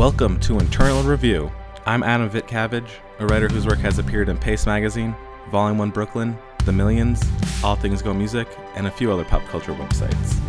Welcome 0.00 0.40
to 0.40 0.58
Internal 0.58 1.02
Review. 1.02 1.52
I'm 1.84 2.02
Adam 2.02 2.30
Vitcavage, 2.30 2.88
a 3.18 3.26
writer 3.26 3.48
whose 3.48 3.66
work 3.66 3.80
has 3.80 3.98
appeared 3.98 4.30
in 4.30 4.38
Paste 4.38 4.64
Magazine, 4.64 5.14
Volume 5.50 5.76
1 5.76 5.90
Brooklyn, 5.90 6.38
The 6.64 6.72
Millions, 6.72 7.22
All 7.62 7.76
Things 7.76 8.00
Go 8.00 8.14
Music, 8.14 8.48
and 8.76 8.86
a 8.86 8.90
few 8.90 9.12
other 9.12 9.26
pop 9.26 9.42
culture 9.48 9.74
websites. 9.74 10.40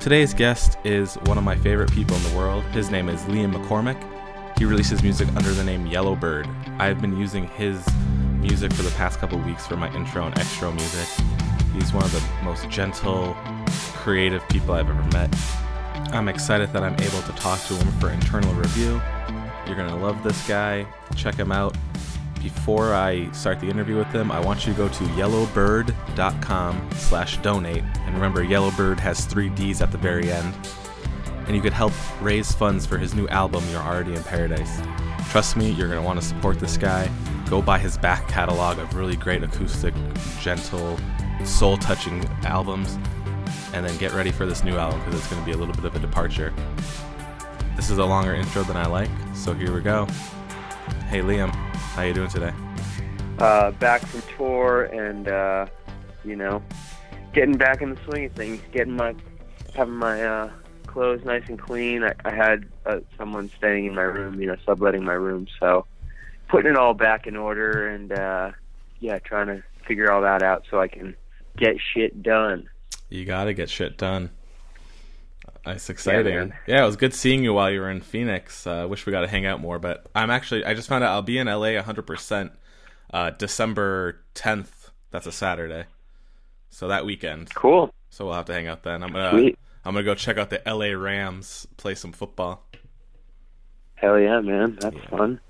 Today's 0.00 0.34
guest 0.34 0.76
is 0.84 1.14
one 1.24 1.38
of 1.38 1.44
my 1.44 1.56
favorite 1.56 1.90
people 1.92 2.14
in 2.14 2.22
the 2.24 2.36
world. 2.36 2.62
His 2.64 2.90
name 2.90 3.08
is 3.08 3.22
Liam 3.22 3.54
McCormack. 3.54 4.58
He 4.58 4.66
releases 4.66 5.02
music 5.02 5.26
under 5.28 5.54
the 5.54 5.64
name 5.64 5.86
Yellowbird. 5.86 6.46
I've 6.78 7.00
been 7.00 7.18
using 7.18 7.48
his 7.48 7.82
music 8.38 8.70
for 8.74 8.82
the 8.82 8.94
past 8.98 9.18
couple 9.18 9.38
weeks 9.38 9.66
for 9.66 9.78
my 9.78 9.90
intro 9.96 10.26
and 10.26 10.38
extra 10.38 10.70
music. 10.70 11.08
He's 11.72 11.90
one 11.94 12.04
of 12.04 12.12
the 12.12 12.22
most 12.44 12.68
gentle, 12.68 13.34
creative 13.94 14.46
people 14.50 14.74
I've 14.74 14.90
ever 14.90 15.02
met. 15.04 15.34
I'm 16.12 16.28
excited 16.28 16.72
that 16.72 16.82
I'm 16.82 16.94
able 16.94 17.22
to 17.22 17.32
talk 17.32 17.60
to 17.64 17.74
him 17.74 17.92
for 18.00 18.10
internal 18.10 18.52
review. 18.54 19.00
You're 19.66 19.76
going 19.76 19.88
to 19.88 19.96
love 19.96 20.22
this 20.22 20.46
guy. 20.46 20.86
Check 21.16 21.34
him 21.34 21.50
out. 21.50 21.76
Before 22.42 22.94
I 22.94 23.30
start 23.32 23.58
the 23.58 23.68
interview 23.68 23.96
with 23.96 24.08
him, 24.08 24.30
I 24.30 24.38
want 24.38 24.66
you 24.66 24.74
to 24.74 24.76
go 24.76 24.88
to 24.88 25.04
yellowbird.com 25.04 26.90
slash 26.92 27.38
donate. 27.38 27.82
And 27.82 28.14
remember, 28.14 28.44
Yellowbird 28.44 29.00
has 29.00 29.24
three 29.24 29.48
Ds 29.48 29.80
at 29.80 29.90
the 29.90 29.98
very 29.98 30.30
end. 30.30 30.54
And 31.46 31.56
you 31.56 31.62
could 31.62 31.72
help 31.72 31.92
raise 32.22 32.52
funds 32.52 32.84
for 32.84 32.98
his 32.98 33.14
new 33.14 33.26
album, 33.28 33.64
You're 33.70 33.80
Already 33.80 34.14
in 34.14 34.22
Paradise. 34.24 34.80
Trust 35.30 35.56
me, 35.56 35.70
you're 35.70 35.88
going 35.88 36.00
to 36.00 36.06
want 36.06 36.20
to 36.20 36.26
support 36.26 36.60
this 36.60 36.76
guy. 36.76 37.10
Go 37.48 37.62
buy 37.62 37.78
his 37.78 37.96
back 37.98 38.28
catalog 38.28 38.78
of 38.78 38.94
really 38.94 39.16
great 39.16 39.42
acoustic, 39.42 39.94
gentle, 40.40 40.98
soul 41.44 41.76
touching 41.76 42.24
albums. 42.44 42.98
And 43.72 43.84
then 43.84 43.96
get 43.98 44.12
ready 44.12 44.30
for 44.30 44.46
this 44.46 44.62
new 44.62 44.76
album 44.76 45.00
because 45.00 45.18
it's 45.18 45.28
going 45.28 45.42
to 45.42 45.46
be 45.46 45.52
a 45.52 45.56
little 45.56 45.74
bit 45.74 45.84
of 45.84 45.96
a 45.96 45.98
departure. 45.98 46.52
This 47.76 47.90
is 47.90 47.98
a 47.98 48.04
longer 48.04 48.34
intro 48.34 48.62
than 48.62 48.76
I 48.76 48.86
like, 48.86 49.10
so 49.34 49.52
here 49.52 49.74
we 49.74 49.80
go. 49.80 50.06
Hey 51.08 51.20
Liam, 51.20 51.50
how 51.50 52.02
you 52.02 52.14
doing 52.14 52.28
today? 52.28 52.52
Uh, 53.38 53.72
back 53.72 54.00
from 54.02 54.22
tour 54.36 54.84
and 54.84 55.28
uh, 55.28 55.66
you 56.24 56.36
know, 56.36 56.62
getting 57.32 57.56
back 57.56 57.82
in 57.82 57.90
the 57.90 58.00
swing 58.04 58.26
of 58.26 58.32
things, 58.32 58.60
getting 58.72 58.94
my 58.94 59.14
having 59.74 59.94
my 59.94 60.22
uh, 60.22 60.50
clothes 60.86 61.24
nice 61.24 61.42
and 61.48 61.58
clean. 61.58 62.04
I, 62.04 62.14
I 62.24 62.30
had 62.30 62.66
uh, 62.86 63.00
someone 63.18 63.50
staying 63.58 63.86
in 63.86 63.94
my 63.94 64.02
room, 64.02 64.40
you 64.40 64.46
know, 64.46 64.56
subletting 64.64 65.04
my 65.04 65.14
room, 65.14 65.48
so 65.58 65.84
putting 66.48 66.70
it 66.70 66.76
all 66.76 66.94
back 66.94 67.26
in 67.26 67.36
order 67.36 67.88
and 67.88 68.12
uh, 68.12 68.52
yeah, 69.00 69.18
trying 69.18 69.48
to 69.48 69.62
figure 69.86 70.12
all 70.12 70.22
that 70.22 70.42
out 70.42 70.64
so 70.70 70.80
I 70.80 70.88
can 70.88 71.16
get 71.56 71.76
shit 71.92 72.22
done. 72.22 72.68
You 73.14 73.24
gotta 73.24 73.54
get 73.54 73.70
shit 73.70 73.96
done. 73.96 74.30
It's 75.64 75.88
exciting. 75.88 76.34
Yeah, 76.34 76.46
Yeah, 76.66 76.82
it 76.82 76.86
was 76.86 76.96
good 76.96 77.14
seeing 77.14 77.44
you 77.44 77.54
while 77.54 77.70
you 77.70 77.80
were 77.80 77.90
in 77.90 78.00
Phoenix. 78.00 78.66
Uh, 78.66 78.86
wish 78.90 79.06
we 79.06 79.12
got 79.12 79.20
to 79.20 79.28
hang 79.28 79.46
out 79.46 79.60
more, 79.60 79.78
but 79.78 80.06
I'm 80.16 80.30
actually 80.30 80.64
I 80.64 80.74
just 80.74 80.88
found 80.88 81.04
out 81.04 81.12
I'll 81.12 81.22
be 81.22 81.38
in 81.38 81.46
LA 81.46 81.80
100% 81.80 82.50
uh, 83.12 83.30
December 83.30 84.20
10th. 84.34 84.90
That's 85.12 85.26
a 85.26 85.32
Saturday. 85.32 85.84
So 86.70 86.88
that 86.88 87.06
weekend. 87.06 87.54
Cool. 87.54 87.94
So 88.10 88.24
we'll 88.26 88.34
have 88.34 88.46
to 88.46 88.52
hang 88.52 88.66
out 88.66 88.82
then. 88.82 89.04
I'm 89.04 89.12
gonna 89.12 89.30
Sweet. 89.30 89.58
I'm 89.84 89.94
gonna 89.94 90.04
go 90.04 90.16
check 90.16 90.36
out 90.36 90.50
the 90.50 90.60
LA 90.66 90.88
Rams 91.00 91.68
play 91.76 91.94
some 91.94 92.10
football. 92.12 92.66
Hell 93.94 94.18
yeah, 94.18 94.40
man. 94.40 94.76
That's 94.80 94.96
Yeah. 94.96 95.08
fun. 95.08 95.40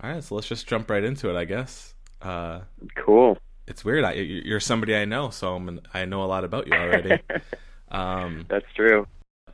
All 0.00 0.10
right, 0.10 0.22
so 0.22 0.36
let's 0.36 0.46
just 0.46 0.68
jump 0.68 0.88
right 0.90 1.02
into 1.02 1.28
it, 1.28 1.36
I 1.36 1.44
guess. 1.44 1.94
Uh, 2.22 2.60
Cool. 2.94 3.36
It's 3.66 3.84
weird. 3.84 4.04
I, 4.04 4.12
you- 4.12 4.42
you're 4.44 4.60
somebody 4.60 4.94
I 4.96 5.04
know, 5.04 5.30
so 5.30 5.54
I'm, 5.56 5.80
I 5.94 6.04
know 6.04 6.22
a 6.22 6.26
lot 6.26 6.44
about 6.44 6.66
you 6.66 6.74
already. 6.74 7.20
um, 7.90 8.46
That's 8.48 8.66
true. 8.74 9.06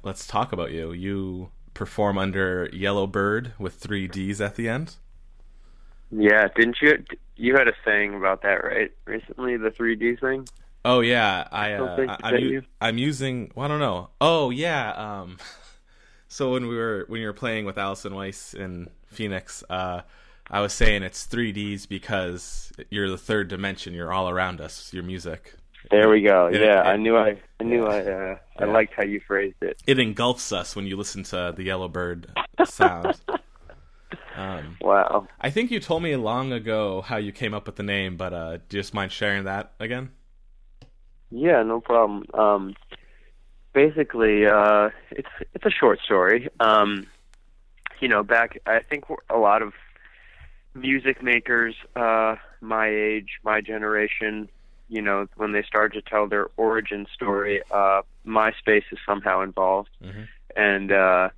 let's 0.03 0.27
talk 0.27 0.53
about 0.53 0.73
you. 0.73 0.93
You 0.93 1.51
perform 1.75 2.19
under 2.19 2.69
Yellow 2.73 3.07
Bird 3.07 3.53
with 3.59 3.75
three 3.75 4.09
D's 4.09 4.41
at 4.41 4.57
the 4.57 4.69
end. 4.69 4.97
Yeah, 6.11 6.49
didn't 6.55 6.77
you? 6.83 7.05
You 7.37 7.55
had 7.55 7.69
a 7.69 7.73
saying 7.85 8.15
about 8.15 8.43
that, 8.43 8.63
right? 8.65 8.93
Recently, 9.07 9.57
the 9.57 9.71
3D 9.71 10.21
thing. 10.21 10.47
Oh 10.85 11.01
yeah, 11.01 11.47
I, 11.53 11.75
uh, 11.75 12.01
I 12.07 12.17
to 12.19 12.27
I'm, 12.27 12.37
say 12.37 12.41
u- 12.41 12.49
you? 12.49 12.63
I'm 12.81 12.99
using. 12.99 13.53
Well, 13.55 13.67
I 13.67 13.69
don't 13.69 13.79
know. 13.81 14.11
Oh 14.21 14.51
yeah. 14.51 14.93
Um, 14.93 15.39
so 16.29 16.53
when 16.53 16.67
we 16.69 16.77
were 16.77 17.05
when 17.09 17.21
you 17.21 17.27
were 17.29 17.33
playing 17.33 17.65
with 17.67 17.79
Allison 17.79 18.15
Weiss 18.15 18.55
in 18.55 18.91
Phoenix, 19.07 19.63
uh, 19.71 20.03
I 20.53 20.61
was 20.61 20.73
saying 20.75 21.03
it's 21.03 21.25
three 21.25 21.51
Ds 21.51 21.87
because 21.87 22.71
you're 22.91 23.09
the 23.09 23.17
third 23.19 23.49
dimension. 23.49 23.95
You're 23.95 24.13
all 24.13 24.29
around 24.29 24.61
us. 24.61 24.93
Your 24.93 25.03
music. 25.03 25.55
There 25.91 26.09
we 26.11 26.21
go. 26.23 26.47
It- 26.47 26.61
yeah, 26.61 26.81
it- 26.83 26.87
I 26.93 26.97
knew 26.97 27.17
I, 27.17 27.39
I 27.59 27.65
knew 27.65 27.87
I, 27.87 28.01
uh, 28.01 28.37
I 28.59 28.65
Yeah. 28.67 28.71
liked 28.73 28.93
how 28.95 29.05
you 29.05 29.21
phrased 29.27 29.57
it. 29.63 29.83
It 29.87 29.99
engulfs 29.99 30.53
us 30.53 30.77
when 30.77 30.87
you 30.87 30.97
listen 30.97 31.23
to 31.25 31.53
the 31.57 31.63
yellow 31.65 31.89
bird 31.89 32.31
sound. 32.67 33.19
um, 34.37 34.77
Wow. 34.83 35.27
I 35.41 35.49
think 35.51 35.71
you 35.71 35.81
told 35.81 36.03
me 36.03 36.15
long 36.17 36.53
ago 36.53 37.01
how 37.01 37.17
you 37.17 37.33
came 37.33 37.55
up 37.55 37.67
with 37.67 37.77
the 37.77 37.83
name, 37.83 38.17
but 38.19 38.33
uh, 38.35 38.57
do 38.69 38.77
you 38.77 38.83
just 38.83 38.93
mind 38.95 39.11
sharing 39.11 39.45
that 39.45 39.73
again? 39.81 40.11
Yeah, 41.31 41.63
no 41.63 41.81
problem. 41.81 42.25
Um, 42.35 42.75
basically, 43.73 44.47
uh, 44.47 44.91
it's 45.11 45.31
it's 45.55 45.65
a 45.65 45.71
short 45.71 45.99
story. 46.05 46.51
Um, 46.61 47.07
you 48.01 48.09
know, 48.09 48.23
back 48.23 48.59
I 48.67 48.81
think 48.81 49.05
a 49.31 49.39
lot 49.39 49.63
of 49.63 49.73
music 50.75 51.23
makers 51.23 51.75
uh, 51.97 52.37
my 52.61 52.89
age, 52.89 53.39
my 53.45 53.61
generation, 53.61 54.49
you 54.89 55.03
know, 55.03 55.27
when 55.37 55.53
they 55.53 55.63
start 55.63 55.93
to 55.95 56.03
tell 56.03 56.29
their 56.29 56.49
origin 56.57 57.07
story, 57.13 57.63
uh, 57.71 58.03
MySpace 58.27 58.85
is 58.93 58.99
somehow 59.07 59.41
involved, 59.43 59.91
Mhm. 60.03 60.29
and 60.57 60.93
uh, 60.93 61.29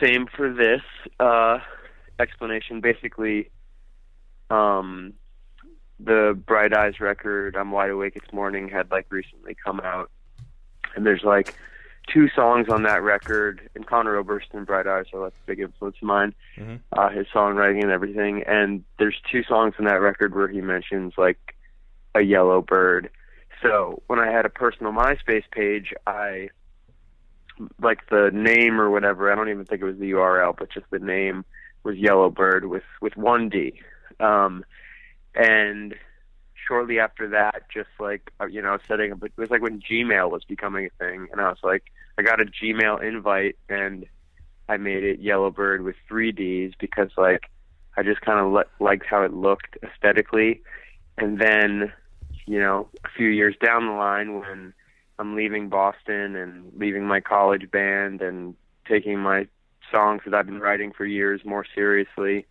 same 0.00 0.26
for 0.26 0.52
this 0.52 0.82
uh, 1.18 1.58
explanation. 2.18 2.80
Basically, 2.80 3.50
um, 4.50 5.14
the 5.98 6.38
Bright 6.46 6.72
Eyes 6.74 7.00
record, 7.00 7.56
"I'm 7.56 7.70
Wide 7.70 7.90
Awake 7.90 8.16
It's 8.16 8.32
Morning," 8.32 8.68
had 8.68 8.90
like 8.90 9.06
recently 9.10 9.54
come 9.64 9.80
out, 9.80 10.10
and 10.94 11.04
there's 11.06 11.24
like 11.24 11.54
two 12.08 12.28
songs 12.34 12.68
on 12.68 12.82
that 12.84 13.02
record. 13.02 13.68
And 13.74 13.86
Conor 13.86 14.16
Oberst 14.16 14.48
and 14.52 14.66
Bright 14.66 14.86
Eyes 14.86 15.06
are 15.12 15.20
like 15.20 15.32
a 15.32 15.46
big 15.46 15.60
influence 15.60 15.96
of 15.96 16.02
mine. 16.02 16.34
Mhm. 16.56 16.80
Uh, 16.92 17.08
his 17.10 17.26
songwriting 17.28 17.82
and 17.82 17.90
everything. 17.90 18.42
And 18.42 18.84
there's 18.98 19.20
two 19.30 19.42
songs 19.44 19.74
on 19.78 19.84
that 19.86 20.00
record 20.00 20.34
where 20.34 20.48
he 20.48 20.60
mentions 20.60 21.14
like 21.16 21.54
a 22.14 22.20
yellow 22.20 22.60
bird. 22.60 23.10
So 23.62 24.02
when 24.08 24.18
I 24.18 24.30
had 24.30 24.44
a 24.44 24.50
personal 24.50 24.92
MySpace 24.92 25.48
page, 25.50 25.94
I 26.06 26.50
like 27.80 28.08
the 28.08 28.30
name 28.32 28.80
or 28.80 28.90
whatever. 28.90 29.30
I 29.30 29.34
don't 29.34 29.48
even 29.48 29.64
think 29.64 29.82
it 29.82 29.84
was 29.84 29.98
the 29.98 30.10
URL, 30.12 30.54
but 30.56 30.70
just 30.70 30.86
the 30.90 30.98
name 30.98 31.44
was 31.84 31.96
Yellow 31.96 32.30
Bird 32.30 32.66
with 32.66 32.84
with 33.00 33.16
one 33.16 33.48
D. 33.48 33.80
Um, 34.20 34.64
and 35.34 35.94
shortly 36.72 36.98
after 36.98 37.28
that, 37.28 37.64
just 37.72 37.90
like 38.00 38.32
uh, 38.40 38.46
you 38.46 38.62
know, 38.62 38.78
setting 38.88 39.12
up. 39.12 39.22
It 39.22 39.32
was 39.36 39.50
like 39.50 39.60
when 39.60 39.80
Gmail 39.80 40.30
was 40.30 40.42
becoming 40.44 40.86
a 40.86 41.04
thing, 41.04 41.28
and 41.30 41.40
I 41.40 41.50
was 41.50 41.58
like, 41.62 41.84
I 42.16 42.22
got 42.22 42.40
a 42.40 42.46
Gmail 42.46 43.02
invite, 43.02 43.56
and 43.68 44.06
I 44.70 44.78
made 44.78 45.04
it 45.04 45.20
Yellowbird 45.20 45.82
with 45.82 45.96
three 46.08 46.32
Ds 46.32 46.72
because 46.80 47.10
like 47.18 47.50
I 47.98 48.02
just 48.02 48.22
kind 48.22 48.40
of 48.40 48.52
li- 48.52 48.72
liked 48.80 49.04
how 49.04 49.22
it 49.22 49.34
looked 49.34 49.76
aesthetically, 49.82 50.62
and 51.18 51.38
then 51.38 51.92
you 52.46 52.58
know, 52.58 52.88
a 53.04 53.08
few 53.16 53.28
years 53.28 53.54
down 53.62 53.86
the 53.86 53.92
line 53.92 54.40
when 54.40 54.72
I'm 55.18 55.36
leaving 55.36 55.68
Boston 55.68 56.34
and 56.36 56.72
leaving 56.76 57.06
my 57.06 57.20
college 57.20 57.70
band 57.70 58.22
and 58.22 58.56
taking 58.88 59.18
my 59.18 59.46
songs 59.90 60.22
that 60.24 60.34
I've 60.34 60.46
been 60.46 60.58
writing 60.58 60.90
for 60.90 61.04
years 61.04 61.42
more 61.44 61.66
seriously. 61.74 62.46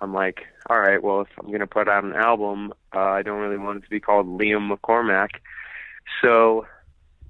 I'm 0.00 0.14
like, 0.14 0.46
all 0.68 0.78
right, 0.78 1.02
well, 1.02 1.20
if 1.22 1.28
I'm 1.38 1.48
going 1.48 1.60
to 1.60 1.66
put 1.66 1.88
out 1.88 2.04
an 2.04 2.14
album, 2.14 2.72
uh, 2.94 3.00
I 3.00 3.22
don't 3.22 3.40
really 3.40 3.58
want 3.58 3.78
it 3.78 3.84
to 3.84 3.90
be 3.90 4.00
called 4.00 4.26
Liam 4.26 4.74
McCormack. 4.74 5.30
So, 6.22 6.66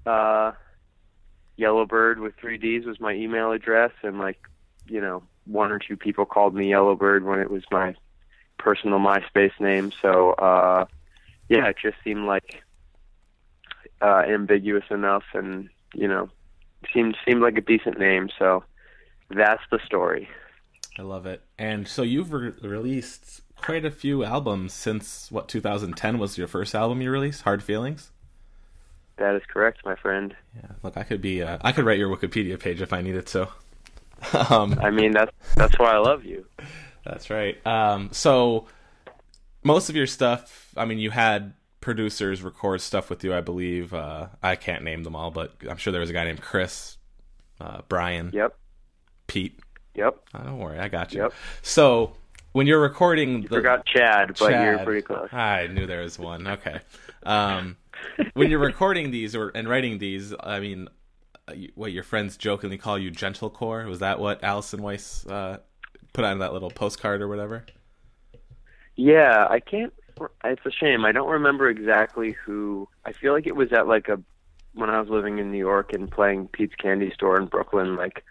uh, 0.06 0.52
Yellowbird 1.56 2.20
with 2.20 2.34
three 2.40 2.58
Ds 2.58 2.86
was 2.86 3.00
my 3.00 3.12
email 3.12 3.52
address, 3.52 3.92
and 4.02 4.18
like, 4.18 4.38
you 4.86 5.00
know, 5.00 5.22
one 5.46 5.72
or 5.72 5.78
two 5.78 5.96
people 5.96 6.24
called 6.24 6.54
me 6.54 6.70
Yellowbird 6.70 7.24
when 7.24 7.40
it 7.40 7.50
was 7.50 7.64
my 7.70 7.94
personal 8.58 8.98
MySpace 8.98 9.58
name. 9.58 9.92
So, 10.00 10.30
uh, 10.32 10.86
yeah, 11.48 11.66
it 11.66 11.76
just 11.82 11.96
seemed 12.04 12.26
like 12.26 12.62
uh, 14.00 14.22
ambiguous 14.26 14.84
enough, 14.90 15.24
and 15.34 15.68
you 15.94 16.08
know, 16.08 16.30
seemed 16.92 17.16
seemed 17.26 17.42
like 17.42 17.58
a 17.58 17.60
decent 17.60 17.98
name. 17.98 18.30
So 18.38 18.64
that's 19.28 19.62
the 19.70 19.80
story. 19.84 20.28
I 20.98 21.02
love 21.02 21.26
it. 21.26 21.42
And 21.58 21.86
so 21.86 22.02
you've 22.02 22.32
re- 22.32 22.52
released 22.62 23.42
quite 23.56 23.84
a 23.84 23.90
few 23.90 24.24
albums 24.24 24.72
since 24.72 25.30
what 25.30 25.48
2010 25.48 26.18
was 26.18 26.38
your 26.38 26.48
first 26.48 26.74
album 26.74 27.00
you 27.00 27.10
released, 27.10 27.42
Hard 27.42 27.62
Feelings. 27.62 28.10
That 29.16 29.34
is 29.34 29.42
correct, 29.48 29.84
my 29.84 29.96
friend. 29.96 30.34
Yeah, 30.56 30.70
look, 30.82 30.96
I 30.96 31.02
could 31.02 31.20
be 31.20 31.42
uh, 31.42 31.58
I 31.60 31.72
could 31.72 31.84
write 31.84 31.98
your 31.98 32.14
Wikipedia 32.14 32.58
page 32.58 32.80
if 32.80 32.92
I 32.92 33.02
needed 33.02 33.26
to. 33.26 33.48
um, 34.50 34.78
I 34.80 34.90
mean, 34.90 35.12
that's 35.12 35.32
that's 35.56 35.78
why 35.78 35.92
I 35.92 35.98
love 35.98 36.24
you. 36.24 36.46
That's 37.04 37.28
right. 37.28 37.64
Um, 37.66 38.08
so 38.12 38.66
most 39.62 39.90
of 39.90 39.96
your 39.96 40.06
stuff, 40.06 40.72
I 40.76 40.86
mean, 40.86 40.98
you 40.98 41.10
had 41.10 41.52
producers 41.80 42.42
record 42.42 42.80
stuff 42.80 43.10
with 43.10 43.22
you, 43.24 43.34
I 43.34 43.40
believe. 43.40 43.92
Uh, 43.92 44.28
I 44.42 44.56
can't 44.56 44.84
name 44.84 45.02
them 45.02 45.16
all, 45.16 45.30
but 45.30 45.54
I'm 45.68 45.76
sure 45.76 45.92
there 45.92 46.00
was 46.00 46.10
a 46.10 46.14
guy 46.14 46.24
named 46.24 46.40
Chris, 46.40 46.96
uh, 47.60 47.82
Brian. 47.88 48.30
Yep. 48.32 48.56
Pete. 49.26 49.60
Yep. 49.94 50.16
Oh, 50.34 50.42
don't 50.42 50.58
worry, 50.58 50.78
I 50.78 50.88
got 50.88 51.12
you. 51.12 51.22
Yep. 51.22 51.32
So 51.62 52.12
when 52.52 52.66
you're 52.66 52.80
recording, 52.80 53.42
You 53.42 53.48
the, 53.48 53.56
forgot 53.56 53.86
Chad, 53.86 54.36
but 54.38 54.50
you're 54.50 54.76
Chad. 54.76 54.86
pretty 54.86 55.02
close. 55.02 55.28
I 55.32 55.66
knew 55.68 55.86
there 55.86 56.02
was 56.02 56.18
one. 56.18 56.46
Okay. 56.46 56.80
Um, 57.24 57.76
when 58.34 58.50
you're 58.50 58.60
recording 58.60 59.10
these 59.10 59.34
or 59.36 59.50
and 59.50 59.68
writing 59.68 59.98
these, 59.98 60.34
I 60.40 60.60
mean, 60.60 60.88
uh, 61.48 61.54
what 61.74 61.92
your 61.92 62.02
friends 62.02 62.36
jokingly 62.36 62.78
call 62.78 62.98
you 62.98 63.10
gentlecore 63.10 63.86
was 63.86 63.98
that 63.98 64.18
what 64.18 64.42
Allison 64.42 64.82
Weiss 64.82 65.26
uh, 65.26 65.58
put 66.12 66.24
on 66.24 66.38
that 66.38 66.52
little 66.52 66.70
postcard 66.70 67.20
or 67.22 67.28
whatever? 67.28 67.64
Yeah, 68.96 69.46
I 69.48 69.60
can't. 69.60 69.92
It's 70.44 70.66
a 70.66 70.70
shame. 70.70 71.04
I 71.04 71.12
don't 71.12 71.30
remember 71.30 71.68
exactly 71.70 72.32
who. 72.44 72.88
I 73.04 73.12
feel 73.12 73.32
like 73.32 73.46
it 73.46 73.56
was 73.56 73.72
at 73.72 73.86
like 73.86 74.08
a 74.08 74.20
when 74.74 74.90
I 74.90 75.00
was 75.00 75.08
living 75.08 75.38
in 75.38 75.50
New 75.50 75.58
York 75.58 75.92
and 75.92 76.10
playing 76.10 76.48
Pete's 76.48 76.74
Candy 76.76 77.10
Store 77.12 77.36
in 77.38 77.46
Brooklyn, 77.46 77.96
like 77.96 78.24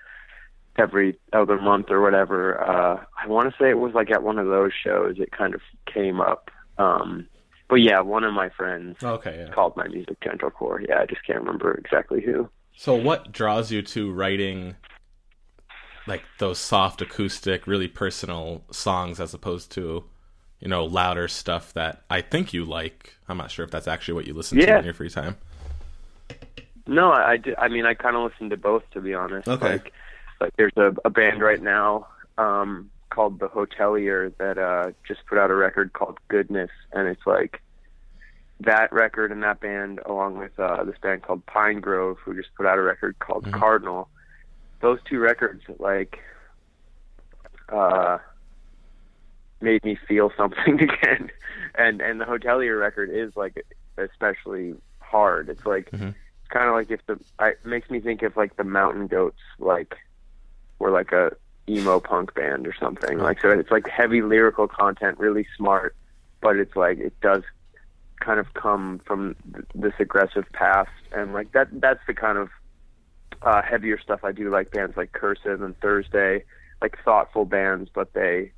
every 0.80 1.18
other 1.34 1.60
month 1.60 1.88
or 1.90 2.02
whatever. 2.02 2.62
Uh, 2.62 3.04
I 3.24 3.28
want 3.28 3.52
to 3.52 3.56
say 3.62 3.70
it 3.70 3.78
was 3.78 3.94
like 3.94 4.12
at 4.12 4.24
one 4.24 4.40
of 4.40 4.48
those 4.48 4.72
shows. 4.74 5.16
It 5.20 5.32
kind 5.32 5.54
of 5.54 5.62
came 5.92 6.20
up. 6.22 6.50
Um, 6.78 7.28
but 7.68 7.82
yeah, 7.82 8.00
one 8.02 8.24
of 8.24 8.34
my 8.34 8.50
friends 8.50 8.98
Okay. 9.04 9.46
Yeah. 9.46 9.54
called 9.54 9.76
my 9.78 9.88
music 9.88 10.20
gentlecore. 10.22 10.88
Yeah, 10.88 11.00
I 11.02 11.06
just 11.06 11.26
can't 11.26 11.40
remember 11.40 11.74
exactly 11.74 12.22
who. 12.22 12.50
So 12.76 12.96
what 12.96 13.32
draws 13.32 13.72
you 13.72 13.82
to 13.84 14.12
writing 14.12 14.76
like 16.08 16.24
those 16.40 16.58
soft 16.58 17.02
acoustic, 17.02 17.68
really 17.68 17.88
personal 17.88 18.64
songs 18.72 19.20
as 19.20 19.34
opposed 19.34 19.72
to 19.74 20.06
you 20.60 20.68
know 20.68 20.86
louder 20.86 21.28
stuff 21.28 21.74
that 21.74 22.04
I 22.10 22.22
think 22.22 22.54
you 22.54 22.66
like? 22.66 23.16
I'm 23.28 23.38
not 23.38 23.52
sure 23.52 23.66
if 23.66 23.72
that's 23.72 23.88
actually 23.88 24.16
what 24.16 24.26
you 24.28 24.34
listen 24.34 24.58
to 24.60 24.78
in 24.80 24.86
your 24.86 24.94
free 24.94 25.10
time. 25.10 25.36
No, 26.88 27.12
I, 27.12 27.34
I, 27.34 27.66
I 27.66 27.68
mean, 27.68 27.86
I 27.86 27.94
kind 27.94 28.16
of 28.16 28.24
listen 28.24 28.50
to 28.50 28.58
both, 28.58 28.82
to 28.92 29.02
be 29.02 29.14
honest. 29.14 29.48
Okay. 29.48 29.74
Like, 29.74 29.94
like 30.40 30.54
there's 30.58 30.74
a, 30.78 30.94
a 31.06 31.10
band 31.10 31.42
right 31.42 31.62
now 31.62 32.08
um, 32.38 32.90
called 33.10 33.40
The 33.40 33.48
Hotelier 33.48 34.32
that 34.38 34.58
uh, 34.58 34.92
just 35.08 35.26
put 35.28 35.38
out 35.38 35.52
a 35.52 35.56
record 35.56 35.94
called 35.94 36.18
Goodness, 36.28 36.70
and 36.94 37.08
it's 37.08 37.26
like 37.26 37.62
that 38.62 38.92
record 38.92 39.32
and 39.32 39.42
that 39.44 39.60
band, 39.62 40.00
along 40.06 40.38
with 40.38 40.58
uh, 40.60 40.84
this 40.84 40.96
band 41.02 41.24
called 41.24 41.46
Pinegrove, 41.46 42.18
who 42.24 42.36
just 42.36 42.50
put 42.56 42.66
out 42.66 42.78
a 42.78 42.82
record 42.82 43.18
called 43.20 43.46
Mhm. 43.46 43.54
Cardinal. 43.60 44.10
Those 44.82 45.00
two 45.10 45.20
records, 45.20 45.64
like, 45.80 46.20
uh, 47.70 48.18
made 49.62 49.84
me 49.84 49.98
feel 50.08 50.32
something 50.38 50.82
again. 50.82 51.32
And 51.76 52.02
and 52.02 52.20
the 52.20 52.26
Hotelier 52.26 52.80
record 52.80 53.10
is 53.12 53.36
like 53.36 53.66
especially 53.98 54.74
hard. 55.02 55.50
It's 55.50 55.66
like 55.66 55.92
Mhm. 55.92 56.10
it's 56.10 56.48
kind 56.50 56.68
of 56.68 56.74
like 56.76 56.90
if 56.92 57.06
the 57.08 57.20
I, 57.38 57.50
it 57.50 57.66
makes 57.66 57.90
me 57.90 58.00
think 58.00 58.24
if 58.24 58.36
like 58.38 58.56
the 58.56 58.64
Mountain 58.64 59.08
Goats 59.08 59.40
like 59.60 59.96
were 60.80 60.92
like 60.92 61.12
a 61.12 61.36
emo 61.70 62.00
punk 62.00 62.34
band 62.34 62.68
or 62.68 62.74
something. 62.74 63.20
Like 63.20 63.42
so 63.42 63.52
it's 63.52 63.72
like 63.72 63.88
heavy 63.88 64.22
lyrical 64.22 64.68
content, 64.68 65.20
really 65.20 65.46
smart, 65.56 65.96
but 66.42 66.56
it's 66.56 66.76
like 66.76 66.98
it 66.98 67.20
does 67.22 67.44
kind 68.20 68.40
of 68.40 68.54
come 68.54 69.00
from 69.06 69.36
th- 69.54 69.66
this 69.76 69.94
aggressive 70.00 70.46
past 70.52 70.90
and 71.14 71.32
like 71.32 71.52
that 71.54 71.68
that's 71.80 72.02
the 72.06 72.14
kind 72.14 72.38
of 72.38 72.50
uh 73.44 73.62
heavier 73.62 73.98
stuff 73.98 74.26
I 74.26 74.34
do 74.34 74.50
like 74.50 74.72
bands 74.72 74.98
like 74.98 75.14
Cursive 75.14 75.62
and 75.62 75.80
Thursday, 75.80 76.44
like 76.82 76.98
thoughtful 77.04 77.46
bands 77.46 77.90
but 77.94 78.14
they 78.14 78.52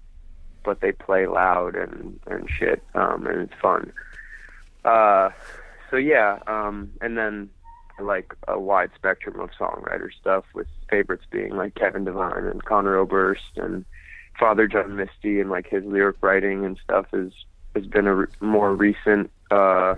but 0.64 0.82
they 0.82 0.92
play 0.92 1.28
loud 1.28 1.76
and 1.76 2.20
and 2.28 2.50
shit 2.50 2.84
um 2.96 3.28
and 3.28 3.42
it's 3.42 3.62
fun. 3.62 3.92
Uh 4.86 5.30
so 5.90 5.98
yeah, 5.98 6.40
um 6.48 6.92
and 7.02 7.18
then 7.18 7.50
like 8.02 8.34
a 8.48 8.60
wide 8.60 8.92
spectrum 8.96 9.40
of 9.40 9.50
songwriter 9.60 10.10
stuff 10.20 10.46
with 10.54 10.68
favorites 10.90 11.26
being 11.32 11.56
like 11.56 11.76
Kevin 11.76 12.06
Devine 12.06 12.46
and 12.46 12.64
Conor 12.64 12.98
Oberst 12.98 13.58
and 13.58 13.86
Father 14.40 14.68
John 14.68 14.96
Misty 14.96 15.40
and 15.40 15.50
like 15.50 15.68
his 15.68 15.84
lyric 15.84 16.18
writing 16.22 16.66
and 16.66 16.80
stuff 16.84 17.08
is 17.14 17.34
has 17.76 17.86
been 17.86 18.08
a 18.08 18.16
re- 18.16 18.28
more 18.40 18.76
recent 18.76 19.32
uh 19.50 19.96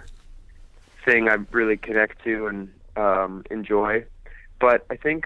thing 1.06 1.28
I 1.28 1.38
really 1.52 1.78
connect 1.78 2.24
to 2.24 2.48
and 2.48 2.70
um 2.96 3.44
enjoy. 3.50 4.06
But 4.60 4.86
I 4.90 4.96
think 4.96 5.26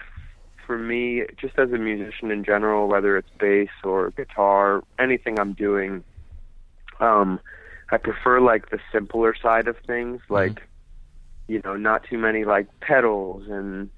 for 0.65 0.77
me, 0.77 1.23
just 1.39 1.57
as 1.57 1.71
a 1.71 1.77
musician 1.77 2.29
in 2.29 2.43
general, 2.43 2.87
whether 2.87 3.17
it's 3.17 3.29
bass 3.39 3.69
or 3.83 4.11
guitar, 4.11 4.83
anything 4.99 5.39
I'm 5.39 5.53
doing, 5.53 6.03
um, 6.99 7.39
I 7.89 7.97
prefer 7.97 8.41
like 8.41 8.69
the 8.69 8.79
simpler 8.91 9.33
side 9.41 9.67
of 9.67 9.77
things, 9.87 10.21
like 10.29 10.66
you 11.47 11.61
know, 11.63 11.75
not 11.75 12.03
too 12.03 12.17
many 12.17 12.45
like 12.45 12.67
pedals 12.79 13.47
and 13.47 13.89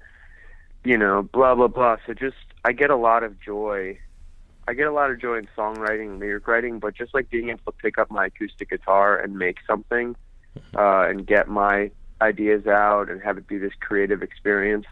you 0.84 0.96
know, 0.96 1.22
blah 1.22 1.54
blah 1.54 1.68
blah. 1.68 1.96
So 2.06 2.14
just 2.14 2.36
I 2.64 2.72
get 2.72 2.90
a 2.90 2.96
lot 2.96 3.22
of 3.22 3.40
joy. 3.40 3.98
I 4.68 4.74
get 4.74 4.86
a 4.86 4.92
lot 4.92 5.10
of 5.10 5.20
joy 5.20 5.38
in 5.38 5.48
songwriting 5.56 6.18
lyric 6.18 6.46
writing, 6.46 6.78
but 6.78 6.94
just 6.94 7.12
like 7.12 7.28
being 7.30 7.48
able 7.48 7.60
to 7.66 7.72
pick 7.72 7.98
up 7.98 8.10
my 8.10 8.26
acoustic 8.26 8.70
guitar 8.70 9.18
and 9.18 9.36
make 9.36 9.58
something, 9.66 10.14
uh, 10.76 11.06
and 11.08 11.26
get 11.26 11.48
my 11.48 11.90
ideas 12.20 12.66
out 12.66 13.10
and 13.10 13.20
have 13.22 13.38
it 13.38 13.46
be 13.46 13.58
this 13.58 13.72
creative 13.80 14.22
experience. 14.22 14.86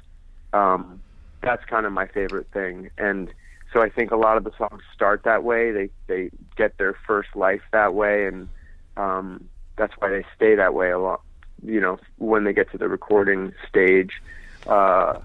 Um, 0.53 1.01
that's 1.43 1.65
kind 1.67 1.87
of 1.87 1.93
my 1.93 2.07
favorite 2.07 2.49
thing. 2.53 2.91
And 2.99 3.33
so 3.73 3.83
I 3.83 3.91
think 3.91 4.11
a 4.11 4.17
lot 4.17 4.37
of 4.37 4.45
the 4.45 4.53
songs 4.57 4.83
start 4.95 5.23
that 5.25 5.45
way. 5.45 5.71
They 5.71 5.91
they 6.07 6.31
get 6.57 6.77
their 6.79 6.97
first 7.07 7.31
life 7.35 7.63
that 7.73 7.95
way, 7.95 8.27
and 8.27 8.49
um, 8.97 9.49
that's 9.77 9.93
why 9.99 10.11
they 10.11 10.25
stay 10.35 10.55
that 10.57 10.75
way 10.75 10.91
a 10.91 10.99
lot. 10.99 11.21
You 11.65 11.81
know, 11.81 11.99
when 12.19 12.45
they 12.45 12.53
get 12.53 12.71
to 12.73 12.79
the 12.79 12.89
recording 12.89 13.53
stage, 13.69 14.23
uh, 14.67 15.21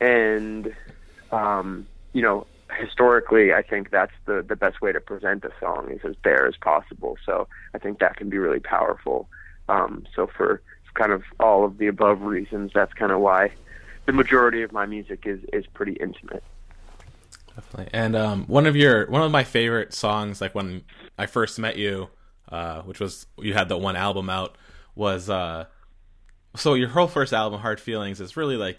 and 0.00 0.74
um, 1.30 1.86
you 2.12 2.22
know, 2.22 2.46
historically, 2.78 3.52
I 3.52 3.62
think 3.62 3.90
that's 3.90 4.12
the 4.26 4.42
the 4.46 4.56
best 4.56 4.80
way 4.80 4.92
to 4.92 5.00
present 5.00 5.44
a 5.44 5.52
song 5.60 5.90
is 5.90 6.00
as 6.04 6.16
bare 6.16 6.46
as 6.46 6.56
possible. 6.56 7.16
So 7.24 7.48
I 7.74 7.78
think 7.78 7.98
that 8.00 8.16
can 8.16 8.28
be 8.28 8.38
really 8.38 8.60
powerful. 8.60 9.28
Um, 9.68 10.06
so 10.14 10.26
for 10.26 10.60
kind 10.94 11.12
of 11.12 11.22
all 11.38 11.64
of 11.64 11.78
the 11.78 11.86
above 11.86 12.22
reasons, 12.22 12.72
that's 12.74 12.92
kind 12.94 13.12
of 13.12 13.20
why 13.20 13.52
the 14.06 14.12
majority 14.12 14.62
of 14.62 14.72
my 14.72 14.86
music 14.86 15.22
is 15.24 15.40
is 15.52 15.66
pretty 15.66 15.92
intimate. 15.92 16.42
Definitely. 17.54 17.90
And 17.92 18.16
um, 18.16 18.44
one 18.46 18.66
of 18.66 18.76
your 18.76 19.06
one 19.10 19.22
of 19.22 19.30
my 19.30 19.44
favorite 19.44 19.92
songs, 19.92 20.40
like 20.40 20.54
when 20.54 20.82
I 21.18 21.26
first 21.26 21.58
met 21.58 21.76
you, 21.76 22.08
uh, 22.48 22.82
which 22.82 23.00
was 23.00 23.26
you 23.38 23.54
had 23.54 23.68
that 23.68 23.78
one 23.78 23.96
album 23.96 24.30
out, 24.30 24.56
was 25.00 25.30
uh, 25.30 25.64
so 26.54 26.74
your 26.74 26.90
whole 26.90 27.08
first 27.08 27.32
album, 27.32 27.58
Hard 27.58 27.80
Feelings, 27.80 28.20
is 28.20 28.36
really 28.36 28.56
like 28.56 28.78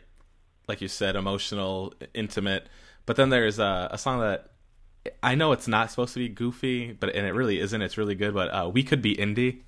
like 0.67 0.79
you 0.79 0.88
said, 0.88 1.15
emotional, 1.15 1.93
intimate. 2.13 2.67
But 3.07 3.15
then 3.15 3.29
there's 3.29 3.57
a, 3.57 3.89
a 3.91 3.98
song 3.98 4.22
that 4.22 4.51
I 5.24 5.34
know 5.34 5.51
it's 5.51 5.67
not 5.67 5.89
supposed 5.89 6.13
to 6.13 6.19
be 6.19 6.29
goofy, 6.29 6.93
but 6.93 7.13
and 7.15 7.25
it 7.25 7.34
really 7.34 7.60
isn't. 7.60 7.81
It's 7.81 7.98
really 7.98 8.13
good. 8.13 8.36
But 8.36 8.50
uh, 8.50 8.69
we 8.72 8.84
could 8.84 9.01
be 9.01 9.15
indie. 9.15 9.62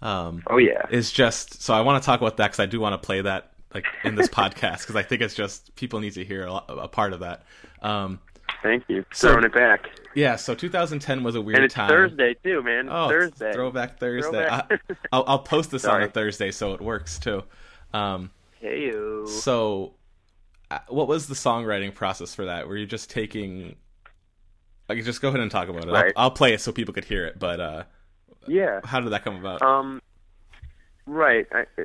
Um, 0.00 0.44
Oh 0.46 0.58
yeah, 0.58 0.86
is 0.90 1.10
just 1.10 1.60
so 1.60 1.74
I 1.74 1.80
want 1.80 2.00
to 2.00 2.06
talk 2.06 2.20
about 2.20 2.36
that 2.36 2.46
because 2.46 2.60
I 2.60 2.66
do 2.66 2.78
want 2.78 3.00
to 3.00 3.04
play 3.04 3.20
that 3.22 3.52
like 3.74 3.86
in 4.04 4.14
this 4.14 4.28
podcast 4.40 4.82
because 4.82 4.94
I 4.94 5.02
think 5.02 5.22
it's 5.22 5.34
just 5.34 5.74
people 5.74 5.98
need 5.98 6.14
to 6.14 6.24
hear 6.24 6.46
a, 6.46 6.52
lot, 6.52 6.66
a 6.68 6.88
part 6.88 7.12
of 7.12 7.20
that. 7.20 7.42
Um, 7.82 8.20
thank 8.64 8.82
you. 8.88 9.04
So- 9.12 9.28
Throwing 9.28 9.44
it 9.44 9.54
back, 9.54 9.90
yeah, 10.16 10.34
so 10.36 10.54
2010 10.54 11.22
was 11.22 11.34
a 11.36 11.40
weird 11.40 11.56
and 11.56 11.64
it's 11.66 11.74
time. 11.74 11.88
Thursday 11.88 12.34
too, 12.42 12.62
man. 12.62 12.88
Oh, 12.90 13.08
Thursday. 13.08 13.52
Throwback 13.52 14.00
Thursday. 14.00 14.30
Throwback. 14.48 14.80
I, 14.90 14.94
I'll, 15.12 15.24
I'll 15.28 15.38
post 15.40 15.70
this 15.70 15.84
on 15.84 16.02
a 16.02 16.08
Thursday 16.10 16.50
so 16.50 16.72
it 16.74 16.80
works 16.80 17.18
too. 17.20 17.42
Um, 17.92 18.30
Hey 18.60 18.90
so, 19.26 19.92
uh, 20.70 20.78
what 20.88 21.06
was 21.06 21.26
the 21.28 21.34
songwriting 21.34 21.94
process 21.94 22.34
for 22.34 22.46
that? 22.46 22.66
Were 22.66 22.76
you 22.76 22.86
just 22.86 23.10
taking? 23.10 23.76
I 24.88 24.94
could 24.94 25.04
just 25.04 25.20
go 25.20 25.28
ahead 25.28 25.40
and 25.40 25.50
talk 25.50 25.68
about 25.68 25.84
it. 25.84 25.90
Right. 25.92 26.12
I'll, 26.16 26.24
I'll 26.24 26.30
play 26.30 26.54
it 26.54 26.60
so 26.60 26.72
people 26.72 26.94
could 26.94 27.04
hear 27.04 27.26
it. 27.26 27.38
But 27.38 27.60
uh, 27.60 27.84
Yeah. 28.46 28.80
how 28.84 29.00
did 29.00 29.10
that 29.12 29.22
come 29.24 29.36
about? 29.36 29.60
Um, 29.62 30.00
right. 31.06 31.46
I, 31.52 31.62
uh, 31.78 31.84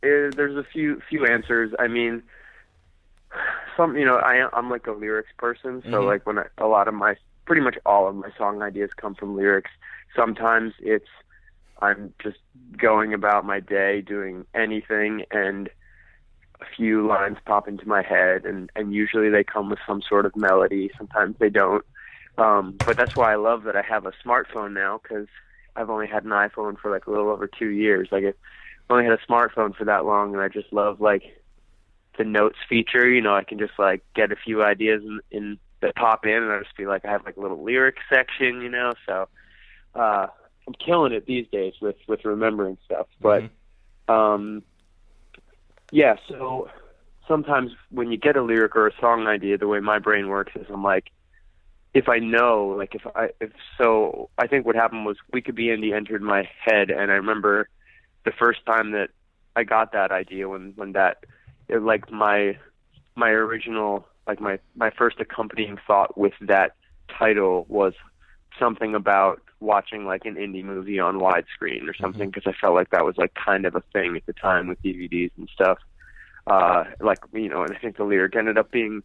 there's 0.00 0.56
a 0.56 0.64
few 0.72 1.00
few 1.08 1.26
answers. 1.26 1.72
I 1.78 1.88
mean, 1.88 2.22
some 3.76 3.96
you 3.96 4.04
know 4.04 4.16
I 4.16 4.48
I'm 4.52 4.70
like 4.70 4.86
a 4.86 4.92
lyrics 4.92 5.30
person, 5.38 5.82
so 5.90 6.02
Mhm. 6.02 6.06
like 6.06 6.26
when 6.26 6.38
I, 6.38 6.46
a 6.58 6.66
lot 6.66 6.88
of 6.88 6.94
my 6.94 7.16
pretty 7.46 7.62
much 7.62 7.76
all 7.84 8.08
of 8.08 8.14
my 8.14 8.30
song 8.36 8.62
ideas 8.62 8.90
come 8.96 9.14
from 9.14 9.36
lyrics. 9.36 9.70
Sometimes 10.14 10.74
it's 10.80 11.08
I'm 11.80 12.14
just 12.22 12.38
going 12.76 13.12
about 13.12 13.44
my 13.44 13.60
day 13.60 14.00
doing 14.02 14.46
anything 14.54 15.24
and 15.30 15.68
a 16.60 16.64
few 16.76 17.06
lines 17.06 17.38
pop 17.44 17.66
into 17.66 17.86
my 17.88 18.02
head 18.02 18.44
and 18.44 18.70
and 18.76 18.94
usually 18.94 19.28
they 19.28 19.42
come 19.42 19.68
with 19.68 19.80
some 19.86 20.00
sort 20.00 20.24
of 20.26 20.36
melody 20.36 20.90
sometimes 20.96 21.34
they 21.40 21.50
don't 21.50 21.84
um 22.38 22.78
but 22.86 22.96
that's 22.96 23.16
why 23.16 23.32
I 23.32 23.36
love 23.36 23.64
that 23.64 23.74
I 23.76 23.82
have 23.82 24.06
a 24.06 24.12
smartphone 24.24 24.72
now 24.72 24.98
cuz 24.98 25.26
I've 25.74 25.90
only 25.90 26.06
had 26.06 26.24
an 26.24 26.30
iPhone 26.30 26.78
for 26.78 26.90
like 26.90 27.06
a 27.06 27.10
little 27.10 27.30
over 27.30 27.48
2 27.48 27.68
years 27.70 28.08
like 28.12 28.24
I've 28.24 28.34
only 28.90 29.04
had 29.04 29.18
a 29.18 29.26
smartphone 29.32 29.74
for 29.74 29.84
that 29.84 30.04
long 30.04 30.32
and 30.34 30.42
I 30.42 30.48
just 30.48 30.72
love 30.72 31.00
like 31.00 31.41
the 32.18 32.24
notes 32.24 32.58
feature 32.68 33.08
you 33.08 33.20
know 33.20 33.34
I 33.34 33.44
can 33.44 33.58
just 33.58 33.78
like 33.78 34.02
get 34.14 34.32
a 34.32 34.36
few 34.36 34.62
ideas 34.62 35.02
in, 35.02 35.20
in 35.30 35.58
that 35.80 35.96
pop 35.96 36.24
in 36.26 36.42
and 36.42 36.52
I 36.52 36.58
just 36.60 36.76
feel 36.76 36.88
like 36.88 37.04
I 37.04 37.10
have 37.10 37.24
like 37.24 37.36
a 37.36 37.40
little 37.40 37.62
lyric 37.62 37.96
section 38.12 38.60
you 38.60 38.68
know 38.68 38.92
so 39.06 39.28
uh 39.94 40.26
I'm 40.66 40.74
killing 40.74 41.12
it 41.12 41.26
these 41.26 41.46
days 41.50 41.74
with 41.80 41.96
with 42.06 42.24
remembering 42.24 42.78
stuff 42.84 43.06
but 43.20 43.42
Mhm. 44.08 44.12
um 44.12 44.62
yeah 45.90 46.16
so 46.28 46.68
sometimes 47.28 47.72
when 47.90 48.10
you 48.10 48.18
get 48.18 48.36
a 48.36 48.42
lyric 48.42 48.76
or 48.76 48.86
a 48.86 49.00
song 49.00 49.26
idea, 49.26 49.58
the 49.58 49.68
way 49.68 49.80
my 49.80 49.98
brain 49.98 50.28
works 50.28 50.52
is 50.54 50.66
I'm 50.70 50.82
like, 50.82 51.10
if 51.94 52.08
I 52.08 52.18
know, 52.18 52.74
like 52.76 52.94
if 52.94 53.02
I 53.14 53.30
if 53.40 53.50
so, 53.78 54.30
I 54.38 54.46
think 54.46 54.64
what 54.64 54.76
happened 54.76 55.04
was 55.04 55.16
we 55.32 55.42
could 55.42 55.54
be 55.54 55.66
indie 55.66 55.94
entered 55.94 56.22
my 56.22 56.48
head, 56.64 56.90
and 56.90 57.10
I 57.10 57.14
remember 57.14 57.68
the 58.24 58.32
first 58.32 58.64
time 58.66 58.92
that 58.92 59.08
I 59.56 59.64
got 59.64 59.92
that 59.92 60.10
idea 60.10 60.48
when 60.48 60.72
when 60.76 60.92
that 60.92 61.18
it, 61.68 61.82
like 61.82 62.10
my 62.10 62.58
my 63.16 63.30
original 63.30 64.06
like 64.26 64.40
my 64.40 64.58
my 64.74 64.90
first 64.90 65.20
accompanying 65.20 65.78
thought 65.86 66.16
with 66.16 66.34
that 66.40 66.72
title 67.18 67.66
was 67.68 67.94
something 68.58 68.94
about 68.94 69.40
watching 69.60 70.04
like 70.04 70.24
an 70.24 70.34
indie 70.34 70.64
movie 70.64 70.98
on 70.98 71.18
widescreen 71.18 71.88
or 71.88 71.94
something 71.94 72.30
because 72.30 72.44
I 72.46 72.52
felt 72.60 72.74
like 72.74 72.90
that 72.90 73.04
was 73.04 73.16
like 73.16 73.32
kind 73.34 73.64
of 73.64 73.74
a 73.74 73.82
thing 73.92 74.16
at 74.16 74.26
the 74.26 74.32
time 74.32 74.68
with 74.68 74.82
DVDs 74.82 75.30
and 75.36 75.48
stuff. 75.54 75.78
Uh, 76.46 76.84
like 77.00 77.18
you 77.32 77.48
know, 77.48 77.62
and 77.62 77.74
I 77.74 77.78
think 77.78 77.96
the 77.96 78.04
lyric 78.04 78.34
ended 78.34 78.58
up 78.58 78.70
being 78.70 79.02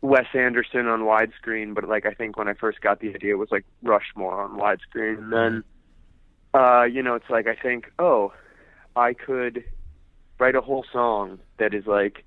Wes 0.00 0.26
Anderson 0.34 0.88
on 0.88 1.02
widescreen, 1.02 1.74
but 1.74 1.88
like 1.88 2.06
I 2.06 2.12
think 2.12 2.36
when 2.36 2.48
I 2.48 2.54
first 2.54 2.80
got 2.80 3.00
the 3.00 3.14
idea, 3.14 3.34
it 3.34 3.38
was 3.38 3.52
like 3.52 3.64
Rushmore 3.82 4.42
on 4.42 4.58
widescreen. 4.58 5.18
And 5.18 5.32
then, 5.32 5.64
uh, 6.54 6.82
you 6.82 7.02
know, 7.02 7.14
it's 7.14 7.30
like 7.30 7.46
I 7.46 7.54
think, 7.54 7.90
oh, 8.00 8.32
I 8.96 9.14
could 9.14 9.64
write 10.42 10.56
a 10.56 10.60
whole 10.60 10.84
song 10.92 11.38
that 11.58 11.72
is 11.72 11.86
like 11.86 12.24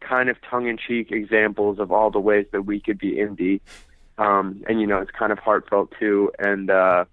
kind 0.00 0.28
of 0.28 0.36
tongue-in-cheek 0.50 1.12
examples 1.12 1.78
of 1.78 1.92
all 1.92 2.10
the 2.10 2.18
ways 2.18 2.46
that 2.50 2.62
we 2.62 2.80
could 2.80 2.98
be 2.98 3.12
indie, 3.12 3.60
um, 4.18 4.64
and 4.68 4.80
you 4.80 4.88
know, 4.88 4.98
it's 4.98 5.12
kind 5.12 5.30
of 5.30 5.38
heartfelt 5.38 5.94
too. 6.00 6.32
And 6.40 6.68
uh, 6.68 7.04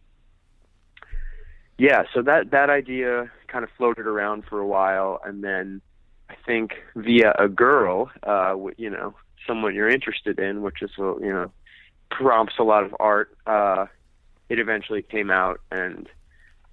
yeah, 1.77 2.03
so 2.11 2.23
that 2.23 2.49
that 2.49 2.71
idea 2.71 3.31
kind 3.47 3.63
of 3.63 3.69
floated 3.77 4.07
around 4.07 4.43
for 4.49 4.59
a 4.59 4.65
while, 4.65 5.21
and 5.23 5.43
then 5.43 5.79
I 6.27 6.33
think 6.43 6.71
via 6.95 7.35
a 7.37 7.47
girl, 7.47 8.09
uh, 8.23 8.55
you 8.77 8.89
know, 8.89 9.13
someone 9.45 9.75
you're 9.75 9.89
interested 9.89 10.39
in, 10.39 10.63
which 10.63 10.81
is 10.81 10.89
you 10.97 11.31
know 11.31 11.51
prompts 12.09 12.55
a 12.57 12.63
lot 12.63 12.83
of 12.83 12.95
art. 12.99 13.29
Uh, 13.45 13.85
it 14.49 14.57
eventually 14.57 15.03
came 15.03 15.29
out, 15.29 15.61
and 15.71 16.09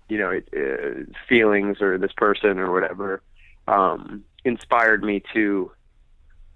you 0.09 0.17
know, 0.17 0.31
it, 0.31 0.49
uh, 0.57 1.05
feelings 1.29 1.83
or 1.83 1.99
this 1.99 2.13
person 2.17 2.59
or 2.59 2.73
whatever 2.73 3.21
um, 3.69 4.25
inspired 4.45 5.05
me 5.05 5.23
to 5.35 5.71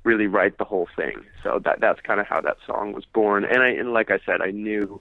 really 0.05 0.27
write 0.27 0.59
the 0.59 0.65
whole 0.65 0.89
thing. 0.97 1.25
So 1.43 1.61
that 1.65 1.81
that's 1.81 2.01
kind 2.01 2.21
of 2.21 2.27
how 2.27 2.41
that 2.41 2.57
song 2.67 2.93
was 2.93 3.05
born. 3.05 3.45
And 3.45 3.63
I 3.63 3.69
and 3.69 3.93
like 3.93 4.11
I 4.11 4.19
said, 4.27 4.41
I 4.43 4.51
knew 4.51 5.01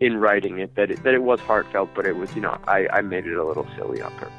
in 0.00 0.18
writing 0.18 0.58
it 0.58 0.74
that 0.74 0.90
it, 0.90 1.02
that 1.04 1.14
it 1.14 1.22
was 1.22 1.40
heartfelt, 1.40 1.90
but 1.94 2.06
it 2.06 2.16
was 2.16 2.34
you 2.34 2.42
know 2.42 2.58
I 2.66 2.86
I 2.92 3.00
made 3.00 3.26
it 3.26 3.36
a 3.36 3.44
little 3.44 3.66
silly 3.76 4.02
on 4.02 4.12
purpose. 4.16 4.34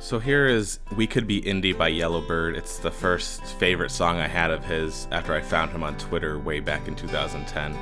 So 0.00 0.18
here 0.18 0.46
is 0.46 0.80
We 0.96 1.06
Could 1.06 1.26
Be 1.26 1.40
Indie 1.40 1.76
by 1.76 1.88
Yellowbird. 1.88 2.56
It's 2.56 2.76
the 2.76 2.90
first 2.90 3.42
favorite 3.58 3.90
song 3.90 4.18
I 4.18 4.28
had 4.28 4.50
of 4.50 4.62
his 4.62 5.08
after 5.10 5.34
I 5.34 5.40
found 5.40 5.70
him 5.70 5.82
on 5.82 5.96
Twitter 5.96 6.38
way 6.38 6.60
back 6.60 6.88
in 6.88 6.94
2010. 6.94 7.74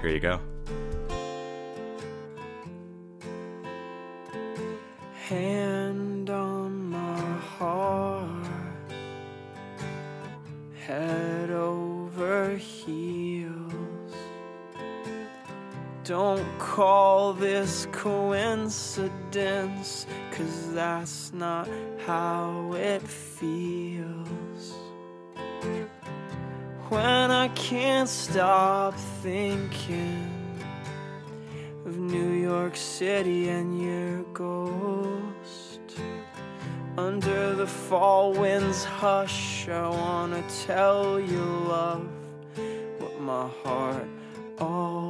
Here 0.00 0.10
you 0.10 0.20
go. 0.20 0.38
Hand 5.26 5.79
head 10.90 11.50
over 11.50 12.56
heels. 12.56 14.12
Don't 16.02 16.58
call 16.58 17.32
this 17.32 17.86
coincidence, 17.92 19.08
cause 20.32 20.72
that's 20.74 21.32
not 21.32 21.68
how 22.06 22.72
it 22.74 23.02
feels. 23.02 24.74
When 26.88 27.30
I 27.30 27.46
can't 27.54 28.08
stop 28.08 28.94
thinking 29.22 30.28
of 31.86 31.96
New 31.96 32.32
York 32.32 32.74
City 32.74 33.48
and 33.48 33.80
your 33.80 34.24
ghost. 34.34 35.69
Under 36.98 37.54
the 37.54 37.66
fall 37.66 38.32
wind's 38.32 38.84
hush, 38.84 39.68
I 39.68 39.88
wanna 39.88 40.42
tell 40.66 41.20
you, 41.20 41.44
love, 41.68 42.08
what 42.98 43.20
my 43.20 43.48
heart 43.62 44.08
already 44.60 45.09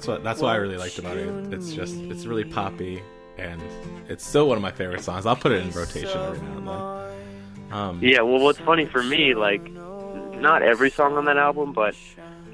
That's 0.00 0.08
what 0.08 0.24
that's 0.24 0.40
what 0.40 0.48
I 0.48 0.56
really 0.56 0.78
liked 0.78 0.98
about 0.98 1.18
it. 1.18 1.28
It's 1.52 1.74
just 1.74 1.94
it's 1.94 2.24
really 2.24 2.44
poppy 2.44 3.02
and 3.36 3.60
it's 4.08 4.26
still 4.26 4.48
one 4.48 4.56
of 4.56 4.62
my 4.62 4.70
favorite 4.70 5.04
songs. 5.04 5.26
I'll 5.26 5.36
put 5.36 5.52
it 5.52 5.60
in 5.62 5.70
rotation 5.72 6.18
every 6.18 6.38
now 6.40 6.56
and 6.56 6.68
then. 7.68 7.72
Um, 7.78 7.98
Yeah, 8.02 8.22
well, 8.22 8.40
what's 8.40 8.58
funny 8.60 8.86
for 8.86 9.02
me, 9.02 9.34
like, 9.34 9.62
not 10.40 10.62
every 10.62 10.90
song 10.90 11.18
on 11.18 11.26
that 11.26 11.36
album, 11.36 11.74
but 11.74 11.94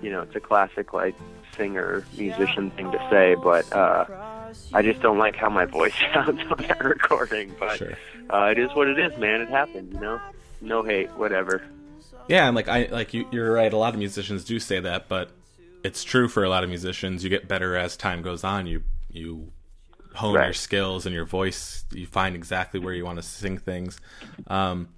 you 0.03 0.11
know, 0.11 0.23
it's 0.23 0.35
a 0.35 0.41
classic 0.41 0.93
like 0.93 1.15
singer 1.57 2.05
musician 2.19 2.73
thing 2.73 2.91
to 2.91 2.99
say, 3.11 3.37
but 3.37 3.73
uh, 3.73 4.07
I 4.75 4.83
just 4.83 5.01
don't 5.01 5.19
like 5.19 5.37
how 5.37 5.49
my 5.49 5.67
voice 5.67 5.95
sounds 6.15 6.41
on 6.51 6.65
that 6.67 6.85
recording. 6.85 7.55
But 7.61 7.79
Sure. 7.79 7.93
uh, 8.29 8.49
it 8.51 8.59
is 8.59 8.75
what 8.75 8.89
it 8.89 8.99
is, 8.99 9.17
man. 9.21 9.41
It 9.41 9.51
happened, 9.51 9.93
you 9.93 10.01
know. 10.01 10.21
No 10.61 10.83
hate, 10.83 11.13
whatever. 11.13 11.63
Yeah, 12.27 12.49
and 12.49 12.57
like 12.57 12.67
I 12.67 12.87
like 12.87 13.15
you, 13.15 13.25
you're 13.31 13.53
right. 13.53 13.73
A 13.73 13.77
lot 13.77 13.95
of 13.95 14.01
musicians 14.01 14.43
do 14.43 14.59
say 14.59 14.81
that, 14.81 15.09
but 15.09 15.31
it's 15.87 16.03
true 16.03 16.27
for 16.29 16.43
a 16.43 16.49
lot 16.49 16.65
of 16.65 16.69
musicians. 16.69 17.23
You 17.23 17.31
get 17.31 17.47
better 17.47 17.77
as 17.77 17.97
time 17.97 18.21
goes 18.21 18.43
on. 18.43 18.67
You 18.67 18.83
you 19.09 19.53
hone 20.15 20.35
your 20.35 20.53
skills 20.53 21.07
and 21.07 21.15
your 21.15 21.25
voice. 21.25 21.85
You 21.93 22.07
find 22.07 22.35
exactly 22.35 22.81
where 22.81 22.93
you 22.93 23.05
want 23.05 23.19
to 23.19 23.23
sing 23.23 23.57
things. 23.57 24.01
Um, 24.49 24.89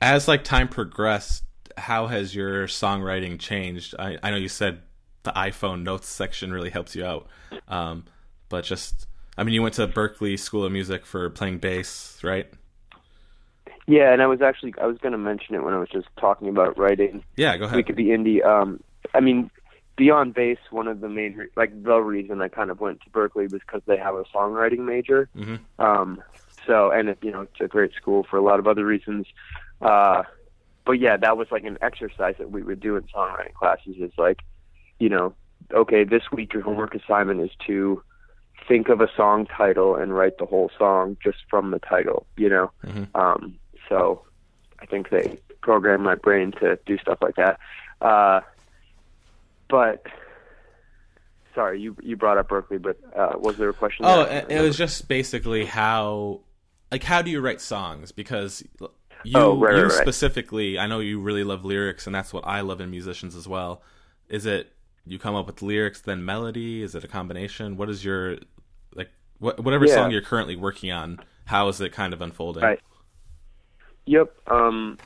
as 0.00 0.26
like 0.26 0.42
time 0.42 0.68
progressed, 0.68 1.44
how 1.78 2.08
has 2.08 2.34
your 2.34 2.66
songwriting 2.66 3.38
changed? 3.38 3.94
I, 3.98 4.18
I 4.22 4.30
know 4.30 4.36
you 4.36 4.48
said 4.48 4.80
the 5.22 5.32
iPhone 5.32 5.82
notes 5.82 6.08
section 6.08 6.52
really 6.52 6.70
helps 6.70 6.96
you 6.96 7.04
out, 7.04 7.28
um, 7.68 8.04
but 8.48 8.64
just 8.64 9.06
I 9.38 9.44
mean, 9.44 9.54
you 9.54 9.62
went 9.62 9.74
to 9.74 9.86
Berklee 9.86 10.38
School 10.38 10.64
of 10.64 10.72
Music 10.72 11.06
for 11.06 11.30
playing 11.30 11.58
bass, 11.58 12.18
right? 12.24 12.48
Yeah, 13.86 14.12
and 14.12 14.20
I 14.20 14.26
was 14.26 14.42
actually 14.42 14.74
I 14.80 14.86
was 14.86 14.98
going 14.98 15.12
to 15.12 15.18
mention 15.18 15.54
it 15.54 15.62
when 15.62 15.74
I 15.74 15.78
was 15.78 15.90
just 15.90 16.08
talking 16.18 16.48
about 16.48 16.76
writing. 16.76 17.22
Yeah, 17.36 17.56
go 17.56 17.66
ahead. 17.66 17.76
we 17.76 17.84
could 17.84 17.96
be 17.96 18.06
indie. 18.06 18.44
Um, 18.44 18.82
I 19.12 19.20
mean, 19.20 19.50
beyond 19.96 20.34
bass, 20.34 20.58
one 20.70 20.88
of 20.88 21.00
the 21.00 21.08
main, 21.08 21.48
like 21.56 21.82
the 21.82 21.98
reason 22.00 22.40
I 22.40 22.48
kind 22.48 22.70
of 22.70 22.80
went 22.80 23.00
to 23.02 23.10
Berklee 23.10 23.50
was 23.50 23.60
because 23.60 23.82
they 23.86 23.96
have 23.96 24.14
a 24.14 24.24
songwriting 24.24 24.80
major. 24.80 25.28
Mhm. 25.36 25.60
Um, 25.78 26.22
so, 26.66 26.90
and 26.90 27.10
it, 27.10 27.18
you 27.22 27.30
know, 27.30 27.42
it's 27.42 27.60
a 27.60 27.68
great 27.68 27.92
school 27.94 28.24
for 28.28 28.36
a 28.36 28.42
lot 28.42 28.58
of 28.58 28.66
other 28.66 28.84
reasons. 28.84 29.26
Uh, 29.80 30.22
but 30.84 30.92
yeah, 30.92 31.16
that 31.16 31.36
was 31.36 31.48
like 31.50 31.64
an 31.64 31.78
exercise 31.80 32.34
that 32.38 32.50
we 32.50 32.62
would 32.62 32.80
do 32.80 32.96
in 32.96 33.04
songwriting 33.04 33.54
classes. 33.54 33.96
Is 33.98 34.12
like, 34.18 34.40
you 34.98 35.08
know, 35.08 35.34
okay, 35.72 36.04
this 36.04 36.22
week 36.32 36.52
your 36.52 36.62
homework 36.62 36.94
assignment 36.94 37.40
is 37.40 37.50
to 37.66 38.02
think 38.66 38.88
of 38.88 39.00
a 39.00 39.08
song 39.16 39.46
title 39.46 39.94
and 39.96 40.14
write 40.14 40.38
the 40.38 40.46
whole 40.46 40.70
song 40.78 41.16
just 41.22 41.38
from 41.48 41.70
the 41.70 41.78
title. 41.78 42.26
You 42.36 42.48
know. 42.48 42.70
Mhm. 42.84 43.08
Um, 43.14 43.54
so 43.88 44.22
I 44.80 44.86
think 44.86 45.10
they 45.10 45.38
program 45.60 46.02
my 46.02 46.14
brain 46.14 46.52
to 46.60 46.78
do 46.84 46.98
stuff 46.98 47.18
like 47.22 47.36
that. 47.36 47.58
Uh, 48.00 48.40
but 49.68 50.04
sorry, 51.54 51.80
you 51.80 51.96
you 52.02 52.16
brought 52.16 52.38
up 52.38 52.48
Berklee, 52.48 52.80
but 52.82 52.96
uh, 53.16 53.38
was 53.38 53.56
there 53.56 53.68
a 53.68 53.74
question? 53.74 54.04
Oh, 54.06 54.24
there? 54.24 54.46
it 54.48 54.60
was 54.60 54.76
just 54.76 55.08
basically 55.08 55.64
how, 55.64 56.40
like, 56.90 57.02
how 57.02 57.22
do 57.22 57.30
you 57.30 57.40
write 57.40 57.60
songs? 57.60 58.12
Because 58.12 58.62
you, 58.80 58.88
Oh, 59.34 59.58
right, 59.58 59.74
you 59.76 59.82
right, 59.82 59.90
right. 59.90 59.92
specifically, 59.92 60.78
I 60.78 60.86
know 60.86 61.00
you 61.00 61.20
really 61.20 61.44
love 61.44 61.64
lyrics, 61.64 62.06
and 62.06 62.14
that's 62.14 62.32
what 62.32 62.44
I 62.46 62.60
love 62.60 62.80
in 62.80 62.90
musicians 62.90 63.34
as 63.36 63.48
well. 63.48 63.82
Is 64.28 64.46
it 64.46 64.72
you 65.06 65.18
come 65.18 65.34
up 65.34 65.46
with 65.46 65.62
lyrics 65.62 66.00
then 66.00 66.24
melody? 66.24 66.82
Is 66.82 66.94
it 66.94 67.04
a 67.04 67.08
combination? 67.08 67.76
What 67.76 67.88
is 67.90 68.04
your 68.04 68.38
like 68.94 69.10
wh- 69.38 69.58
whatever 69.58 69.86
Yeah. 69.86 69.94
song 69.94 70.10
you're 70.10 70.22
currently 70.22 70.56
working 70.56 70.90
on? 70.92 71.20
How 71.46 71.68
is 71.68 71.80
it 71.80 71.92
kind 71.92 72.12
of 72.14 72.22
unfolding? 72.22 72.62
Right. 72.62 72.80
Yep. 74.06 74.34
Um, 74.46 74.98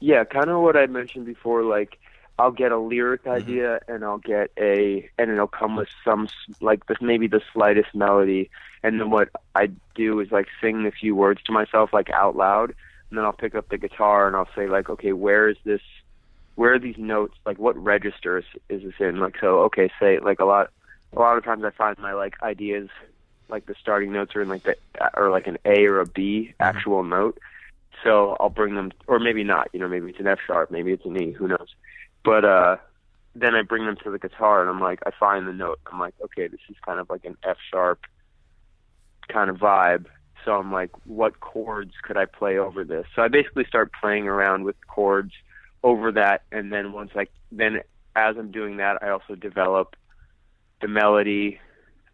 yeah, 0.00 0.24
kind 0.24 0.48
of 0.50 0.60
what 0.60 0.76
I 0.76 0.86
mentioned 0.86 1.26
before. 1.26 1.62
Like, 1.64 1.98
I'll 2.38 2.50
get 2.50 2.72
a 2.72 2.78
lyric 2.78 3.22
mm-hmm. 3.22 3.30
idea, 3.30 3.80
and 3.86 4.04
I'll 4.04 4.18
get 4.18 4.50
a, 4.58 5.08
and 5.18 5.30
it'll 5.30 5.46
come 5.46 5.76
with 5.76 5.88
some 6.04 6.28
like 6.60 6.86
this 6.86 6.98
maybe 7.00 7.26
the 7.26 7.42
slightest 7.52 7.94
melody, 7.94 8.50
and 8.82 9.00
then 9.00 9.10
what 9.10 9.28
I 9.54 9.70
do 9.94 10.20
is 10.20 10.32
like 10.32 10.48
sing 10.60 10.86
a 10.86 10.90
few 10.90 11.14
words 11.14 11.42
to 11.44 11.52
myself 11.52 11.92
like 11.92 12.10
out 12.10 12.36
loud, 12.36 12.74
and 13.10 13.18
then 13.18 13.24
I'll 13.24 13.32
pick 13.32 13.54
up 13.54 13.68
the 13.68 13.78
guitar 13.78 14.26
and 14.26 14.34
I'll 14.34 14.48
say 14.56 14.66
like, 14.68 14.90
okay, 14.90 15.12
where 15.12 15.48
is 15.48 15.56
this? 15.64 15.82
Where 16.56 16.74
are 16.74 16.78
these 16.78 16.98
notes? 16.98 17.36
Like, 17.46 17.58
what 17.58 17.76
registers 17.76 18.44
is 18.68 18.82
this 18.82 18.94
in? 19.00 19.18
Like, 19.20 19.36
so 19.40 19.60
okay, 19.60 19.90
say 20.00 20.18
like 20.18 20.40
a 20.40 20.44
lot. 20.44 20.70
A 21.12 21.20
lot 21.20 21.38
of 21.38 21.44
times 21.44 21.62
I 21.62 21.70
find 21.70 21.96
my 21.98 22.12
like 22.12 22.42
ideas, 22.42 22.88
like 23.48 23.66
the 23.66 23.76
starting 23.80 24.10
notes 24.12 24.34
are 24.34 24.42
in 24.42 24.48
like 24.48 24.64
the 24.64 24.76
or 25.16 25.30
like 25.30 25.46
an 25.46 25.58
A 25.64 25.86
or 25.86 26.00
a 26.00 26.06
B 26.06 26.50
mm-hmm. 26.50 26.62
actual 26.62 27.04
note. 27.04 27.38
So 28.02 28.36
I'll 28.40 28.50
bring 28.50 28.74
them, 28.74 28.90
or 29.06 29.20
maybe 29.20 29.44
not. 29.44 29.68
You 29.72 29.78
know, 29.78 29.86
maybe 29.86 30.10
it's 30.10 30.18
an 30.18 30.26
F 30.26 30.40
sharp, 30.44 30.72
maybe 30.72 30.92
it's 30.92 31.04
an 31.04 31.16
E. 31.22 31.30
Who 31.30 31.46
knows? 31.46 31.68
But 32.24 32.44
uh, 32.44 32.76
then 33.34 33.54
I 33.54 33.62
bring 33.62 33.86
them 33.86 33.96
to 34.04 34.10
the 34.10 34.18
guitar, 34.18 34.60
and 34.60 34.70
I'm 34.70 34.80
like, 34.80 35.00
I 35.06 35.10
find 35.18 35.46
the 35.46 35.52
note. 35.52 35.80
I'm 35.90 36.00
like, 36.00 36.14
okay, 36.24 36.48
this 36.48 36.60
is 36.68 36.76
kind 36.84 37.00
of 37.00 37.10
like 37.10 37.24
an 37.24 37.36
F 37.44 37.58
sharp 37.70 38.00
kind 39.28 39.50
of 39.50 39.56
vibe. 39.56 40.06
So 40.44 40.52
I'm 40.52 40.72
like, 40.72 40.90
what 41.06 41.40
chords 41.40 41.92
could 42.02 42.16
I 42.16 42.26
play 42.26 42.58
over 42.58 42.84
this? 42.84 43.06
So 43.14 43.22
I 43.22 43.28
basically 43.28 43.64
start 43.66 43.92
playing 43.98 44.28
around 44.28 44.64
with 44.64 44.76
chords 44.86 45.32
over 45.82 46.12
that, 46.12 46.42
and 46.52 46.72
then 46.72 46.92
once 46.92 47.10
I 47.14 47.26
then 47.52 47.80
as 48.16 48.36
I'm 48.38 48.50
doing 48.50 48.76
that, 48.76 49.02
I 49.02 49.10
also 49.10 49.34
develop 49.34 49.96
the 50.80 50.88
melody 50.88 51.58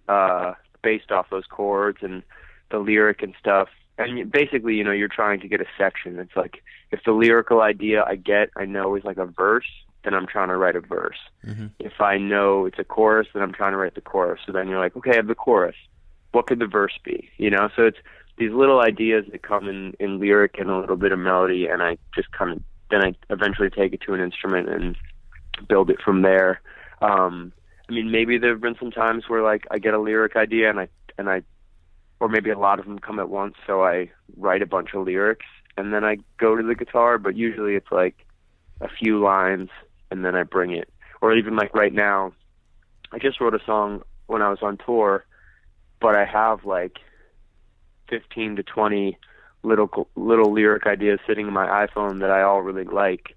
uh, 0.08 0.54
based 0.82 1.10
off 1.10 1.26
those 1.30 1.44
chords 1.46 1.98
and 2.02 2.22
the 2.70 2.78
lyric 2.78 3.22
and 3.22 3.34
stuff. 3.38 3.68
And 3.98 4.30
basically, 4.30 4.76
you 4.76 4.84
know, 4.84 4.92
you're 4.92 5.08
trying 5.08 5.40
to 5.40 5.48
get 5.48 5.60
a 5.60 5.66
section. 5.76 6.18
It's 6.18 6.36
like 6.36 6.62
if 6.90 7.00
the 7.04 7.12
lyrical 7.12 7.60
idea 7.60 8.02
I 8.06 8.16
get, 8.16 8.50
I 8.56 8.64
know 8.64 8.96
is 8.96 9.04
like 9.04 9.18
a 9.18 9.26
verse, 9.26 9.70
then 10.04 10.14
I'm 10.14 10.26
trying 10.26 10.48
to 10.48 10.56
write 10.56 10.76
a 10.76 10.80
verse. 10.80 11.18
Mhm. 11.46 11.70
If 11.78 12.00
I 12.00 12.16
know 12.18 12.66
it's 12.66 12.78
a 12.78 12.84
chorus, 12.84 13.28
then 13.32 13.42
I'm 13.42 13.52
trying 13.52 13.72
to 13.72 13.78
write 13.78 13.94
the 13.94 14.00
chorus. 14.00 14.40
So 14.46 14.52
then 14.52 14.68
you're 14.68 14.78
like, 14.78 14.96
okay, 14.96 15.12
I 15.12 15.16
have 15.16 15.26
the 15.26 15.34
chorus. 15.34 15.76
What 16.32 16.46
could 16.46 16.58
the 16.58 16.66
verse 16.66 16.98
be? 17.04 17.30
You 17.36 17.50
know, 17.50 17.68
so 17.74 17.86
it's 17.86 17.98
these 18.38 18.52
little 18.52 18.80
ideas 18.80 19.26
that 19.32 19.42
come 19.42 19.68
in 19.68 19.94
in 20.00 20.18
lyric 20.18 20.58
and 20.58 20.70
a 20.70 20.78
little 20.78 20.96
bit 20.96 21.12
of 21.12 21.18
melody, 21.18 21.66
and 21.66 21.82
I 21.82 21.98
just 22.14 22.30
kind 22.32 22.52
of 22.52 22.62
then 22.90 23.04
I 23.04 23.14
eventually 23.30 23.70
take 23.70 23.92
it 23.92 24.00
to 24.02 24.14
an 24.14 24.20
instrument 24.20 24.68
and 24.68 24.96
build 25.68 25.90
it 25.90 26.00
from 26.00 26.22
there. 26.22 26.60
Um, 27.00 27.52
I 27.88 27.92
mean, 27.92 28.10
maybe 28.10 28.38
there 28.38 28.50
have 28.50 28.60
been 28.60 28.76
some 28.78 28.90
times 28.90 29.28
where 29.28 29.42
like 29.42 29.66
I 29.70 29.78
get 29.78 29.94
a 29.94 29.98
lyric 29.98 30.36
idea 30.36 30.70
and 30.70 30.80
I 30.80 30.88
and 31.18 31.28
I, 31.28 31.42
or 32.18 32.28
maybe 32.28 32.50
a 32.50 32.58
lot 32.58 32.78
of 32.78 32.86
them 32.86 32.98
come 32.98 33.18
at 33.18 33.28
once, 33.28 33.54
so 33.66 33.84
I 33.84 34.10
write 34.36 34.62
a 34.62 34.66
bunch 34.66 34.94
of 34.94 35.04
lyrics 35.04 35.46
and 35.76 35.92
then 35.92 36.04
I 36.04 36.18
go 36.38 36.56
to 36.56 36.62
the 36.62 36.74
guitar. 36.74 37.18
But 37.18 37.36
usually 37.36 37.74
it's 37.74 37.90
like 37.92 38.26
a 38.80 38.88
few 38.88 39.20
lines 39.22 39.68
and 40.10 40.24
then 40.24 40.34
I 40.34 40.42
bring 40.42 40.72
it. 40.72 40.88
Or 41.20 41.34
even 41.34 41.56
like 41.56 41.74
right 41.74 41.92
now, 41.92 42.32
I 43.12 43.18
just 43.18 43.40
wrote 43.40 43.54
a 43.54 43.64
song 43.64 44.02
when 44.26 44.42
I 44.42 44.48
was 44.48 44.60
on 44.62 44.78
tour, 44.78 45.24
but 46.00 46.14
I 46.14 46.24
have 46.24 46.64
like 46.64 46.98
fifteen 48.08 48.56
to 48.56 48.62
twenty 48.62 49.18
little 49.62 50.08
little 50.16 50.52
lyric 50.52 50.86
ideas 50.86 51.20
sitting 51.26 51.46
in 51.46 51.52
my 51.52 51.86
iPhone 51.86 52.20
that 52.20 52.30
I 52.30 52.42
all 52.42 52.62
really 52.62 52.84
like. 52.84 53.36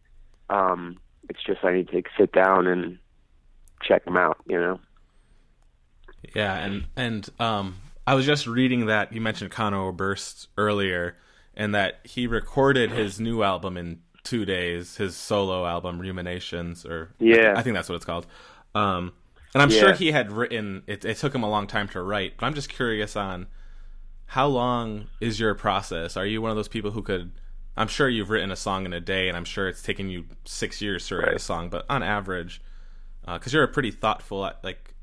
Um, 0.49 0.97
it's 1.29 1.43
just 1.43 1.63
I 1.63 1.73
need 1.73 1.89
to 1.89 2.03
sit 2.17 2.31
down 2.31 2.67
and 2.67 2.97
check 3.81 4.05
them 4.05 4.17
out, 4.17 4.37
you 4.47 4.59
know. 4.59 4.79
Yeah, 6.33 6.55
and 6.55 6.85
and 6.95 7.29
um, 7.39 7.75
I 8.07 8.15
was 8.15 8.25
just 8.25 8.47
reading 8.47 8.85
that 8.87 9.13
you 9.13 9.21
mentioned 9.21 9.51
Conor 9.51 9.87
Oberst 9.87 10.47
earlier, 10.57 11.17
and 11.55 11.75
that 11.75 11.99
he 12.03 12.27
recorded 12.27 12.91
his 12.91 13.19
new 13.19 13.43
album 13.43 13.77
in 13.77 13.99
two 14.23 14.45
days, 14.45 14.97
his 14.97 15.15
solo 15.15 15.65
album 15.65 15.99
Ruminations, 15.99 16.85
or 16.85 17.13
Yeah. 17.19 17.53
I 17.55 17.61
think 17.61 17.75
that's 17.75 17.89
what 17.89 17.95
it's 17.95 18.05
called. 18.05 18.25
Um, 18.73 19.13
and 19.53 19.61
I'm 19.61 19.69
sure 19.69 19.93
he 19.93 20.11
had 20.11 20.31
written. 20.31 20.83
It, 20.87 21.05
it 21.05 21.17
took 21.17 21.35
him 21.35 21.43
a 21.43 21.49
long 21.49 21.67
time 21.67 21.87
to 21.89 22.01
write, 22.01 22.37
but 22.37 22.45
I'm 22.45 22.55
just 22.55 22.69
curious 22.69 23.15
on 23.15 23.47
how 24.27 24.47
long 24.47 25.07
is 25.21 25.39
your 25.39 25.53
process? 25.53 26.17
Are 26.17 26.25
you 26.25 26.41
one 26.41 26.49
of 26.49 26.57
those 26.57 26.67
people 26.67 26.91
who 26.91 27.03
could? 27.03 27.31
I'm 27.77 27.87
sure 27.87 28.09
you've 28.09 28.29
written 28.31 28.51
a 28.51 28.55
song 28.55 28.85
in 28.85 28.93
a 28.93 28.99
day, 28.99 29.27
and 29.27 29.37
I'm 29.37 29.45
sure 29.45 29.67
it's 29.67 29.83
taken 29.83 30.09
you 30.09 30.25
six 30.45 30.81
years 30.81 31.07
to 31.07 31.17
write 31.17 31.35
a 31.35 31.39
song. 31.39 31.69
But 31.69 31.85
on 31.89 32.01
average, 32.01 32.61
because 33.31 33.53
you're 33.53 33.63
a 33.63 33.67
pretty 33.67 33.91
thoughtful, 33.91 34.39
like, 34.63 34.95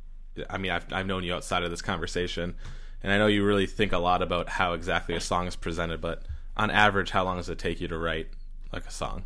I 0.48 0.58
mean, 0.58 0.72
I've 0.72 0.92
I've 0.92 1.06
known 1.06 1.22
you 1.22 1.34
outside 1.34 1.62
of 1.62 1.70
this 1.70 1.82
conversation, 1.82 2.56
and 3.04 3.12
I 3.12 3.18
know 3.18 3.28
you 3.28 3.44
really 3.44 3.66
think 3.66 3.92
a 3.92 3.98
lot 3.98 4.20
about 4.20 4.48
how 4.48 4.72
exactly 4.72 5.14
a 5.14 5.20
song 5.20 5.46
is 5.46 5.54
presented. 5.54 6.00
But 6.00 6.24
on 6.56 6.70
average, 6.72 7.10
how 7.10 7.24
long 7.24 7.36
does 7.36 7.48
it 7.48 7.58
take 7.58 7.80
you 7.80 7.86
to 7.86 7.98
write 7.98 8.28
like 8.72 8.86
a 8.86 8.90
song? 8.90 9.24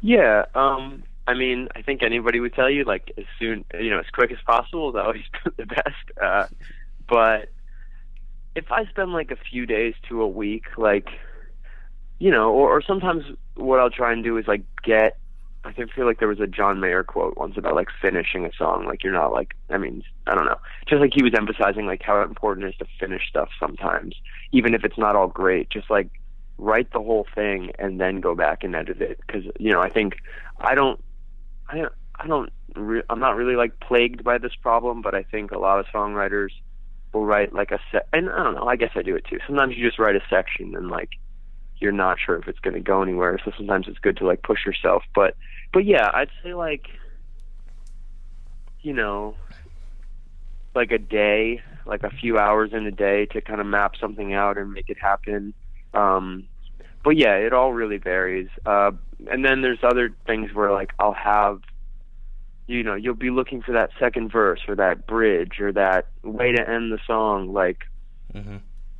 Yeah, 0.00 0.44
um, 0.54 1.02
I 1.26 1.34
mean, 1.34 1.68
I 1.74 1.82
think 1.82 2.02
anybody 2.02 2.40
would 2.40 2.54
tell 2.54 2.70
you 2.70 2.84
like 2.84 3.12
as 3.18 3.24
soon, 3.38 3.64
you 3.78 3.90
know, 3.90 3.98
as 3.98 4.06
quick 4.12 4.30
as 4.30 4.38
possible 4.46 4.90
is 4.90 4.96
always 4.96 5.24
the 5.56 5.66
best. 5.66 6.20
Uh, 6.20 6.46
but 7.08 7.48
if 8.54 8.70
I 8.70 8.84
spend 8.86 9.12
like 9.12 9.30
a 9.30 9.36
few 9.36 9.66
days 9.66 9.94
to 10.08 10.22
a 10.22 10.28
week, 10.28 10.64
like, 10.76 11.08
you 12.18 12.30
know, 12.30 12.52
or, 12.52 12.76
or 12.78 12.82
sometimes 12.82 13.24
what 13.54 13.80
I'll 13.80 13.90
try 13.90 14.12
and 14.12 14.22
do 14.24 14.36
is 14.38 14.46
like 14.46 14.62
get. 14.82 15.18
I 15.64 15.72
think 15.72 15.90
feel 15.90 16.06
like 16.06 16.20
there 16.20 16.28
was 16.28 16.38
a 16.38 16.46
John 16.46 16.78
Mayer 16.78 17.02
quote 17.02 17.36
once 17.36 17.56
about 17.56 17.74
like 17.74 17.88
finishing 18.00 18.44
a 18.44 18.52
song. 18.56 18.86
Like 18.86 19.02
you're 19.02 19.12
not 19.12 19.32
like 19.32 19.54
I 19.68 19.78
mean 19.78 20.04
I 20.28 20.36
don't 20.36 20.44
know. 20.44 20.58
Just 20.88 21.00
like 21.00 21.10
he 21.12 21.24
was 21.24 21.34
emphasizing 21.36 21.86
like 21.86 22.02
how 22.02 22.22
important 22.22 22.66
it 22.66 22.68
is 22.68 22.76
to 22.76 22.86
finish 23.00 23.28
stuff 23.28 23.48
sometimes, 23.58 24.14
even 24.52 24.74
if 24.74 24.84
it's 24.84 24.96
not 24.96 25.16
all 25.16 25.26
great. 25.26 25.68
Just 25.68 25.90
like 25.90 26.08
write 26.58 26.92
the 26.92 27.00
whole 27.00 27.26
thing 27.34 27.72
and 27.78 28.00
then 28.00 28.20
go 28.20 28.34
back 28.34 28.64
and 28.64 28.74
edit 28.74 29.00
it 29.00 29.20
because 29.26 29.44
you 29.58 29.72
know 29.72 29.80
I 29.80 29.90
think 29.90 30.16
I 30.58 30.74
don't 30.74 31.02
I 31.68 31.78
don't 31.78 31.92
I 32.14 32.26
don't 32.26 32.52
re- 32.74 33.02
I'm 33.10 33.20
not 33.20 33.36
really 33.36 33.56
like 33.56 33.78
plagued 33.80 34.24
by 34.24 34.38
this 34.38 34.54
problem, 34.54 35.02
but 35.02 35.14
I 35.14 35.22
think 35.22 35.50
a 35.50 35.58
lot 35.58 35.78
of 35.78 35.86
songwriters 35.86 36.50
will 37.12 37.26
write 37.26 37.52
like 37.52 37.70
a 37.70 37.78
set 37.92 38.08
and 38.12 38.30
I 38.30 38.42
don't 38.42 38.54
know 38.54 38.66
I 38.66 38.76
guess 38.76 38.92
I 38.94 39.02
do 39.02 39.16
it 39.16 39.24
too. 39.26 39.38
Sometimes 39.46 39.76
you 39.76 39.86
just 39.86 39.98
write 39.98 40.16
a 40.16 40.22
section 40.30 40.74
and 40.76 40.88
like 40.88 41.10
you're 41.78 41.92
not 41.92 42.18
sure 42.18 42.36
if 42.36 42.48
it's 42.48 42.58
going 42.60 42.74
to 42.74 42.80
go 42.80 43.02
anywhere, 43.02 43.38
so 43.44 43.52
sometimes 43.56 43.86
it's 43.86 43.98
good 43.98 44.16
to 44.16 44.26
like 44.26 44.42
push 44.42 44.64
yourself. 44.64 45.02
But 45.14 45.36
but 45.72 45.84
yeah, 45.84 46.10
I'd 46.12 46.30
say 46.42 46.54
like 46.54 46.86
you 48.80 48.92
know 48.92 49.36
like 50.74 50.92
a 50.92 50.98
day, 50.98 51.62
like 51.86 52.02
a 52.02 52.10
few 52.10 52.38
hours 52.38 52.72
in 52.72 52.86
a 52.86 52.90
day 52.90 53.26
to 53.26 53.40
kind 53.40 53.60
of 53.60 53.66
map 53.66 53.94
something 54.00 54.32
out 54.32 54.58
and 54.58 54.72
make 54.72 54.88
it 54.88 54.98
happen. 54.98 55.54
Um, 55.96 56.44
but 57.02 57.16
yeah, 57.16 57.34
it 57.34 57.52
all 57.52 57.72
really 57.72 57.98
varies. 57.98 58.48
Uh, 58.64 58.92
and 59.30 59.44
then 59.44 59.62
there's 59.62 59.78
other 59.82 60.14
things 60.26 60.52
where 60.52 60.72
like 60.72 60.92
I'll 60.98 61.12
have, 61.12 61.60
you 62.66 62.82
know, 62.82 62.94
you'll 62.94 63.14
be 63.14 63.30
looking 63.30 63.62
for 63.62 63.72
that 63.72 63.90
second 63.98 64.30
verse 64.30 64.60
or 64.68 64.74
that 64.76 65.06
bridge 65.06 65.60
or 65.60 65.72
that 65.72 66.06
way 66.22 66.52
to 66.52 66.68
end 66.68 66.92
the 66.92 66.98
song. 67.06 67.52
Like, 67.52 67.84
Mm-hmm. 68.34 68.56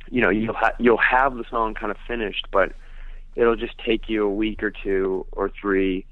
you 0.09 0.21
know, 0.21 0.29
you'll 0.29 0.55
ha- 0.55 0.73
you'll 0.79 0.97
have 0.97 1.35
the 1.35 1.43
song 1.49 1.73
kind 1.75 1.91
of 1.91 1.97
finished, 2.07 2.47
but 2.51 2.71
it'll 3.35 3.55
just 3.55 3.77
take 3.85 4.09
you 4.09 4.25
a 4.25 4.29
week 4.29 4.63
or 4.63 4.71
two 4.71 5.25
or 5.33 5.51
three 5.61 6.05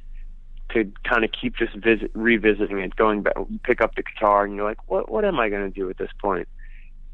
to 0.74 0.92
kind 1.04 1.24
of 1.24 1.32
keep 1.32 1.56
just 1.56 1.76
visit 1.76 2.12
revisiting 2.14 2.80
it, 2.80 2.96
going 2.96 3.24
back, 3.24 3.34
pick 3.64 3.82
up 3.82 3.96
the 3.96 4.04
guitar, 4.04 4.44
and 4.44 4.56
you're 4.56 4.68
like, 4.68 4.90
what 4.90 5.10
what 5.10 5.26
am 5.26 5.40
I 5.40 5.50
going 5.50 5.64
to 5.64 5.74
do 5.74 5.90
at 5.90 5.98
this 5.98 6.12
point? 6.22 6.48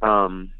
Um, 0.02 0.52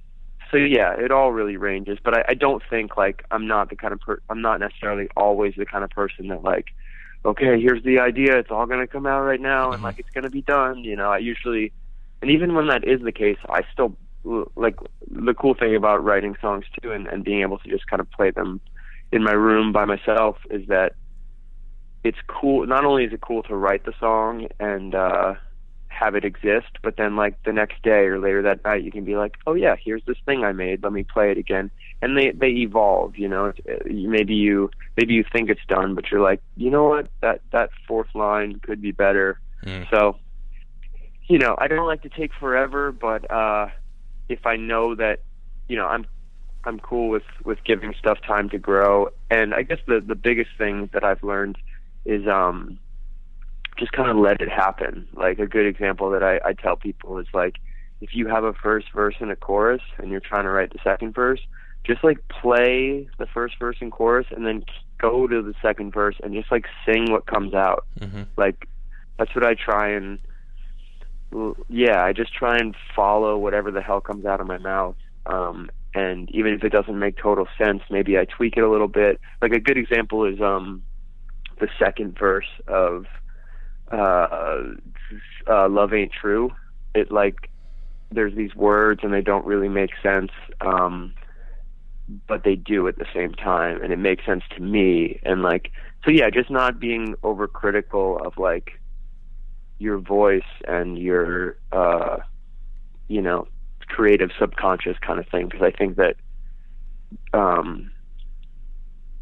so 0.52 0.58
yeah, 0.58 0.94
it 0.94 1.12
all 1.12 1.32
really 1.32 1.58
ranges, 1.58 1.98
but 2.04 2.18
I, 2.18 2.26
I 2.30 2.34
don't 2.34 2.62
think 2.70 2.98
like 2.98 3.24
I'm 3.32 3.48
not 3.48 3.70
the 3.70 3.76
kind 3.76 3.94
of 3.94 4.02
per- 4.02 4.22
I'm 4.30 4.42
not 4.42 4.60
necessarily 4.60 5.08
always 5.16 5.54
the 5.58 5.66
kind 5.66 5.84
of 5.84 5.90
person 5.90 6.28
that 6.28 6.44
like, 6.44 6.68
okay, 7.24 7.60
here's 7.60 7.84
the 7.84 8.00
idea, 8.00 8.38
it's 8.38 8.52
all 8.52 8.66
going 8.66 8.82
to 8.82 8.88
come 8.88 9.06
out 9.06 9.22
right 9.22 9.42
now, 9.42 9.72
and 9.72 9.82
like 9.82 9.98
it's 9.98 10.10
going 10.10 10.26
to 10.26 10.30
be 10.30 10.42
done. 10.42 10.84
You 10.84 10.96
know, 10.96 11.10
I 11.10 11.20
usually, 11.20 11.72
and 12.22 12.30
even 12.30 12.54
when 12.54 12.68
that 12.68 12.84
is 12.84 13.02
the 13.02 13.12
case, 13.12 13.38
I 13.50 13.62
still 13.72 13.96
like 14.56 14.76
the 15.10 15.34
cool 15.34 15.56
thing 15.56 15.76
about 15.76 16.04
writing 16.04 16.36
songs 16.42 16.66
too, 16.82 16.92
and, 16.92 17.08
and 17.08 17.24
being 17.24 17.42
able 17.42 17.58
to 17.60 17.70
just 17.70 17.88
kind 17.88 18.02
of 18.02 18.12
play 18.12 18.32
them 18.32 18.60
in 19.12 19.24
my 19.24 19.34
room 19.34 19.72
by 19.72 19.86
myself 19.86 20.38
is 20.50 20.68
that 20.68 20.94
it's 22.04 22.18
cool. 22.28 22.66
Not 22.66 22.86
only 22.86 23.06
is 23.06 23.14
it 23.14 23.22
cool 23.22 23.44
to 23.44 23.56
write 23.56 23.86
the 23.86 23.94
song 24.00 24.48
and 24.60 24.96
uh, 24.96 25.36
have 25.92 26.16
it 26.16 26.26
exist, 26.26 26.70
but 26.82 26.98
then 26.98 27.16
like 27.16 27.42
the 27.44 27.54
next 27.54 27.82
day 27.84 28.06
or 28.06 28.20
later 28.20 28.42
that 28.42 28.64
night, 28.64 28.84
you 28.84 28.92
can 28.92 29.04
be 29.04 29.16
like, 29.16 29.36
oh 29.46 29.54
yeah, 29.54 29.76
here's 29.76 30.04
this 30.06 30.18
thing 30.26 30.44
I 30.44 30.52
made. 30.52 30.84
Let 30.84 30.94
me 30.94 31.04
play 31.04 31.32
it 31.32 31.38
again. 31.38 31.70
And 32.02 32.18
they 32.18 32.32
they 32.32 32.50
evolve. 32.50 33.18
You 33.18 33.28
know, 33.28 33.54
maybe 33.86 34.34
you 34.34 34.72
maybe 34.98 35.14
you 35.14 35.24
think 35.32 35.50
it's 35.50 35.66
done, 35.68 35.94
but 35.94 36.10
you're 36.10 36.22
like, 36.22 36.42
you 36.56 36.70
know 36.70 36.86
what, 36.86 37.08
that 37.22 37.42
that 37.52 37.70
fourth 37.88 38.14
line 38.16 38.60
could 38.60 38.82
be 38.82 38.92
better. 38.92 39.40
Mm. 39.66 39.90
So, 39.92 40.18
you 41.28 41.38
know, 41.38 41.56
I 41.58 41.68
don't 41.68 41.86
like 41.86 42.02
to 42.04 42.10
take 42.10 42.32
forever, 42.40 42.92
but 42.92 43.30
uh, 43.30 43.68
if 44.28 44.46
I 44.46 44.56
know 44.56 44.96
that, 44.96 45.20
you 45.68 45.76
know, 45.76 45.86
I'm 45.86 46.06
I'm 46.64 46.80
cool 46.80 47.10
with 47.10 47.24
with 47.44 47.60
giving 47.64 47.94
stuff 48.00 48.20
time 48.26 48.50
to 48.50 48.58
grow. 48.58 49.10
And 49.30 49.54
I 49.54 49.62
guess 49.64 49.80
the 49.88 50.00
the 50.00 50.16
biggest 50.16 50.52
thing 50.58 50.90
that 50.94 51.04
I've 51.04 51.24
learned 51.24 51.58
is 52.06 52.28
um 52.28 52.80
just 53.78 53.92
kind 53.92 54.10
of 54.10 54.18
let 54.18 54.42
it 54.42 54.50
happen. 54.50 55.08
Like 55.14 55.40
a 55.40 55.48
good 55.48 55.66
example 55.66 56.10
that 56.12 56.24
I, 56.24 56.40
I 56.46 56.54
tell 56.54 56.76
people 56.76 57.18
is 57.20 57.28
like 57.34 57.56
if 58.02 58.16
you 58.16 58.28
have 58.28 58.44
a 58.44 58.54
first 58.54 58.88
verse 58.94 59.16
and 59.20 59.32
a 59.32 59.36
chorus 59.36 59.82
and 59.98 60.12
you're 60.12 60.20
trying 60.20 60.44
to 60.44 60.50
write 60.50 60.74
the 60.74 60.80
second 60.84 61.14
verse, 61.14 61.40
just 61.84 62.04
like 62.04 62.18
play 62.30 63.08
the 63.18 63.28
first 63.28 63.56
verse 63.60 63.78
and 63.80 63.92
chorus 63.92 64.28
and 64.32 64.46
then 64.46 64.64
go 65.00 65.28
to 65.28 65.42
the 65.42 65.54
second 65.62 65.94
verse 65.94 66.16
and 66.24 66.34
just 66.34 66.52
like 66.52 66.66
sing 66.86 67.12
what 67.12 67.26
comes 67.26 67.54
out. 67.54 67.86
hmm 68.00 68.24
Like 68.38 68.68
that's 69.18 69.34
what 69.36 69.46
I 69.46 69.56
try 69.56 69.90
and 69.90 70.20
yeah, 71.70 72.04
I 72.04 72.12
just 72.12 72.34
try 72.34 72.58
and 72.58 72.76
follow 72.96 73.38
whatever 73.38 73.72
the 73.72 73.82
hell 73.82 74.02
comes 74.02 74.26
out 74.26 74.42
of 74.42 74.48
my 74.48 74.58
mouth. 74.58 74.96
Um 75.26 75.70
and 75.94 76.30
even 76.32 76.54
if 76.54 76.64
it 76.64 76.72
doesn't 76.72 76.98
make 76.98 77.18
total 77.18 77.48
sense, 77.58 77.82
maybe 77.90 78.18
I 78.18 78.26
tweak 78.26 78.56
it 78.58 78.64
a 78.64 78.70
little 78.70 78.88
bit. 78.88 79.20
Like 79.42 79.52
a 79.54 79.60
good 79.60 79.78
example 79.78 80.26
is 80.26 80.42
um 80.42 80.84
the 81.60 81.70
second 81.80 82.18
verse 82.18 82.50
of 82.68 83.06
uh, 83.92 84.64
uh 85.50 85.70
Love 85.70 85.94
Ain't 85.94 86.12
True. 86.20 86.52
It 86.94 87.12
like 87.12 87.50
there's 88.12 88.36
these 88.36 88.56
words 88.56 89.02
and 89.04 89.14
they 89.14 89.22
don't 89.22 89.46
really 89.46 89.70
make 89.70 89.92
sense. 90.04 90.32
Um 90.60 91.14
but 92.28 92.44
they 92.44 92.56
do 92.56 92.88
at 92.88 92.98
the 92.98 93.06
same 93.14 93.34
time 93.34 93.82
and 93.82 93.94
it 93.94 94.00
makes 94.00 94.26
sense 94.26 94.44
to 94.56 94.62
me 94.62 95.20
and 95.24 95.42
like 95.42 95.72
so 96.04 96.12
yeah 96.12 96.30
just 96.30 96.50
not 96.50 96.80
being 96.80 97.16
overcritical 97.24 98.26
of 98.26 98.34
like 98.38 98.72
your 99.80 99.98
voice 99.98 100.42
and 100.68 100.98
your 100.98 101.58
uh 101.72 102.18
you 103.08 103.22
know 103.22 103.48
creative 103.88 104.30
subconscious 104.40 104.98
kind 105.06 105.20
of 105.20 105.28
thing 105.30 105.48
because 105.48 105.62
i 105.62 105.72
think 105.72 105.98
that 105.98 106.16
um 107.34 107.92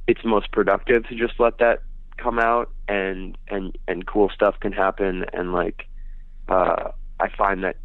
it's 0.08 0.21
most 0.25 0.51
productive 0.51 1.08
to 1.08 1.15
just 1.15 1.34
let 1.39 1.58
that 1.60 1.84
come 2.17 2.39
out 2.39 2.69
and 2.89 3.38
and 3.47 3.78
and 3.88 4.06
cool 4.06 4.30
stuff 4.34 4.56
can 4.60 4.73
happen 4.73 5.23
and 5.32 5.54
like 5.54 5.88
uh 6.49 6.91
i 7.19 7.30
find 7.38 7.63
that 7.63 7.78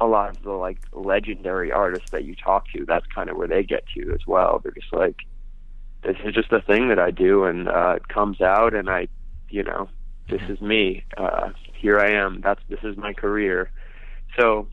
a 0.00 0.06
lot 0.06 0.30
of 0.30 0.42
the 0.42 0.52
like 0.52 0.78
legendary 0.92 1.70
artists 1.72 2.10
that 2.10 2.24
you 2.24 2.34
talk 2.34 2.66
to, 2.74 2.84
that's 2.84 3.06
kind 3.14 3.30
of 3.30 3.36
where 3.36 3.48
they 3.48 3.62
get 3.62 3.84
to 3.96 4.12
as 4.12 4.26
well. 4.26 4.60
They're 4.62 4.72
just 4.72 4.92
like, 4.92 5.16
this 6.02 6.16
is 6.24 6.34
just 6.34 6.52
a 6.52 6.60
thing 6.60 6.88
that 6.88 6.98
I 6.98 7.10
do, 7.10 7.44
and 7.44 7.68
uh, 7.68 7.94
it 7.96 8.08
comes 8.08 8.40
out, 8.40 8.74
and 8.74 8.90
I, 8.90 9.08
you 9.48 9.62
know, 9.62 9.88
this 10.28 10.42
is 10.48 10.60
me. 10.60 11.04
Uh, 11.16 11.50
here 11.74 11.98
I 11.98 12.10
am. 12.10 12.40
That's 12.42 12.60
this 12.68 12.80
is 12.82 12.96
my 12.96 13.12
career. 13.12 13.70
So, 14.38 14.68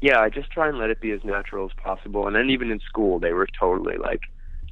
yeah, 0.00 0.20
I 0.20 0.30
just 0.30 0.50
try 0.50 0.68
and 0.68 0.78
let 0.78 0.90
it 0.90 1.00
be 1.00 1.12
as 1.12 1.22
natural 1.22 1.66
as 1.66 1.72
possible. 1.76 2.26
And 2.26 2.34
then 2.34 2.50
even 2.50 2.70
in 2.70 2.80
school, 2.80 3.20
they 3.20 3.32
were 3.32 3.46
totally 3.58 3.98
like, 3.98 4.22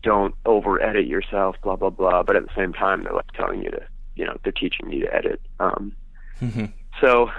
don't 0.03 0.35
over 0.47 0.83
edit 0.83 1.07
yourself, 1.07 1.57
blah 1.63 1.77
blah 1.77 1.91
blah. 1.91 2.23
But 2.23 2.37
at 2.37 2.45
the 2.45 2.55
same 2.57 2.73
time, 2.73 3.05
they're 3.05 3.13
like 3.13 3.33
telling 3.33 3.63
you 3.63 3.71
to, 3.71 3.83
you 4.17 4.25
know, 4.25 4.37
they're 4.43 4.53
teaching 4.53 4.91
you 4.91 5.07
to 5.07 5.15
edit. 5.15 5.41
Um, 5.59 5.95
so 7.01 7.31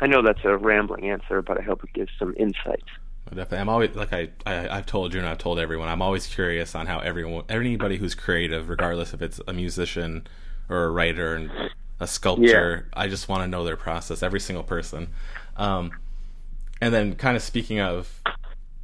I 0.00 0.06
know 0.06 0.22
that's 0.22 0.44
a 0.44 0.56
rambling 0.56 1.10
answer, 1.10 1.42
but 1.42 1.58
I 1.58 1.62
hope 1.62 1.84
it 1.84 1.92
gives 1.92 2.12
some 2.18 2.34
insight. 2.38 2.84
Definitely, 3.30 3.58
I'm 3.58 3.68
always 3.68 3.96
like 3.96 4.12
I, 4.12 4.28
I 4.44 4.68
I've 4.68 4.86
told 4.86 5.14
you 5.14 5.20
and 5.20 5.28
I've 5.28 5.38
told 5.38 5.58
everyone. 5.58 5.88
I'm 5.88 6.02
always 6.02 6.26
curious 6.26 6.74
on 6.74 6.86
how 6.86 6.98
everyone, 7.00 7.44
anybody 7.48 7.96
who's 7.96 8.14
creative, 8.14 8.68
regardless 8.68 9.14
if 9.14 9.22
it's 9.22 9.40
a 9.48 9.52
musician 9.52 10.26
or 10.68 10.84
a 10.84 10.90
writer 10.90 11.34
and 11.34 11.50
a 12.00 12.06
sculptor, 12.06 12.88
I 12.92 13.08
just 13.08 13.28
want 13.28 13.42
to 13.42 13.48
know 13.48 13.64
their 13.64 13.76
process. 13.76 14.22
Every 14.22 14.40
single 14.40 14.62
person. 14.62 15.08
Um, 15.56 15.92
and 16.80 16.92
then, 16.92 17.14
kind 17.14 17.34
of 17.34 17.42
speaking 17.42 17.80
of 17.80 18.22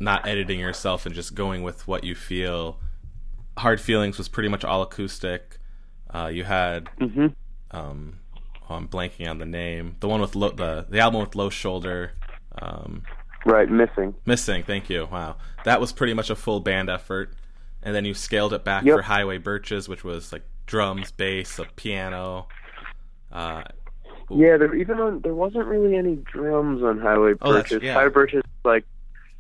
not 0.00 0.26
editing 0.26 0.58
yourself 0.58 1.04
and 1.04 1.14
just 1.14 1.34
going 1.34 1.62
with 1.62 1.86
what 1.86 2.02
you 2.02 2.14
feel. 2.14 2.78
Hard 3.58 3.80
Feelings 3.80 4.18
was 4.18 4.28
pretty 4.28 4.48
much 4.48 4.64
all 4.64 4.82
acoustic. 4.82 5.58
Uh, 6.12 6.26
you 6.32 6.44
had 6.44 6.88
hmm 6.98 7.26
um, 7.72 8.18
oh, 8.68 8.74
I'm 8.74 8.88
blanking 8.88 9.28
on 9.30 9.38
the 9.38 9.46
name. 9.46 9.96
The 10.00 10.08
one 10.08 10.20
with 10.20 10.34
low, 10.34 10.50
the 10.50 10.86
the 10.88 10.98
album 11.00 11.20
with 11.20 11.34
Low 11.34 11.50
Shoulder. 11.50 12.12
Um, 12.60 13.02
Right, 13.46 13.70
missing. 13.70 14.14
Missing, 14.26 14.64
thank 14.64 14.90
you. 14.90 15.08
Wow. 15.10 15.36
That 15.64 15.80
was 15.80 15.92
pretty 15.92 16.12
much 16.12 16.28
a 16.28 16.36
full 16.36 16.60
band 16.60 16.90
effort. 16.90 17.32
And 17.82 17.94
then 17.94 18.04
you 18.04 18.12
scaled 18.12 18.52
it 18.52 18.64
back 18.64 18.84
Yep. 18.84 18.96
for 18.96 19.02
Highway 19.02 19.38
Birches, 19.38 19.88
which 19.88 20.04
was 20.04 20.30
like 20.32 20.42
drums, 20.66 21.10
bass, 21.10 21.58
a 21.58 21.64
piano. 21.64 22.48
Uh, 23.32 23.62
Yeah, 24.30 24.56
there 24.58 24.74
even 24.74 25.00
on 25.00 25.20
there 25.20 25.34
wasn't 25.34 25.66
really 25.66 25.96
any 25.96 26.16
drums 26.16 26.82
on 26.82 26.98
Highway 26.98 27.32
Oh, 27.40 27.52
Birches. 27.52 27.82
yeah. 27.82 27.94
Highway 27.94 28.10
Birches 28.10 28.42
like 28.64 28.84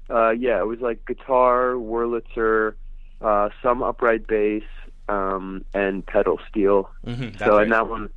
uh 0.08 0.30
yeah, 0.30 0.58
it 0.60 0.66
was 0.66 0.80
like 0.80 1.04
guitar, 1.06 1.72
Wurlitzer, 1.74 2.74
uh 3.20 3.48
some 3.62 3.82
upright 3.82 4.26
bass, 4.26 4.62
um 5.08 5.64
and 5.74 6.04
pedal 6.06 6.38
steel. 6.48 6.90
mhm, 7.06 7.32
that's 7.32 7.44
so 7.44 7.56
right. 7.56 7.62
and 7.64 7.72
that 7.72 7.88
one 7.88 8.10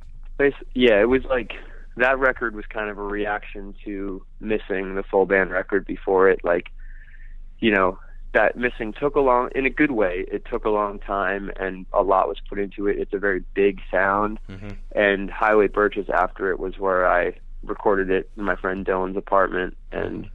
yeah, 0.74 1.00
it 1.00 1.08
was 1.08 1.24
like 1.24 1.52
that 1.96 2.18
record 2.18 2.56
was 2.56 2.64
kind 2.66 2.90
of 2.90 2.98
a 2.98 3.02
reaction 3.02 3.74
to 3.84 4.20
missing 4.40 4.96
the 4.96 5.04
full 5.04 5.26
band 5.26 5.50
record 5.50 5.86
before 5.86 6.28
it 6.28 6.40
like 6.44 6.66
you 7.60 7.70
know 7.70 7.98
that 8.32 8.56
missing 8.56 8.92
took 8.92 9.14
a 9.14 9.20
long 9.20 9.48
in 9.54 9.64
a 9.64 9.70
good 9.70 9.92
way 9.92 10.24
it 10.30 10.44
took 10.50 10.64
a 10.64 10.70
long 10.70 10.98
time 10.98 11.52
and 11.56 11.86
a 11.92 12.02
lot 12.02 12.26
was 12.26 12.38
put 12.48 12.58
into 12.58 12.88
it 12.88 12.98
it's 12.98 13.12
a 13.12 13.18
very 13.18 13.44
big 13.54 13.80
sound 13.92 14.40
Mhm. 14.50 14.76
and 14.92 15.30
highway 15.30 15.68
birches 15.68 16.08
after 16.10 16.50
it 16.50 16.58
was 16.58 16.76
where 16.78 17.06
i 17.06 17.32
recorded 17.62 18.10
it 18.10 18.28
in 18.36 18.42
my 18.42 18.56
friend 18.56 18.84
dylan's 18.84 19.16
apartment 19.16 19.76
and 19.92 20.28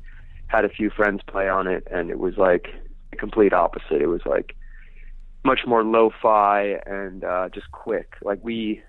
had 0.48 0.64
a 0.64 0.70
few 0.70 0.90
friends 0.90 1.22
play 1.28 1.50
on 1.50 1.68
it 1.68 1.86
and 1.92 2.10
it 2.10 2.20
was 2.20 2.38
like 2.38 2.70
the 3.12 3.18
complete 3.18 3.52
opposite 3.52 4.02
it 4.02 4.08
was 4.08 4.26
like 4.26 4.56
much 5.44 5.62
more 5.66 5.84
lo-fi 5.84 6.80
and 6.86 7.24
uh 7.24 7.48
just 7.50 7.72
quick 7.72 8.16
like 8.22 8.40
we 8.44 8.82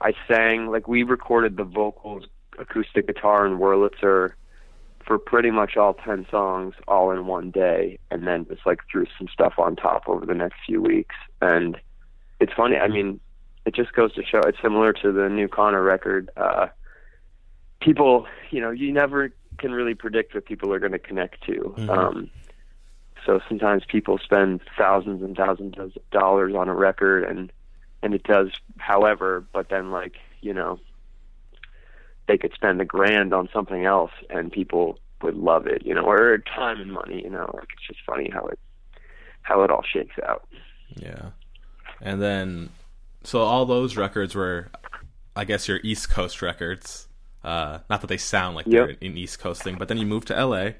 I 0.00 0.12
sang 0.28 0.68
like 0.68 0.86
we 0.86 1.02
recorded 1.02 1.56
the 1.56 1.64
vocals, 1.64 2.24
acoustic 2.58 3.06
guitar, 3.06 3.44
and 3.46 3.58
Wurlitzer 3.58 4.32
for 5.04 5.18
pretty 5.18 5.50
much 5.50 5.76
all 5.76 5.94
ten 5.94 6.26
songs 6.30 6.74
all 6.86 7.10
in 7.10 7.26
one 7.26 7.50
day, 7.50 7.98
and 8.10 8.26
then 8.26 8.46
just 8.46 8.64
like 8.66 8.80
threw 8.90 9.06
some 9.18 9.28
stuff 9.28 9.54
on 9.58 9.74
top 9.74 10.08
over 10.08 10.24
the 10.24 10.34
next 10.34 10.56
few 10.66 10.80
weeks. 10.80 11.16
And 11.40 11.76
it's 12.40 12.52
funny. 12.52 12.76
I 12.76 12.88
mean, 12.88 13.18
it 13.64 13.74
just 13.74 13.92
goes 13.92 14.12
to 14.14 14.22
show. 14.22 14.40
It's 14.40 14.60
similar 14.62 14.92
to 14.94 15.12
the 15.12 15.28
new 15.28 15.48
Conor 15.48 15.82
record. 15.82 16.30
Uh, 16.36 16.68
people, 17.80 18.26
you 18.50 18.60
know, 18.60 18.70
you 18.70 18.92
never 18.92 19.32
can 19.58 19.72
really 19.72 19.94
predict 19.94 20.34
what 20.34 20.44
people 20.44 20.72
are 20.72 20.78
going 20.78 20.92
to 20.92 20.98
connect 20.98 21.42
to. 21.46 21.74
Mhm. 21.76 21.88
Um, 21.88 22.30
so 23.28 23.40
sometimes 23.46 23.82
people 23.86 24.16
spend 24.16 24.60
thousands 24.78 25.22
and 25.22 25.36
thousands 25.36 25.76
of 25.78 25.92
dollars 26.10 26.54
on 26.54 26.66
a 26.66 26.74
record 26.74 27.24
and 27.24 27.52
and 28.02 28.14
it 28.14 28.22
does 28.22 28.48
however 28.78 29.44
but 29.52 29.68
then 29.68 29.90
like 29.90 30.14
you 30.40 30.54
know 30.54 30.80
they 32.26 32.38
could 32.38 32.54
spend 32.54 32.80
a 32.80 32.86
grand 32.86 33.34
on 33.34 33.46
something 33.52 33.84
else 33.84 34.12
and 34.30 34.50
people 34.50 34.98
would 35.20 35.36
love 35.36 35.66
it 35.66 35.84
you 35.84 35.94
know 35.94 36.04
or 36.04 36.38
time 36.38 36.80
and 36.80 36.90
money 36.90 37.20
you 37.22 37.28
know 37.28 37.50
like 37.52 37.68
it's 37.74 37.86
just 37.86 38.00
funny 38.06 38.30
how 38.32 38.46
it 38.46 38.58
how 39.42 39.62
it 39.62 39.70
all 39.70 39.82
shakes 39.82 40.16
out 40.26 40.48
Yeah. 40.96 41.30
And 42.00 42.22
then, 42.22 42.70
so 43.24 43.40
all 43.40 43.66
those 43.66 43.96
records 43.96 44.34
were, 44.34 44.68
I 45.34 45.44
guess, 45.44 45.66
your 45.68 45.80
East 45.82 46.08
Coast 46.10 46.40
records. 46.42 47.08
Uh, 47.42 47.80
not 47.90 48.00
that 48.02 48.06
they 48.06 48.16
sound 48.16 48.54
like 48.56 48.66
they're 48.66 48.90
Yep. 48.90 49.02
an 49.02 49.16
East 49.18 49.40
Coast 49.40 49.62
thing, 49.62 49.76
but 49.76 49.88
then 49.88 49.98
you 49.98 50.06
moved 50.06 50.28
to 50.28 50.34
LA. 50.34 50.70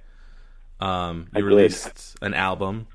Um, 0.81 1.29
you 1.35 1.45
released 1.45 2.17
an 2.23 2.35
album, 2.35 2.87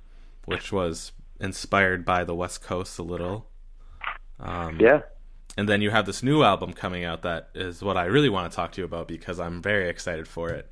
which 0.46 0.72
was 0.72 1.12
inspired 1.39 2.06
by 2.06 2.24
the 2.24 2.36
West 2.36 2.62
Coast 2.62 2.98
a 3.00 3.04
little. 3.04 3.48
Um, 4.39 4.80
yeah 4.80 5.02
and 5.56 5.69
then 5.69 5.82
you 5.82 5.91
have 5.91 6.08
this 6.08 6.24
new 6.24 6.41
album 6.41 6.74
coming 6.74 7.04
out 7.04 7.22
that 7.22 7.50
is 7.54 7.84
what 7.84 7.96
I 7.96 8.06
really 8.06 8.28
want 8.28 8.52
to 8.52 8.56
talk 8.56 8.72
to 8.72 8.82
you 8.82 8.86
about 8.86 9.08
because 9.08 9.39
I'm 9.39 9.62
very 9.62 9.88
excited 9.88 10.28
for 10.28 10.50
it. 10.50 10.67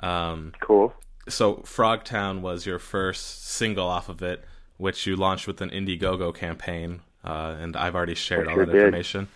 Um, 0.00 0.54
cool 0.60 0.94
so 1.28 1.56
Frogtown 1.56 2.40
was 2.40 2.66
your 2.66 2.78
first 2.78 3.46
single 3.46 3.86
off 3.86 4.08
of 4.08 4.22
it, 4.22 4.44
which 4.76 5.06
you 5.06 5.16
launched 5.16 5.46
with 5.46 5.60
an 5.60 5.70
Indiegogo 5.70 6.34
campaign, 6.34 7.00
uh, 7.24 7.56
and 7.58 7.76
I've 7.76 7.94
already 7.94 8.14
shared 8.14 8.46
I 8.46 8.50
all 8.50 8.56
sure 8.56 8.66
that 8.66 8.72
did. 8.72 8.82
information. 8.82 9.28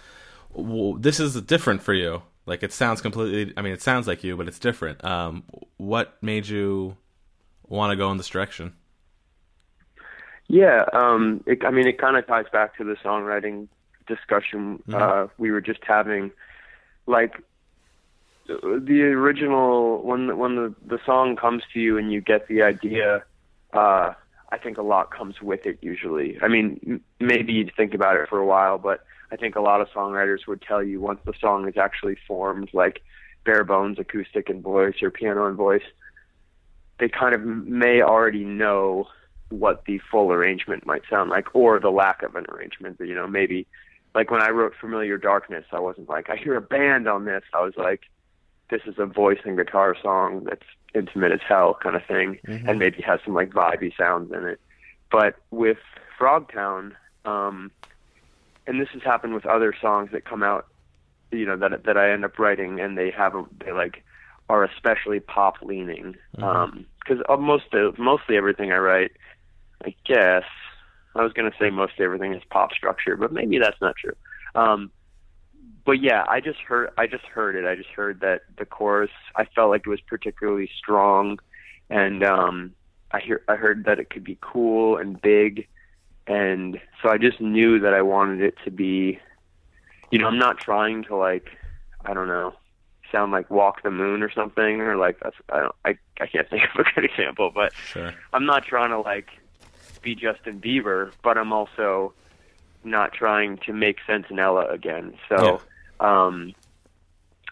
W 0.56 0.98
this 0.98 1.20
is 1.20 1.40
different 1.42 1.82
for 1.82 1.94
you. 1.94 2.22
Like 2.50 2.64
it 2.64 2.72
sounds 2.72 3.00
completely. 3.00 3.54
I 3.56 3.62
mean, 3.62 3.72
it 3.72 3.80
sounds 3.80 4.08
like 4.08 4.24
you, 4.24 4.36
but 4.36 4.48
it's 4.48 4.58
different. 4.58 5.04
Um, 5.04 5.44
what 5.76 6.20
made 6.20 6.48
you 6.48 6.96
want 7.68 7.92
to 7.92 7.96
go 7.96 8.10
in 8.10 8.16
this 8.16 8.26
direction? 8.26 8.74
Yeah, 10.48 10.84
um, 10.92 11.44
it, 11.46 11.64
I 11.64 11.70
mean, 11.70 11.86
it 11.86 11.98
kind 11.98 12.16
of 12.16 12.26
ties 12.26 12.46
back 12.52 12.76
to 12.78 12.82
the 12.84 12.96
songwriting 13.04 13.68
discussion 14.08 14.82
uh, 14.92 15.28
we 15.38 15.52
were 15.52 15.60
just 15.60 15.78
having. 15.86 16.32
Like, 17.06 17.36
the 18.48 19.02
original 19.14 20.02
when 20.02 20.36
when 20.36 20.56
the 20.56 20.74
the 20.84 20.98
song 21.06 21.36
comes 21.36 21.62
to 21.72 21.78
you 21.78 21.98
and 21.98 22.12
you 22.12 22.20
get 22.20 22.48
the 22.48 22.62
idea. 22.62 23.22
Uh, 23.72 24.14
I 24.48 24.58
think 24.58 24.76
a 24.76 24.82
lot 24.82 25.12
comes 25.12 25.40
with 25.40 25.66
it 25.66 25.78
usually. 25.82 26.36
I 26.42 26.48
mean, 26.48 26.80
m- 26.84 27.04
maybe 27.20 27.52
you'd 27.52 27.72
think 27.76 27.94
about 27.94 28.16
it 28.16 28.28
for 28.28 28.40
a 28.40 28.44
while, 28.44 28.76
but 28.76 29.04
I 29.32 29.36
think 29.36 29.56
a 29.56 29.60
lot 29.60 29.80
of 29.80 29.88
songwriters 29.88 30.46
would 30.46 30.62
tell 30.62 30.82
you 30.82 31.00
once 31.00 31.20
the 31.24 31.32
song 31.40 31.68
is 31.68 31.76
actually 31.76 32.16
formed, 32.26 32.70
like 32.72 33.02
bare 33.44 33.64
bones 33.64 33.98
acoustic 33.98 34.48
and 34.48 34.62
voice 34.62 35.02
or 35.02 35.10
piano 35.10 35.46
and 35.46 35.56
voice, 35.56 35.84
they 36.98 37.08
kind 37.08 37.34
of 37.34 37.42
may 37.42 38.02
already 38.02 38.44
know 38.44 39.08
what 39.48 39.84
the 39.86 39.98
full 40.10 40.32
arrangement 40.32 40.86
might 40.86 41.02
sound 41.08 41.30
like 41.30 41.54
or 41.54 41.80
the 41.80 41.90
lack 41.90 42.22
of 42.22 42.34
an 42.36 42.46
arrangement. 42.50 42.96
You 43.00 43.14
know, 43.14 43.26
maybe 43.26 43.66
like 44.14 44.30
when 44.30 44.42
I 44.42 44.50
wrote 44.50 44.74
Familiar 44.80 45.16
Darkness, 45.16 45.64
I 45.72 45.80
wasn't 45.80 46.08
like, 46.08 46.28
I 46.30 46.36
hear 46.36 46.56
a 46.56 46.60
band 46.60 47.08
on 47.08 47.24
this. 47.24 47.42
I 47.54 47.60
was 47.62 47.74
like, 47.76 48.02
this 48.68 48.82
is 48.86 48.94
a 48.98 49.06
voice 49.06 49.38
and 49.44 49.56
guitar 49.56 49.96
song 50.00 50.44
that's 50.44 50.66
intimate 50.94 51.32
as 51.32 51.40
hell 51.46 51.78
kind 51.80 51.96
of 51.96 52.04
thing 52.04 52.38
Mhm. 52.46 52.68
and 52.68 52.78
maybe 52.78 53.00
has 53.02 53.20
some 53.24 53.34
like 53.34 53.50
vibey 53.50 53.96
sounds 53.96 54.32
in 54.32 54.44
it. 54.44 54.60
But 55.10 55.36
with 55.50 55.78
Frogtown, 56.18 56.92
um, 57.24 57.70
and 58.66 58.80
this 58.80 58.88
has 58.92 59.02
happened 59.02 59.34
with 59.34 59.46
other 59.46 59.74
songs 59.80 60.10
that 60.12 60.24
come 60.24 60.42
out, 60.42 60.66
you 61.30 61.46
know, 61.46 61.56
that 61.56 61.84
that 61.84 61.96
I 61.96 62.10
end 62.10 62.24
up 62.24 62.38
writing, 62.38 62.80
and 62.80 62.96
they 62.96 63.10
have 63.10 63.34
a, 63.34 63.44
they 63.64 63.72
like 63.72 64.02
are 64.48 64.64
especially 64.64 65.20
pop 65.20 65.56
leaning. 65.62 66.16
Mhm. 66.36 66.42
Um 66.42 66.86
'cause 67.06 67.18
because 67.18 67.40
most 67.40 67.72
of 67.74 67.98
mostly 67.98 68.36
everything 68.36 68.72
I 68.72 68.78
write, 68.78 69.12
I 69.84 69.94
guess 70.04 70.44
I 71.14 71.22
was 71.22 71.32
gonna 71.32 71.52
say 71.58 71.70
most 71.70 71.94
everything 72.00 72.34
is 72.34 72.42
pop 72.50 72.72
structure, 72.72 73.16
but 73.16 73.32
maybe 73.32 73.58
that's 73.58 73.80
not 73.80 73.96
true. 73.96 74.14
Um, 74.54 74.90
but 75.84 76.00
yeah, 76.00 76.24
I 76.28 76.40
just 76.40 76.60
heard 76.60 76.90
I 76.98 77.06
just 77.06 77.24
heard 77.24 77.56
it. 77.56 77.64
I 77.64 77.74
just 77.74 77.90
heard 77.90 78.20
that 78.20 78.42
the 78.58 78.66
chorus 78.66 79.10
I 79.36 79.44
felt 79.44 79.70
like 79.70 79.82
it 79.86 79.90
was 79.90 80.00
particularly 80.02 80.70
strong 80.76 81.38
and 81.88 82.22
um 82.22 82.74
I 83.12 83.20
hear 83.20 83.42
I 83.48 83.56
heard 83.56 83.84
that 83.84 83.98
it 83.98 84.10
could 84.10 84.24
be 84.24 84.38
cool 84.40 84.96
and 84.98 85.20
big 85.20 85.66
and 86.30 86.80
so 87.02 87.08
I 87.08 87.18
just 87.18 87.40
knew 87.40 87.80
that 87.80 87.92
I 87.92 88.02
wanted 88.02 88.40
it 88.40 88.54
to 88.64 88.70
be 88.70 89.18
you 90.10 90.18
know, 90.18 90.26
I'm 90.26 90.38
not 90.38 90.58
trying 90.58 91.04
to 91.04 91.16
like 91.16 91.50
I 92.04 92.14
don't 92.14 92.28
know, 92.28 92.54
sound 93.12 93.32
like 93.32 93.50
walk 93.50 93.82
the 93.82 93.90
moon 93.90 94.22
or 94.22 94.30
something 94.32 94.80
or 94.80 94.96
like 94.96 95.18
that's 95.20 95.36
I 95.50 95.60
don't 95.60 95.74
I 95.84 95.98
I 96.20 96.26
can't 96.26 96.48
think 96.48 96.62
of 96.74 96.86
a 96.86 96.90
good 96.94 97.04
example, 97.04 97.50
but 97.54 97.72
Sure. 97.74 98.14
I'm 98.32 98.46
not 98.46 98.64
trying 98.64 98.90
to 98.90 99.00
like 99.00 99.28
be 100.02 100.14
Justin 100.14 100.60
Bieber, 100.60 101.12
but 101.22 101.36
I'm 101.36 101.52
also 101.52 102.14
not 102.84 103.12
trying 103.12 103.58
to 103.58 103.72
make 103.72 103.98
Sentinella 104.08 104.72
again. 104.72 105.14
So 105.28 105.60
um 105.98 106.54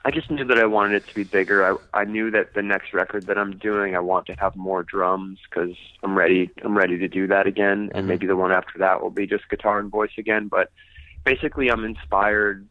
I 0.05 0.11
just 0.11 0.31
knew 0.31 0.45
that 0.45 0.59
I 0.59 0.67
wanted 0.67 1.03
it 1.03 1.09
to 1.09 1.15
be 1.15 1.25
bigger. 1.25 1.65
I 1.95 2.01
I 2.01 2.05
knew 2.05 2.31
that 2.31 2.55
the 2.55 2.63
next 2.63 2.95
record 2.95 3.27
that 3.27 3.39
I'm 3.39 3.59
doing, 3.59 3.97
I 3.97 4.01
want 4.01 4.27
to 4.27 4.35
have 4.39 4.55
more 4.57 4.83
drums 4.83 5.39
because 5.49 5.77
I'm 6.03 6.17
ready. 6.17 6.51
I'm 6.65 6.77
ready 6.77 6.99
to 6.99 7.09
do 7.09 7.27
that 7.27 7.47
again, 7.47 7.91
and 7.95 8.05
Mhm. 8.05 8.09
maybe 8.09 8.27
the 8.27 8.37
one 8.37 8.53
after 8.53 8.79
that 8.79 9.03
will 9.03 9.11
be 9.11 9.27
just 9.27 9.49
guitar 9.49 9.79
and 9.79 9.91
voice 9.91 10.17
again. 10.17 10.49
But 10.49 10.71
basically, 11.25 11.69
I'm 11.69 11.85
inspired 11.85 12.67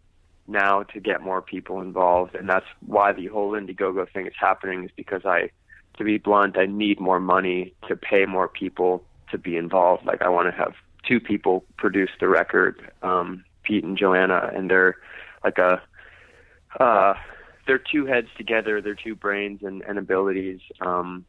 now 0.48 0.84
to 0.84 1.00
get 1.00 1.22
more 1.22 1.42
people 1.42 1.82
involved, 1.82 2.34
and 2.34 2.50
that's 2.50 2.66
why 2.80 3.12
the 3.12 3.28
whole 3.28 3.52
Indiegogo 3.52 4.10
thing 4.10 4.26
is 4.28 4.34
happening. 4.40 4.86
Is 4.86 4.92
because 4.96 5.26
I, 5.26 5.50
to 5.98 6.04
be 6.04 6.18
blunt, 6.18 6.58
I 6.58 6.66
need 6.66 7.00
more 7.00 7.20
money 7.20 7.74
to 7.88 7.96
pay 7.98 8.26
more 8.26 8.48
people 8.48 9.04
to 9.32 9.38
be 9.38 9.58
involved. 9.58 10.06
Like 10.06 10.22
I 10.22 10.30
want 10.30 10.50
to 10.50 10.58
have 10.58 10.74
two 11.06 11.20
people 11.20 11.66
produce 11.78 12.12
the 12.20 12.30
record, 12.30 12.90
um, 13.02 13.44
Pete 13.64 13.84
and 13.84 13.98
Joanna, 13.98 14.50
and 14.56 14.72
they're 14.72 14.96
like 15.44 15.58
a 15.58 15.82
uh 16.80 17.14
they're 17.66 17.78
two 17.80 18.06
heads 18.06 18.28
together 18.38 18.82
they're 18.82 18.96
two 18.96 19.16
brains 19.16 19.62
and, 19.64 19.82
and 19.84 19.98
abilities. 19.98 20.60
Um 20.82 21.26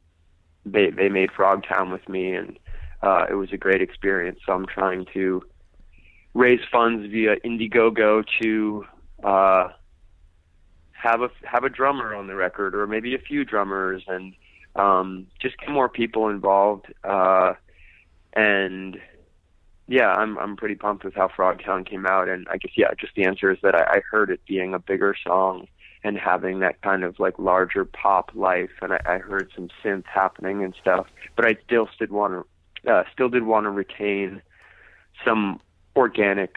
they 0.64 0.90
they 0.90 1.08
made 1.08 1.30
frogtown 1.30 1.90
with 1.92 2.08
me 2.08 2.32
and 2.32 2.58
uh 3.02 3.26
it 3.28 3.34
was 3.34 3.52
a 3.52 3.56
great 3.56 3.82
experience. 3.82 4.40
So 4.44 4.52
i'm 4.52 4.66
trying 4.66 5.06
to 5.14 5.42
raise 6.34 6.60
funds 6.70 7.10
via 7.10 7.36
indiegogo 7.36 8.24
to 8.40 8.84
uh 9.24 9.68
have 10.92 11.22
a 11.22 11.30
have 11.44 11.64
a 11.64 11.70
drummer 11.70 12.14
on 12.14 12.26
the 12.26 12.34
record 12.34 12.74
or 12.74 12.86
maybe 12.86 13.14
a 13.14 13.18
few 13.18 13.44
drummers 13.44 14.02
and 14.08 14.34
um 14.76 15.26
just 15.40 15.58
get 15.58 15.70
more 15.70 15.88
people 15.88 16.28
involved 16.28 16.92
uh 17.04 17.54
and 18.34 19.00
yeah, 19.88 20.12
I'm 20.12 20.38
I'm 20.38 20.56
pretty 20.56 20.74
pumped 20.74 21.04
with 21.04 21.14
how 21.14 21.28
Frogtown 21.28 21.88
came 21.88 22.06
out, 22.06 22.28
and 22.28 22.46
I 22.50 22.58
guess 22.58 22.72
yeah, 22.76 22.88
just 22.98 23.14
the 23.14 23.24
answer 23.24 23.50
is 23.50 23.58
that 23.62 23.74
I, 23.74 23.96
I 23.96 24.00
heard 24.10 24.30
it 24.30 24.40
being 24.46 24.74
a 24.74 24.78
bigger 24.78 25.16
song 25.26 25.66
and 26.04 26.16
having 26.16 26.60
that 26.60 26.80
kind 26.82 27.02
of 27.02 27.18
like 27.18 27.38
larger 27.38 27.84
pop 27.84 28.30
life, 28.34 28.70
and 28.82 28.92
I, 28.92 29.00
I 29.06 29.18
heard 29.18 29.50
some 29.54 29.68
synth 29.82 30.04
happening 30.04 30.62
and 30.62 30.74
stuff, 30.80 31.06
but 31.34 31.44
I 31.46 31.56
still 31.64 31.88
did 31.98 32.12
want 32.12 32.44
to 32.84 32.92
uh, 32.92 33.04
still 33.12 33.30
did 33.30 33.44
want 33.44 33.64
to 33.64 33.70
retain 33.70 34.42
some 35.24 35.60
organic 35.96 36.56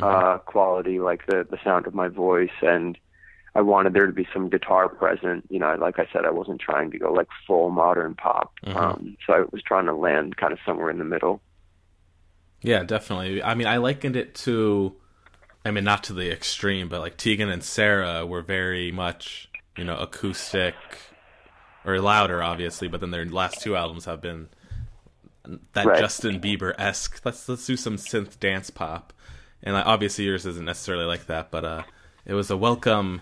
uh, 0.00 0.38
quality, 0.38 1.00
like 1.00 1.26
the 1.26 1.46
the 1.50 1.58
sound 1.64 1.86
of 1.86 1.94
my 1.94 2.08
voice, 2.08 2.50
and 2.60 2.98
I 3.54 3.62
wanted 3.62 3.94
there 3.94 4.06
to 4.06 4.12
be 4.12 4.28
some 4.34 4.50
guitar 4.50 4.88
present. 4.90 5.46
You 5.48 5.60
know, 5.60 5.74
like 5.80 5.98
I 5.98 6.06
said, 6.12 6.26
I 6.26 6.30
wasn't 6.30 6.60
trying 6.60 6.90
to 6.90 6.98
go 6.98 7.10
like 7.10 7.28
full 7.46 7.70
modern 7.70 8.14
pop, 8.14 8.52
Mhm. 8.66 8.76
um, 8.76 9.16
so 9.26 9.32
I 9.32 9.40
was 9.50 9.62
trying 9.62 9.86
to 9.86 9.94
land 9.94 10.36
kind 10.36 10.52
of 10.52 10.58
somewhere 10.66 10.90
in 10.90 10.98
the 10.98 11.04
middle. 11.04 11.40
Yeah, 12.66 12.82
definitely. 12.82 13.44
I 13.44 13.54
mean, 13.54 13.68
I 13.68 13.76
likened 13.76 14.16
it 14.16 14.34
to, 14.46 14.96
I 15.64 15.70
mean, 15.70 15.84
not 15.84 16.02
to 16.04 16.12
the 16.12 16.32
extreme, 16.32 16.88
but 16.88 16.98
like 16.98 17.16
Tegan 17.16 17.48
and 17.48 17.62
Sara 17.62 18.26
were 18.26 18.42
very 18.42 18.90
much, 18.90 19.48
you 19.76 19.84
know, 19.84 19.96
acoustic 19.96 20.74
or 21.84 22.00
louder, 22.00 22.42
obviously. 22.42 22.88
But 22.88 23.00
then 23.00 23.12
their 23.12 23.24
last 23.24 23.62
two 23.62 23.76
albums 23.76 24.06
have 24.06 24.20
been 24.20 24.48
that 25.74 25.86
Right. 25.86 26.00
Justin 26.00 26.40
Bieber 26.40 26.74
esque. 26.76 27.20
Let's 27.24 27.48
let's 27.48 27.64
do 27.64 27.76
some 27.76 27.98
synth 27.98 28.40
dance 28.40 28.68
pop, 28.70 29.12
and 29.62 29.76
like, 29.76 29.86
obviously 29.86 30.24
yours 30.24 30.44
isn't 30.44 30.64
necessarily 30.64 31.04
like 31.04 31.26
that, 31.26 31.52
but 31.52 31.64
uh, 31.64 31.82
it 32.24 32.34
was 32.34 32.50
a 32.50 32.56
welcome 32.56 33.20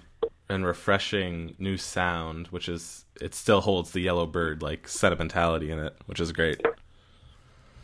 and 0.48 0.64
refreshing 0.64 1.54
new 1.58 1.76
sound, 1.76 2.46
which 2.46 2.66
is 2.66 3.04
it 3.20 3.34
still 3.34 3.60
holds 3.60 3.90
the 3.90 4.00
Yellow 4.00 4.24
Bird 4.24 4.62
like 4.62 4.88
sentimentality 4.88 5.70
in 5.70 5.80
it, 5.80 5.94
which 6.06 6.18
is 6.18 6.32
great. 6.32 6.62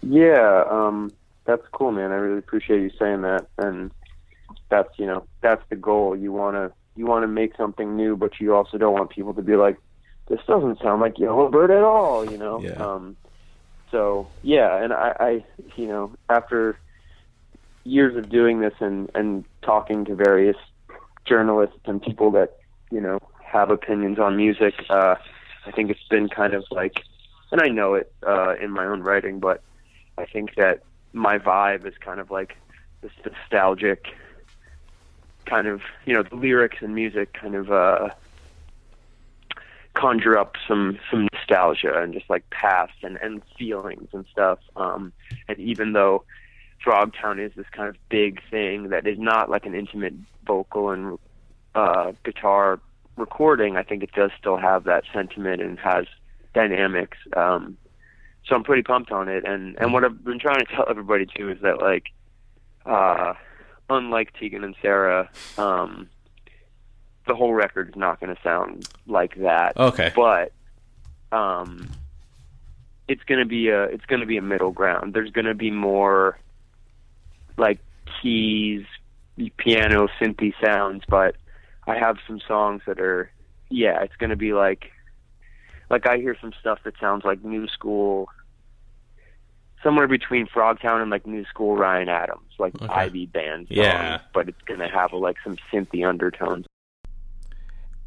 Yeah, 0.03 0.64
um, 0.70 1.12
that's 1.50 1.66
cool, 1.72 1.90
man. 1.90 2.12
I 2.12 2.14
really 2.14 2.38
appreciate 2.38 2.80
you 2.80 2.90
saying 2.96 3.22
that, 3.22 3.48
and 3.58 3.90
that's 4.68 4.96
you 4.98 5.06
know 5.06 5.26
that's 5.40 5.62
the 5.68 5.74
goal. 5.74 6.16
You 6.16 6.32
want 6.32 6.54
to 6.54 6.72
you 6.94 7.06
want 7.06 7.24
to 7.24 7.28
make 7.28 7.56
something 7.56 7.96
new, 7.96 8.16
but 8.16 8.38
you 8.38 8.54
also 8.54 8.78
don't 8.78 8.92
want 8.92 9.10
people 9.10 9.34
to 9.34 9.42
be 9.42 9.56
like, 9.56 9.76
this 10.28 10.38
doesn't 10.46 10.80
sound 10.80 11.00
like 11.00 11.18
Yellowbird 11.18 11.72
at 11.72 11.82
all. 11.82 12.30
You 12.30 12.38
know. 12.38 12.60
Yeah. 12.60 12.74
Um, 12.74 13.16
so 13.90 14.28
yeah, 14.42 14.82
and 14.82 14.92
I, 14.92 15.16
I 15.18 15.44
you 15.76 15.88
know 15.88 16.12
after 16.28 16.78
years 17.82 18.16
of 18.16 18.28
doing 18.30 18.60
this 18.60 18.74
and 18.78 19.10
and 19.16 19.44
talking 19.62 20.04
to 20.04 20.14
various 20.14 20.56
journalists 21.24 21.80
and 21.86 22.00
people 22.00 22.30
that 22.30 22.58
you 22.92 23.00
know 23.00 23.18
have 23.44 23.70
opinions 23.70 24.20
on 24.20 24.36
music, 24.36 24.74
uh, 24.88 25.16
I 25.66 25.72
think 25.72 25.90
it's 25.90 26.08
been 26.08 26.28
kind 26.28 26.54
of 26.54 26.64
like, 26.70 27.02
and 27.50 27.60
I 27.60 27.66
know 27.66 27.94
it 27.94 28.12
uh, 28.24 28.54
in 28.62 28.70
my 28.70 28.86
own 28.86 29.02
writing, 29.02 29.40
but 29.40 29.64
I 30.16 30.26
think 30.26 30.54
that 30.54 30.84
my 31.12 31.38
vibe 31.38 31.87
is 31.87 31.94
kind 31.99 32.20
of 32.20 32.31
like 32.31 32.57
this 33.01 33.12
nostalgic 33.25 34.07
kind 35.46 35.66
of 35.66 35.83
you 36.07 36.14
know 36.14 36.23
the 36.23 36.37
lyrics 36.37 36.79
and 36.81 36.94
music 36.94 37.33
kind 37.33 37.55
of 37.55 37.70
uh 37.73 38.09
conjure 39.94 40.38
up 40.38 40.55
some 40.68 40.99
some 41.11 41.29
nostalgia 41.33 42.01
and 42.01 42.14
just 42.14 42.29
like 42.31 42.49
past 42.51 42.92
and 43.03 43.16
and 43.20 43.42
feelings 43.59 44.09
and 44.12 44.25
stuff. 44.31 44.59
Um 44.77 45.12
and 45.49 45.59
even 45.59 45.92
though 45.92 46.25
Frogtown 46.85 47.44
is 47.44 47.53
this 47.57 47.66
kind 47.73 47.88
of 47.88 47.96
big 48.09 48.40
thing 48.51 48.90
that 48.90 49.07
is 49.07 49.18
not 49.18 49.51
like 49.51 49.66
an 49.66 49.75
intimate 49.75 50.14
vocal 50.46 50.90
and 50.90 51.18
uh 51.75 52.12
guitar 52.25 52.81
recording 53.16 53.77
I 53.77 53.83
think 53.83 54.03
it 54.03 54.12
does 54.12 54.31
still 54.38 54.57
have 54.57 54.85
that 54.85 55.05
sentiment 55.12 55.61
and 55.61 55.79
has 55.81 56.07
dynamics. 56.55 57.18
Um 57.37 57.77
so 58.50 58.56
I'm 58.56 58.64
pretty 58.64 58.82
pumped 58.82 59.12
on 59.12 59.28
it. 59.28 59.44
And 59.46 59.76
and 59.80 59.92
what 59.94 60.04
I've 60.04 60.22
been 60.22 60.40
trying 60.40 60.58
to 60.58 60.66
tell 60.66 60.84
everybody 60.90 61.24
too 61.24 61.50
is 61.50 61.58
that 61.62 61.80
like, 61.80 62.08
uh, 62.84 63.34
unlike 63.88 64.34
Tegan 64.38 64.64
and 64.64 64.74
Sara, 64.82 65.30
um, 65.56 66.10
the 67.26 67.34
whole 67.34 67.54
record 67.54 67.90
is 67.90 67.96
not 67.96 68.20
going 68.20 68.34
to 68.34 68.42
sound 68.42 68.88
like 69.06 69.36
that. 69.36 69.76
Okay. 69.76 70.12
But 70.14 70.52
um, 71.30 71.88
it's 73.06 73.22
going 73.22 73.38
to 73.38 73.46
be 73.46 73.68
a 73.68 73.84
it's 73.84 74.04
going 74.06 74.20
to 74.20 74.26
be 74.26 74.36
a 74.36 74.42
middle 74.42 74.72
ground. 74.72 75.14
There's 75.14 75.30
going 75.30 75.46
to 75.46 75.54
be 75.54 75.70
more 75.70 76.36
like 77.56 77.78
keys, 78.20 78.84
piano, 79.58 80.08
synthy 80.20 80.52
sounds, 80.62 81.04
but 81.08 81.36
I 81.86 81.96
have 81.96 82.16
some 82.26 82.40
songs 82.46 82.82
that 82.86 82.98
are 82.98 83.30
yeah, 83.68 84.02
it's 84.02 84.16
going 84.16 84.30
to 84.30 84.36
be 84.36 84.52
like 84.52 84.90
like 85.88 86.08
I 86.08 86.16
hear 86.16 86.36
some 86.40 86.52
stuff 86.58 86.80
that 86.84 86.94
sounds 87.00 87.24
like 87.24 87.44
new 87.44 87.68
school, 87.68 88.28
somewhere 89.83 90.09
between 90.09 90.47
Frogtown 90.47 91.01
and 91.03 91.11
like 91.11 91.27
new 91.27 91.45
school 91.47 91.77
Ryan 91.77 92.09
Adams, 92.09 92.51
like 92.59 92.75
Okay. 92.81 92.93
Ivy 92.93 93.27
band 93.27 93.69
songs, 93.69 93.77
Yeah. 93.77 94.21
but 94.35 94.49
it's 94.49 94.61
gonna 94.66 94.88
have 94.90 95.12
like 95.12 95.37
some 95.45 95.57
synthy 95.73 96.07
undertones. 96.07 96.66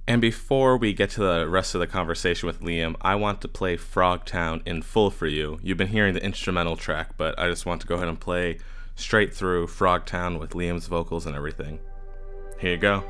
And 0.06 0.20
before 0.20 0.76
we 0.78 0.92
get 0.94 1.10
to 1.12 1.22
the 1.22 1.48
rest 1.48 1.76
of 1.76 1.80
the 1.80 1.88
conversation 1.88 2.46
with 2.48 2.60
Liam, 2.62 2.96
I 3.02 3.16
want 3.16 3.40
to 3.42 3.48
play 3.48 3.78
Frogtown 3.78 4.62
in 4.68 4.82
full 4.82 5.10
for 5.10 5.28
you. 5.28 5.60
You've 5.64 5.78
been 5.78 5.88
hearing 5.88 6.14
the 6.14 6.24
instrumental 6.24 6.76
track, 6.76 7.12
but 7.18 7.40
I 7.40 7.48
just 7.48 7.66
want 7.66 7.80
to 7.82 7.88
go 7.88 7.96
ahead 7.96 8.10
and 8.10 8.20
play 8.20 8.58
straight 8.96 9.34
through 9.34 9.68
Frogtown 9.68 10.40
with 10.40 10.52
Liam's 10.52 10.88
vocals 10.88 11.26
and 11.26 11.36
everything. 11.36 11.80
Here 12.60 12.72
you 12.72 12.78
go. 12.78 13.04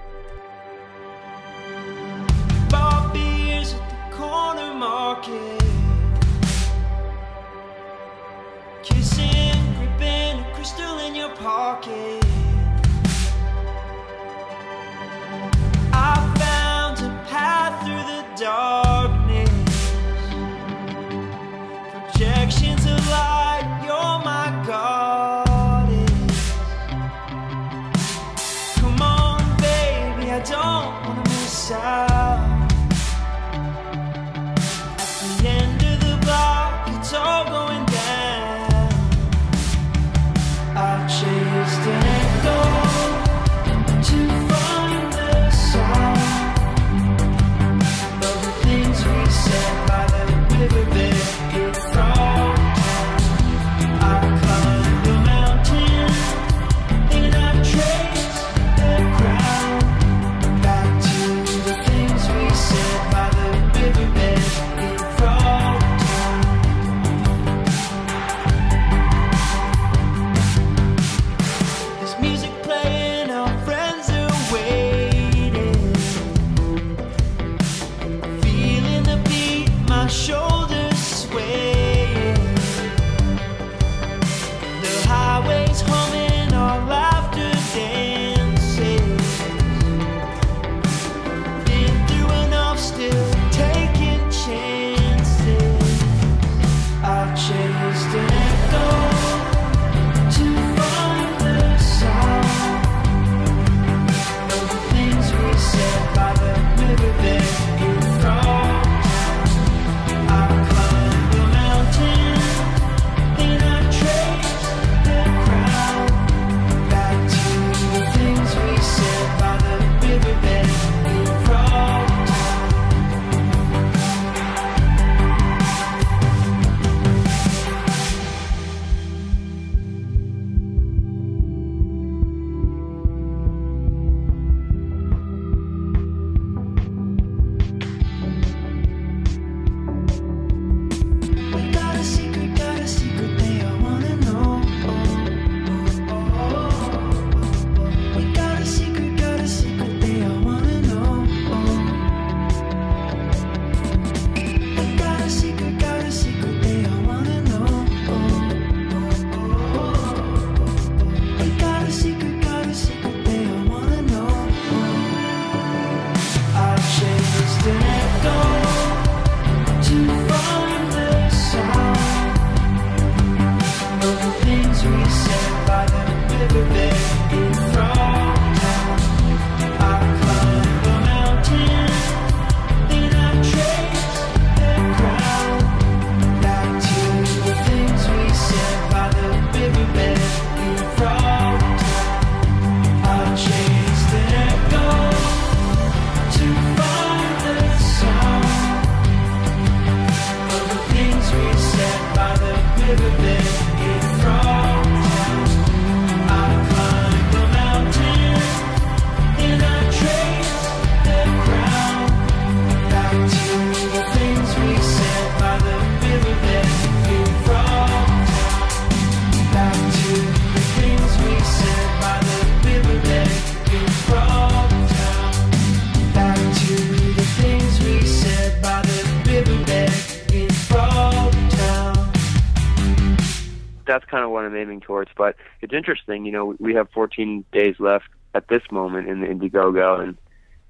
I'm 234.53 234.61
aiming 234.61 234.81
towards. 234.81 235.11
But 235.15 235.35
it's 235.61 235.73
interesting, 235.73 236.25
you 236.25 236.31
know, 236.31 236.55
we 236.59 236.73
have 236.75 236.89
14 236.91 237.45
days 237.51 237.75
left 237.79 238.05
at 238.33 238.47
this 238.47 238.63
moment 238.71 239.07
in 239.09 239.21
the 239.21 239.27
Indiegogo, 239.27 240.01
and 240.01 240.17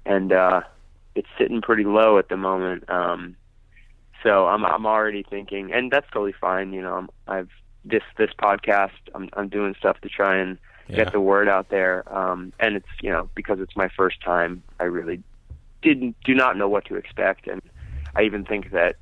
and 0.06 0.32
uh, 0.32 0.62
it's 1.14 1.28
sitting 1.38 1.62
pretty 1.62 1.84
low 1.84 2.18
at 2.18 2.28
the 2.28 2.36
moment. 2.36 2.88
Um, 2.90 3.36
so 4.22 4.46
I'm 4.46 4.64
I'm 4.64 4.86
already 4.86 5.24
thinking, 5.28 5.72
and 5.72 5.90
that's 5.90 6.06
totally 6.12 6.34
fine. 6.40 6.72
You 6.72 6.82
know, 6.82 6.94
I'm, 6.94 7.08
I've 7.26 7.50
this 7.84 8.02
this 8.18 8.30
podcast. 8.40 8.90
I'm 9.14 9.28
I'm 9.34 9.48
doing 9.48 9.74
stuff 9.78 10.00
to 10.02 10.08
try 10.08 10.36
and 10.36 10.58
Yeah. 10.88 10.96
get 10.96 11.12
the 11.12 11.20
word 11.20 11.48
out 11.48 11.68
there. 11.70 12.04
Um, 12.14 12.52
and 12.60 12.76
it's 12.76 12.88
you 13.02 13.10
know 13.10 13.30
because 13.34 13.60
it's 13.60 13.76
my 13.76 13.88
first 13.96 14.20
time, 14.22 14.62
I 14.80 14.84
really 14.84 15.22
didn't 15.82 16.16
do 16.24 16.34
not 16.34 16.56
know 16.56 16.68
what 16.68 16.86
to 16.86 16.96
expect, 16.96 17.46
and 17.46 17.60
I 18.16 18.22
even 18.22 18.44
think 18.44 18.70
that 18.72 18.96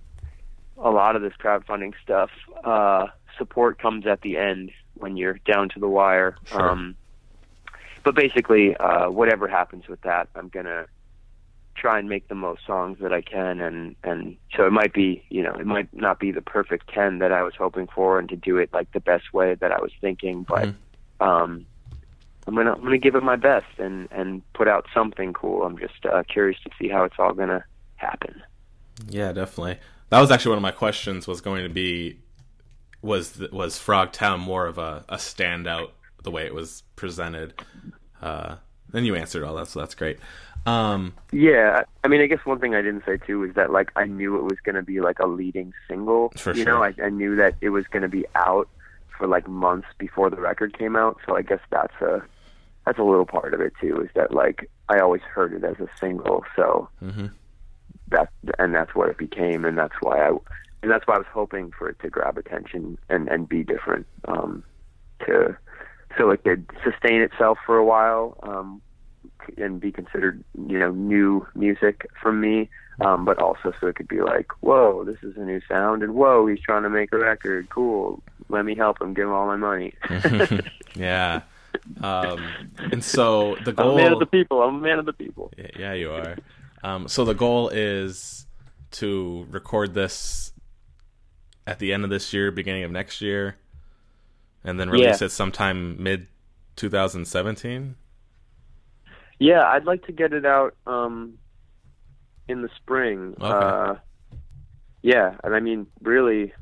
a 0.77 0.91
lot 0.91 1.17
of 1.17 1.23
this 1.23 1.35
crowdfunding 1.43 1.93
stuff 2.03 2.31
uh, 2.65 3.07
support 3.39 3.79
comes 3.79 4.07
at 4.07 4.21
the 4.23 4.37
end 4.37 4.71
when 4.95 5.17
you're 5.17 5.39
down 5.45 5.69
to 5.71 5.81
the 5.81 5.89
wire. 5.89 6.37
Sure. 6.47 6.71
Um, 6.71 6.95
but 8.05 8.15
basically, 8.15 8.77
uh, 8.77 9.11
whatever 9.11 9.47
happens 9.49 9.87
with 9.89 10.01
that, 10.03 10.29
I'm 10.35 10.49
gonna 10.49 10.87
try 11.75 11.99
and 11.99 12.09
make 12.09 12.29
the 12.29 12.35
most 12.35 12.67
songs 12.67 12.99
that 13.01 13.13
I 13.13 13.23
can, 13.23 13.61
and 13.61 13.97
and 14.05 14.37
so 14.57 14.67
it 14.67 14.73
might 14.73 14.93
be, 14.93 15.25
you 15.31 15.43
know, 15.43 15.55
it 15.55 15.67
might 15.67 15.93
not 15.95 16.19
be 16.19 16.31
the 16.33 16.43
perfect 16.43 16.89
ten 16.93 17.19
that 17.21 17.33
I 17.33 17.43
was 17.43 17.55
hoping 17.55 17.87
for, 17.87 18.19
and 18.19 18.29
to 18.29 18.37
do 18.37 18.59
it 18.59 18.71
like 18.73 18.91
the 18.93 19.01
best 19.01 19.33
way 19.33 19.55
that 19.55 19.73
I 19.73 19.81
was 19.81 19.93
thinking, 20.01 20.43
but 20.43 20.69
Mhm. 20.69 20.75
um, 21.21 21.67
I'm 22.47 22.55
gonna 22.57 22.73
I'm 22.73 22.83
gonna 22.83 22.99
give 22.99 23.15
it 23.15 23.23
my 23.23 23.37
best 23.37 23.79
and 23.79 24.09
and 24.11 24.43
put 24.53 24.67
out 24.69 24.87
something 24.93 25.33
cool. 25.33 25.63
I'm 25.65 25.79
just 25.79 26.05
uh, 26.05 26.25
curious 26.25 26.61
to 26.65 26.71
see 26.79 26.89
how 26.89 27.05
it's 27.05 27.17
all 27.19 27.33
gonna 27.33 27.65
happen. 27.97 28.43
Yeah, 29.09 29.33
definitely. 29.33 29.79
That 30.11 30.21
was 30.21 30.31
actually 30.31 30.51
one 30.51 30.59
of 30.59 30.63
my 30.63 30.73
questions. 30.73 31.27
Was 31.27 31.41
going 31.41 31.63
to 31.63 31.71
be 31.71 32.19
was 33.03 33.39
was 33.53 33.79
Frogtown 33.79 34.39
more 34.39 34.67
of 34.67 34.79
a, 34.79 35.05
a 35.09 35.17
standout 35.17 35.91
the 36.23 36.31
way 36.31 36.47
it 36.47 36.55
was 36.55 36.83
presented? 36.97 37.55
Uh, 38.21 38.57
then 38.91 39.05
you 39.05 39.15
answered 39.17 39.43
all 39.43 39.57
that, 39.57 39.69
so 39.69 39.81
that's 39.81 39.95
great. 39.95 40.19
Um, 40.65 41.15
Yeah, 41.33 41.83
I 42.05 42.09
mean, 42.09 42.21
I 42.21 42.27
guess 42.27 42.45
one 42.45 42.61
thing 42.61 42.75
I 42.75 42.83
didn't 42.83 43.05
say 43.05 43.17
too 43.17 43.43
is 43.45 43.55
that 43.55 43.73
like 43.73 43.91
I 43.97 44.05
knew 44.05 44.37
it 44.37 44.45
was 44.45 44.61
going 44.63 44.77
to 44.77 44.83
be 44.83 45.01
like 45.01 45.19
a 45.19 45.27
leading 45.27 45.73
single. 45.89 46.33
For 46.37 46.55
you 46.55 46.63
sure. 46.63 46.75
know, 46.75 46.83
I, 46.85 46.95
I 47.05 47.11
knew 47.11 47.37
that 47.37 47.57
it 47.61 47.71
was 47.71 47.87
going 47.89 48.03
to 48.03 48.09
be 48.09 48.25
out 48.37 48.69
for 49.19 49.27
like 49.27 49.49
months 49.49 49.89
before 49.99 50.31
the 50.31 50.41
record 50.41 50.79
came 50.79 50.97
out. 50.97 51.19
So 51.27 51.37
I 51.37 51.43
guess 51.43 51.61
that's 51.71 51.95
a 52.01 52.23
that's 52.87 52.99
a 52.99 53.03
little 53.03 53.27
part 53.27 53.55
of 53.55 53.61
it 53.61 53.73
too. 53.81 54.01
Is 54.03 54.11
that 54.15 54.33
like 54.33 54.71
I 54.89 54.99
always 54.99 55.23
heard 55.23 55.53
it 55.53 55.65
as 55.65 55.81
a 55.81 55.89
single, 55.99 56.45
so 56.55 56.89
mhm. 57.03 57.33
that 58.09 58.31
and 58.59 58.75
that's 58.75 58.95
what 58.95 59.09
it 59.09 59.19
became, 59.19 59.65
and 59.65 59.77
that's 59.77 59.95
why 60.01 60.29
I 60.29 60.31
and 60.83 60.91
that's 60.91 61.07
why 61.07 61.15
I 61.15 61.19
was 61.19 61.27
hoping 61.33 61.73
for 61.77 61.89
it 61.89 61.99
to 62.01 62.11
grab 62.11 62.39
attention 62.39 62.99
and 63.09 63.29
and 63.29 63.49
be 63.49 63.63
different. 63.63 64.07
Um, 64.27 64.65
to 65.27 65.57
so 66.19 66.31
it 66.31 66.43
could 66.45 66.71
sustain 66.85 67.23
itself 67.23 67.59
for 67.65 67.77
a 67.77 67.85
while. 67.85 68.37
Um, 68.43 68.83
and 69.57 69.81
be 69.81 69.91
considered, 69.91 70.43
you 70.69 70.79
know, 70.79 70.93
new 70.93 71.47
music 71.55 72.09
from 72.21 72.41
me, 72.41 72.69
um, 73.01 73.25
but 73.25 73.39
also 73.39 73.73
so 73.81 73.87
it 73.87 73.97
could 73.97 74.09
be 74.09 74.21
like, 74.21 74.49
whoa, 74.61 75.05
this 75.05 75.17
is 75.23 75.37
a 75.37 75.41
new 75.41 75.61
sound, 75.69 76.03
and 76.03 76.15
whoa, 76.15 76.47
he's 76.47 76.61
trying 76.61 76.83
to 76.83 76.91
make 76.91 77.13
a 77.13 77.19
record. 77.19 77.69
Cool. 77.71 78.23
Let 78.49 78.65
me 78.65 78.75
help 78.75 79.01
him. 79.01 79.15
Give 79.15 79.27
him 79.27 79.33
all 79.33 79.47
my 79.47 79.57
money. 79.57 79.95
yeah. 80.95 81.43
Um, 82.01 82.47
and 82.79 83.03
so 83.03 83.57
the 83.65 83.71
I'm 83.71 83.77
goal. 83.77 83.99
a 83.99 84.03
man 84.03 84.13
of 84.13 84.19
the 84.19 84.27
people. 84.27 84.63
I'm 84.63 84.77
a 84.77 84.81
man 84.81 84.99
of 84.99 85.07
the 85.07 85.13
people. 85.13 85.51
Yeah, 85.57 85.71
yeah, 85.79 85.93
you 85.95 86.13
are. 86.13 86.37
Um, 86.85 87.09
so 87.09 87.25
the 87.25 87.35
goal 87.35 87.69
is 87.71 88.47
to 88.93 89.47
record 89.51 89.95
this 89.95 90.52
at 91.67 91.79
the 91.79 91.93
end 91.93 92.05
of 92.05 92.11
this 92.11 92.33
year, 92.33 92.51
beginning 92.51 92.85
of 92.85 92.91
next 92.91 93.21
year, 93.21 93.57
and 94.65 94.79
then 94.81 94.91
release 94.91 95.21
Yeah. 95.21 95.27
it 95.27 95.31
sometime 95.31 96.03
mid 96.03 96.27
2017. 96.77 97.97
Yeah, 99.39 99.63
I'd 99.67 99.85
like 99.85 100.05
to 100.07 100.13
get 100.13 100.33
it 100.33 100.47
out 100.47 100.75
um, 100.87 101.39
in 102.49 102.63
the 102.63 102.69
spring. 102.77 103.35
Okay. 103.41 103.45
Uh, 103.47 103.95
yeah, 105.03 105.35
and 105.43 105.55
I 105.55 105.61
mean, 105.61 105.87
really, 106.03 106.53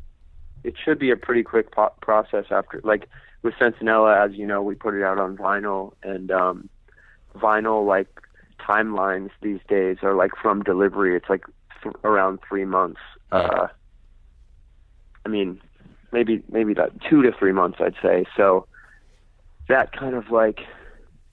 it 0.64 0.74
should 0.82 0.98
be 0.98 1.11
a 1.11 1.16
pretty 1.16 1.42
quick 1.42 1.72
po- 1.72 1.92
process 2.01 2.46
after. 2.51 2.80
Like 2.82 3.09
with 3.42 3.55
Sentinella, 3.55 4.24
as 4.24 4.34
you 4.36 4.46
know, 4.46 4.62
we 4.62 4.74
put 4.74 4.94
it 4.94 5.03
out 5.03 5.18
on 5.18 5.36
vinyl, 5.36 5.92
and 6.03 6.30
um, 6.30 6.68
vinyl 7.36 7.86
like 7.86 8.09
timelines 8.59 9.30
these 9.42 9.61
days 9.68 9.98
are 10.03 10.14
like 10.14 10.32
from 10.40 10.62
delivery. 10.62 11.16
It's 11.16 11.28
like 11.28 11.44
th- 11.82 11.94
around 12.03 12.38
three 12.48 12.64
months. 12.64 13.01
Uh, 13.30 13.68
I 15.25 15.29
mean, 15.29 15.61
maybe 16.12 16.43
maybe 16.51 16.75
that 16.75 16.93
two 17.09 17.23
to 17.23 17.33
three 17.33 17.53
months, 17.53 17.79
I'd 17.81 17.95
say. 18.03 18.25
So 18.37 18.66
that 19.68 19.93
kind 19.93 20.14
of 20.14 20.31
like, 20.31 20.61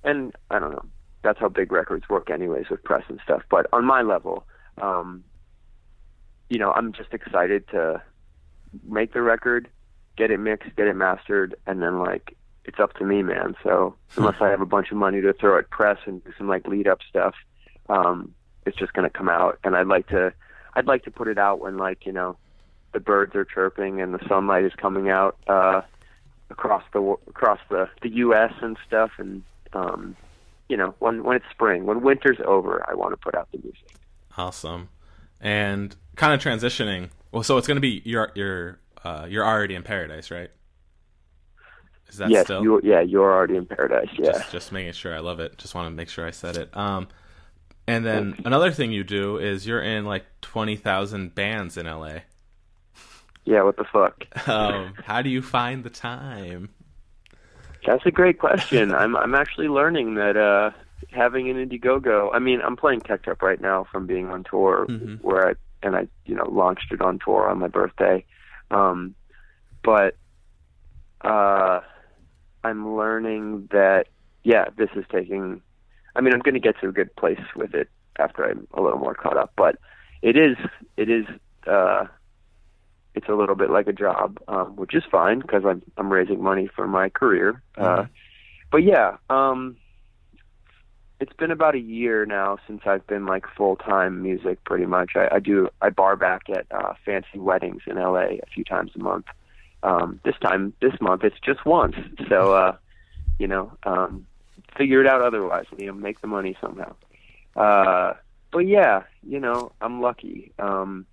and 0.04 0.34
I 0.50 0.60
don't 0.60 0.72
know 0.72 0.86
that's 1.28 1.40
how 1.40 1.50
big 1.50 1.72
records 1.72 2.08
work 2.10 2.30
anyways 2.30 2.70
with 2.70 2.84
press 2.84 3.04
and 3.10 3.20
stuff. 3.24 3.44
But 3.50 3.68
on 3.74 3.86
my 3.86 4.02
level, 4.02 4.46
um, 4.82 5.24
you 6.50 6.58
know, 6.58 6.72
I'm 6.72 6.94
just 6.94 7.14
excited 7.14 7.68
to 7.70 8.02
make 8.88 9.14
the 9.14 9.22
record, 9.22 9.70
get 10.16 10.32
it 10.32 10.40
mixed, 10.40 10.74
get 10.76 10.88
it 10.88 10.96
mastered, 10.96 11.56
and 11.66 11.82
then 11.82 12.00
like 12.00 12.38
it's 12.64 12.80
up 12.80 12.94
to 12.94 13.04
me, 13.04 13.24
man. 13.24 13.56
So 13.64 13.96
unless 14.18 14.36
I 14.40 14.50
have 14.50 14.62
a 14.62 14.66
bunch 14.66 14.92
of 14.92 14.98
money 14.98 15.22
to 15.22 15.34
throw 15.34 15.58
at 15.58 15.70
press 15.70 15.98
and 16.06 16.24
do 16.24 16.32
some 16.38 16.48
like 16.48 16.68
lead 16.68 16.88
up 16.88 17.00
stuff, 17.10 17.36
um, 17.90 18.34
it's 18.66 18.78
just 18.78 18.94
gonna 18.94 19.10
come 19.10 19.30
out. 19.30 19.60
And 19.64 19.76
I'd 19.76 19.88
like 19.88 20.08
to, 20.08 20.34
I'd 20.76 20.88
like 20.88 21.04
to 21.04 21.12
put 21.12 21.28
it 21.28 21.38
out 21.38 21.60
when 21.60 21.78
like 21.78 22.06
you 22.06 22.14
know, 22.14 22.38
the 22.98 23.02
birds 23.02 23.36
are 23.36 23.46
chirping 23.46 24.02
and 24.02 24.12
the 24.12 24.20
sunlight 24.28 24.64
is 24.64 24.74
coming 24.76 25.08
out 25.08 25.38
uh, 25.46 25.82
across 26.50 26.82
the 26.94 27.16
across 27.28 27.60
the 27.70 27.88
the 28.02 28.10
U.S. 28.26 28.52
and 28.64 28.76
stuff, 28.88 29.12
and 29.20 29.44
um, 29.74 30.16
you 30.68 30.76
know, 30.76 30.96
when 30.98 31.24
when 31.24 31.38
it's 31.38 31.46
spring, 31.52 31.86
when 31.86 32.02
winter's 32.02 32.40
over, 32.44 32.84
I 32.90 32.96
want 32.96 33.14
to 33.14 33.18
put 33.18 33.36
out 33.36 33.50
the 33.52 33.60
music. 33.60 33.98
Awesome. 34.36 34.90
And 35.40 35.96
kind 36.16 36.34
of 36.34 36.42
transitioning. 36.42 37.12
Well, 37.32 37.44
so 37.44 37.58
it's 37.58 37.68
going 37.68 37.76
to 37.76 37.82
be 37.82 38.02
you're 38.04 38.32
you're 38.34 38.80
uh, 39.04 39.28
you're 39.30 39.46
already 39.46 39.76
in 39.76 39.84
paradise, 39.84 40.32
right? 40.32 40.50
Is 42.10 42.18
that 42.18 42.32
yes, 42.32 42.46
still? 42.46 42.64
you 42.64 42.82
yeah, 42.84 43.02
you're 43.02 43.32
already 43.32 43.58
in 43.58 43.68
paradise. 43.68 44.10
Yeah, 44.18 44.32
Just, 44.32 44.52
just 44.52 44.72
making 44.72 44.94
sure. 44.94 45.16
I 45.16 45.20
love 45.20 45.40
it. 45.40 45.60
Just 45.60 45.76
want 45.76 45.86
to 45.86 45.92
make 45.92 46.10
sure 46.10 46.26
I 46.26 46.32
said 46.32 46.58
it. 46.58 46.76
Um, 46.76 47.10
and 47.86 48.04
then 48.04 48.42
another 48.44 48.72
thing 48.72 48.92
you 48.92 49.04
do 49.04 49.38
is 49.38 49.68
you're 49.68 49.84
in 49.84 50.06
like 50.06 50.26
twenty 50.42 50.76
thousand 50.76 51.36
bands 51.36 51.78
in 51.78 51.86
LA. 51.86 52.22
Yeah. 53.48 53.64
What 53.64 53.78
the 53.78 53.86
fuck? 53.86 54.26
Um, 54.48 54.94
how 55.06 55.22
do 55.22 55.30
you 55.30 55.42
find 55.42 55.84
the 55.84 55.90
time? 55.90 56.70
That's 57.86 58.06
a 58.06 58.12
great 58.12 58.38
question. 58.40 58.94
I'm 58.94 59.16
I'm 59.16 59.34
actually 59.36 59.70
learning 59.70 60.16
that 60.16 60.36
uh, 60.36 60.72
having 61.12 61.50
an 61.50 61.56
Indiegogo. 61.58 62.30
I 62.34 62.40
mean, 62.40 62.60
I'm 62.62 62.76
playing 62.76 63.02
Tech 63.02 63.28
Up 63.28 63.42
right 63.42 63.62
now 63.62 63.86
from 63.92 64.06
being 64.08 64.28
on 64.30 64.44
tour, 64.44 64.86
Mhm. 64.90 65.22
where 65.22 65.50
I 65.50 65.54
and 65.84 65.96
I 65.96 66.08
you 66.26 66.36
know 66.36 66.48
launched 66.50 66.92
it 66.92 67.02
on 67.02 67.20
tour 67.20 67.50
on 67.50 67.60
my 67.60 67.68
birthday. 67.68 68.26
Um, 68.72 69.16
but 69.84 70.16
uh, 71.22 71.80
I'm 72.64 72.96
learning 72.96 73.70
that 73.72 74.08
yeah, 74.44 74.66
this 74.78 74.90
is 74.96 75.06
taking. 75.12 75.62
I 76.16 76.22
mean, 76.22 76.34
I'm 76.34 76.40
going 76.40 76.56
to 76.56 76.60
get 76.60 76.80
to 76.82 76.90
a 76.90 76.92
good 76.92 77.16
place 77.16 77.40
with 77.56 77.74
it 77.76 77.90
after 78.18 78.44
I'm 78.44 78.68
a 78.74 78.82
little 78.82 79.00
more 79.00 79.14
caught 79.14 79.38
up. 79.38 79.54
But 79.56 79.78
it 80.22 80.36
is 80.36 80.58
it 80.98 81.10
is 81.10 81.26
uh, 81.68 82.06
it's 83.18 83.28
a 83.30 83.34
little 83.34 83.56
bit 83.56 83.70
like 83.70 83.88
a 83.88 83.94
job, 83.94 84.38
um, 84.48 84.76
which 84.76 84.94
is 84.94 85.04
fine 85.12 85.40
because 85.40 85.66
I'm 85.66 85.82
I'm 85.98 86.12
raising 86.12 86.42
money 86.42 86.68
for 86.76 86.88
my 86.88 87.10
career. 87.10 87.62
Uh, 87.78 87.82
Mhm. 88.04 88.10
but 88.72 88.84
yeah, 88.84 89.18
um, 89.30 89.76
it's 91.20 91.34
been 91.34 91.50
about 91.52 91.74
a 91.74 91.80
year 91.80 92.26
now 92.26 92.58
since 92.68 92.82
I've 92.86 93.06
been 93.08 93.26
like 93.26 93.46
full 93.58 93.76
time 93.76 94.22
music. 94.22 94.64
Pretty 94.66 94.86
much, 94.86 95.16
I, 95.16 95.28
I 95.36 95.40
do 95.40 95.70
I 95.82 95.90
bar 95.90 96.16
back 96.16 96.44
at 96.50 96.68
uh, 96.72 96.94
fancy 97.04 97.40
weddings 97.40 97.82
in 97.88 97.96
LA 97.96 98.38
a 98.46 98.46
few 98.54 98.64
times 98.64 98.92
a 98.96 99.00
month. 99.00 99.26
Um, 99.84 100.20
this 100.24 100.36
time 100.40 100.74
this 100.82 100.94
month 101.02 101.24
it's 101.24 101.40
just 101.40 101.66
once, 101.66 101.96
so 102.30 102.54
uh, 102.54 102.76
you 103.40 103.48
know, 103.48 103.72
um, 103.84 104.26
figure 104.78 105.02
it 105.02 105.08
out 105.08 105.22
otherwise. 105.22 105.66
You 105.78 105.88
know, 105.88 105.94
make 105.94 106.22
the 106.22 106.28
money 106.28 106.56
somehow. 106.62 106.94
Uh, 107.56 108.14
but 108.52 108.68
yeah, 108.68 109.04
you 109.24 109.40
know, 109.40 109.72
I'm 109.82 110.02
lucky. 110.02 110.52
Um, 110.60 111.06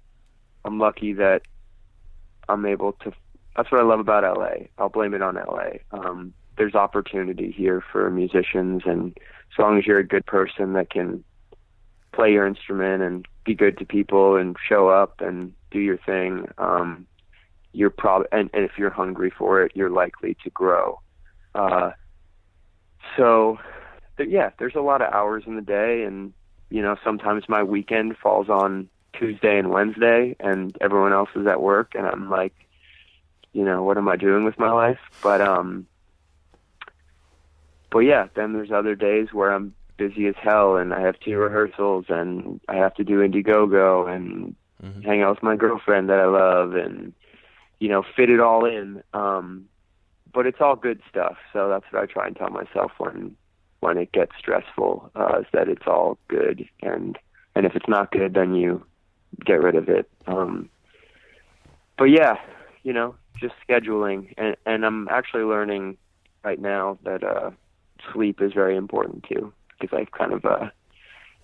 I'm 0.66 0.78
lucky 0.78 1.12
that 1.14 1.42
I'm 2.48 2.66
able 2.66 2.92
to. 3.04 3.12
That's 3.56 3.70
what 3.70 3.80
I 3.80 3.84
love 3.84 4.00
about 4.00 4.24
LA. 4.24 4.66
I'll 4.78 4.88
blame 4.88 5.14
it 5.14 5.22
on 5.22 5.36
LA. 5.36 5.78
Um, 5.92 6.34
there's 6.56 6.74
opportunity 6.74 7.52
here 7.56 7.82
for 7.92 8.10
musicians, 8.10 8.82
and 8.84 9.16
as 9.52 9.58
long 9.58 9.78
as 9.78 9.86
you're 9.86 9.98
a 9.98 10.06
good 10.06 10.26
person 10.26 10.72
that 10.74 10.90
can 10.90 11.24
play 12.12 12.32
your 12.32 12.46
instrument 12.46 13.02
and 13.02 13.26
be 13.44 13.54
good 13.54 13.78
to 13.78 13.84
people 13.84 14.36
and 14.36 14.56
show 14.68 14.88
up 14.88 15.20
and 15.20 15.52
do 15.70 15.78
your 15.78 15.98
thing, 15.98 16.48
um, 16.58 17.06
you're 17.72 17.90
probably 17.90 18.28
and, 18.32 18.50
and 18.52 18.64
if 18.64 18.72
you're 18.78 18.90
hungry 18.90 19.32
for 19.36 19.62
it, 19.62 19.72
you're 19.74 19.90
likely 19.90 20.36
to 20.44 20.50
grow. 20.50 21.00
Uh, 21.54 21.90
so, 23.16 23.58
th- 24.16 24.28
yeah, 24.28 24.50
there's 24.58 24.74
a 24.74 24.80
lot 24.80 25.02
of 25.02 25.12
hours 25.12 25.44
in 25.46 25.56
the 25.56 25.62
day, 25.62 26.04
and 26.04 26.32
you 26.70 26.82
know 26.82 26.96
sometimes 27.04 27.48
my 27.48 27.62
weekend 27.62 28.16
falls 28.16 28.48
on 28.48 28.88
Tuesday 29.18 29.58
and 29.58 29.70
Wednesday, 29.70 30.36
and 30.40 30.76
everyone 30.80 31.12
else 31.12 31.30
is 31.34 31.46
at 31.46 31.62
work, 31.62 31.92
and 31.94 32.06
I'm 32.06 32.30
like, 32.30 32.54
you 33.52 33.64
know, 33.64 33.82
what 33.82 33.98
am 33.98 34.08
I 34.08 34.16
doing 34.16 34.44
with 34.44 34.58
my 34.58 34.70
life? 34.70 34.98
But 35.22 35.40
um, 35.40 35.86
but 37.90 38.00
yeah, 38.00 38.26
then 38.34 38.52
there's 38.52 38.72
other 38.72 38.94
days 38.94 39.28
where 39.32 39.52
I'm 39.52 39.74
busy 39.96 40.26
as 40.26 40.34
hell, 40.42 40.76
and 40.76 40.92
I 40.92 41.00
have 41.00 41.18
two 41.20 41.36
rehearsals, 41.36 42.06
and 42.08 42.60
I 42.68 42.76
have 42.76 42.94
to 42.94 43.04
do 43.04 43.20
Indiegogo, 43.20 44.08
and 44.08 44.56
Mhm. 44.82 45.04
hang 45.04 45.22
out 45.22 45.36
with 45.36 45.42
my 45.42 45.56
girlfriend 45.56 46.08
that 46.10 46.18
I 46.18 46.26
love, 46.26 46.74
and 46.74 47.14
you 47.78 47.88
know, 47.88 48.02
fit 48.02 48.30
it 48.30 48.40
all 48.40 48.64
in. 48.64 49.02
Um, 49.12 49.68
but 50.32 50.46
it's 50.46 50.60
all 50.60 50.74
good 50.76 51.00
stuff, 51.08 51.36
so 51.52 51.68
that's 51.68 51.84
what 51.92 52.02
I 52.02 52.06
try 52.06 52.26
and 52.26 52.36
tell 52.36 52.50
myself 52.50 52.92
when 52.98 53.36
when 53.80 53.98
it 53.98 54.12
gets 54.12 54.32
stressful, 54.38 55.10
uh, 55.14 55.40
is 55.40 55.46
that 55.52 55.68
it's 55.68 55.86
all 55.86 56.18
good, 56.28 56.68
and 56.82 57.18
and 57.54 57.66
if 57.66 57.76
it's 57.76 57.88
not 57.88 58.10
good, 58.10 58.34
then 58.34 58.54
you 58.54 58.84
get 59.44 59.62
rid 59.62 59.74
of 59.74 59.88
it. 59.88 60.08
Um, 60.26 60.68
but 61.96 62.04
yeah, 62.04 62.36
you 62.82 62.92
know, 62.92 63.14
just 63.40 63.54
scheduling, 63.68 64.34
and 64.36 64.56
and 64.66 64.84
I'm 64.84 65.08
actually 65.08 65.44
learning 65.44 65.96
right 66.42 66.60
now 66.60 66.98
that 67.04 67.24
uh, 67.24 67.50
sleep 68.12 68.40
is 68.42 68.52
very 68.52 68.76
important 68.76 69.24
too, 69.24 69.52
because 69.80 69.96
I 69.96 70.04
kind 70.16 70.32
of 70.32 70.44
uh, 70.44 70.68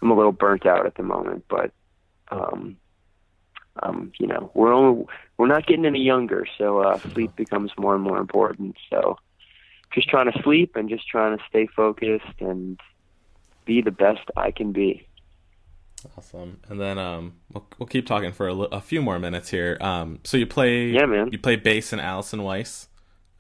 I'm 0.03 0.11
a 0.11 0.17
little 0.17 0.33
burnt 0.33 0.67
out 0.67 0.87
at 0.87 0.95
the 0.95 1.03
moment, 1.03 1.45
but 1.49 1.73
um, 2.31 2.77
um, 3.83 4.13
you 4.19 4.27
know, 4.27 4.51
we're 4.55 4.73
only, 4.73 5.05
we're 5.37 5.47
not 5.47 5.67
getting 5.67 5.87
any 5.87 6.01
younger, 6.01 6.47
so 6.59 6.81
uh, 6.81 6.99
sleep 6.99 7.35
becomes 7.37 7.71
more 7.79 7.95
and 7.95 8.03
more 8.03 8.19
important. 8.19 8.77
So 8.91 9.17
just 9.93 10.09
trying 10.09 10.31
to 10.31 10.43
sleep 10.43 10.77
and 10.77 10.89
just 10.89 11.09
trying 11.09 11.37
to 11.37 11.45
stay 11.49 11.67
focused 11.67 12.41
and 12.41 12.79
be 13.65 13.81
the 13.81 13.91
best 13.91 14.23
I 14.37 14.51
can 14.51 14.73
be. 14.73 15.07
Awesome. 16.17 16.61
And 16.69 16.81
then 16.81 16.99
um, 16.99 17.35
we'll, 17.53 17.67
we'll 17.79 17.87
keep 17.87 18.07
talking 18.07 18.33
for 18.33 18.49
a, 18.49 18.55
a 18.55 18.81
few 18.81 19.03
more 19.03 19.19
minutes 19.19 19.49
here. 19.51 19.77
Um, 19.81 20.21
so 20.25 20.37
you 20.37 20.47
play, 20.47 20.87
Yeah, 20.91 21.07
man. 21.07 21.29
You 21.33 21.39
play 21.39 21.57
bass 21.57 21.93
in 21.93 22.01
Allison 22.01 22.43
Weiss, 22.43 22.89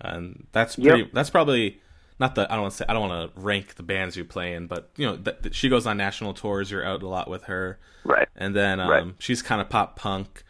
and 0.00 0.46
that's 0.52 0.76
Yep. 0.78 0.88
pretty. 0.94 1.10
That's 1.12 1.30
probably 1.30 1.80
not 2.18 2.34
the. 2.34 2.42
I 2.50 2.54
don't 2.54 2.62
want 2.62 2.72
to 2.72 2.76
say. 2.78 2.84
I 2.88 2.92
don't 2.92 3.08
want 3.08 3.34
to 3.34 3.40
rank 3.40 3.74
the 3.76 3.82
bands 3.82 4.16
you 4.16 4.24
play 4.24 4.54
in, 4.54 4.66
but 4.66 4.90
you 4.96 5.06
know, 5.06 5.16
th- 5.16 5.36
th- 5.42 5.54
she 5.54 5.68
goes 5.68 5.86
on 5.86 5.96
national 5.96 6.34
tours. 6.34 6.70
You're 6.70 6.84
out 6.84 7.02
a 7.02 7.08
lot 7.08 7.28
with 7.30 7.44
her, 7.44 7.78
Right. 8.04 8.28
and 8.36 8.54
then 8.54 8.78
um, 8.80 8.90
Right. 8.90 9.14
she's 9.18 9.42
kind 9.42 9.60
of 9.60 9.68
pop 9.68 9.96
punk. 9.96 10.42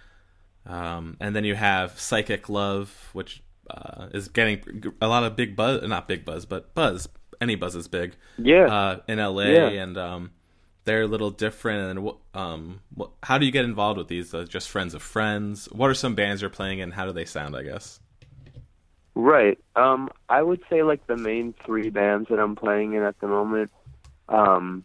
Um, 0.66 1.16
and 1.20 1.34
then 1.34 1.44
you 1.44 1.54
have 1.54 1.98
Psychic 1.98 2.48
Love, 2.48 3.10
which 3.12 3.42
uh, 3.70 4.08
is 4.12 4.28
getting 4.28 4.92
a 5.00 5.08
lot 5.08 5.24
of 5.24 5.36
big 5.36 5.56
buzz. 5.56 5.82
Not 5.86 6.06
big 6.08 6.24
buzz, 6.24 6.44
but 6.44 6.74
buzz. 6.74 7.08
Any 7.40 7.54
buzz 7.54 7.74
is 7.74 7.88
big 7.88 8.16
Yeah. 8.36 8.66
uh, 8.66 9.00
in 9.08 9.18
LA, 9.18 9.44
Yeah. 9.44 9.68
and 9.68 9.96
um, 9.96 10.30
they're 10.84 11.02
a 11.02 11.06
little 11.06 11.30
different. 11.30 11.98
And 11.98 12.10
um, 12.34 12.80
how 13.22 13.38
do 13.38 13.46
you 13.46 13.52
get 13.52 13.64
involved 13.64 13.98
with 13.98 14.08
these? 14.08 14.32
Uh, 14.34 14.44
just 14.44 14.68
friends 14.68 14.94
of 14.94 15.02
friends. 15.02 15.66
What 15.72 15.90
are 15.90 15.94
some 15.94 16.14
bands 16.14 16.40
you're 16.42 16.50
playing, 16.50 16.80
and 16.80 16.94
how 16.94 17.06
do 17.06 17.12
they 17.12 17.24
sound? 17.24 17.56
I 17.56 17.62
guess. 17.62 18.00
Right. 19.14 19.58
Um, 19.76 20.08
I 20.28 20.40
would 20.42 20.60
say 20.70 20.82
like 20.82 21.06
the 21.06 21.16
main 21.16 21.54
three 21.66 21.90
bands 21.90 22.28
that 22.30 22.38
I'm 22.38 22.56
playing 22.56 22.94
in 22.94 23.02
at 23.02 23.18
the 23.20 23.26
moment 23.26 23.70
um, 24.28 24.84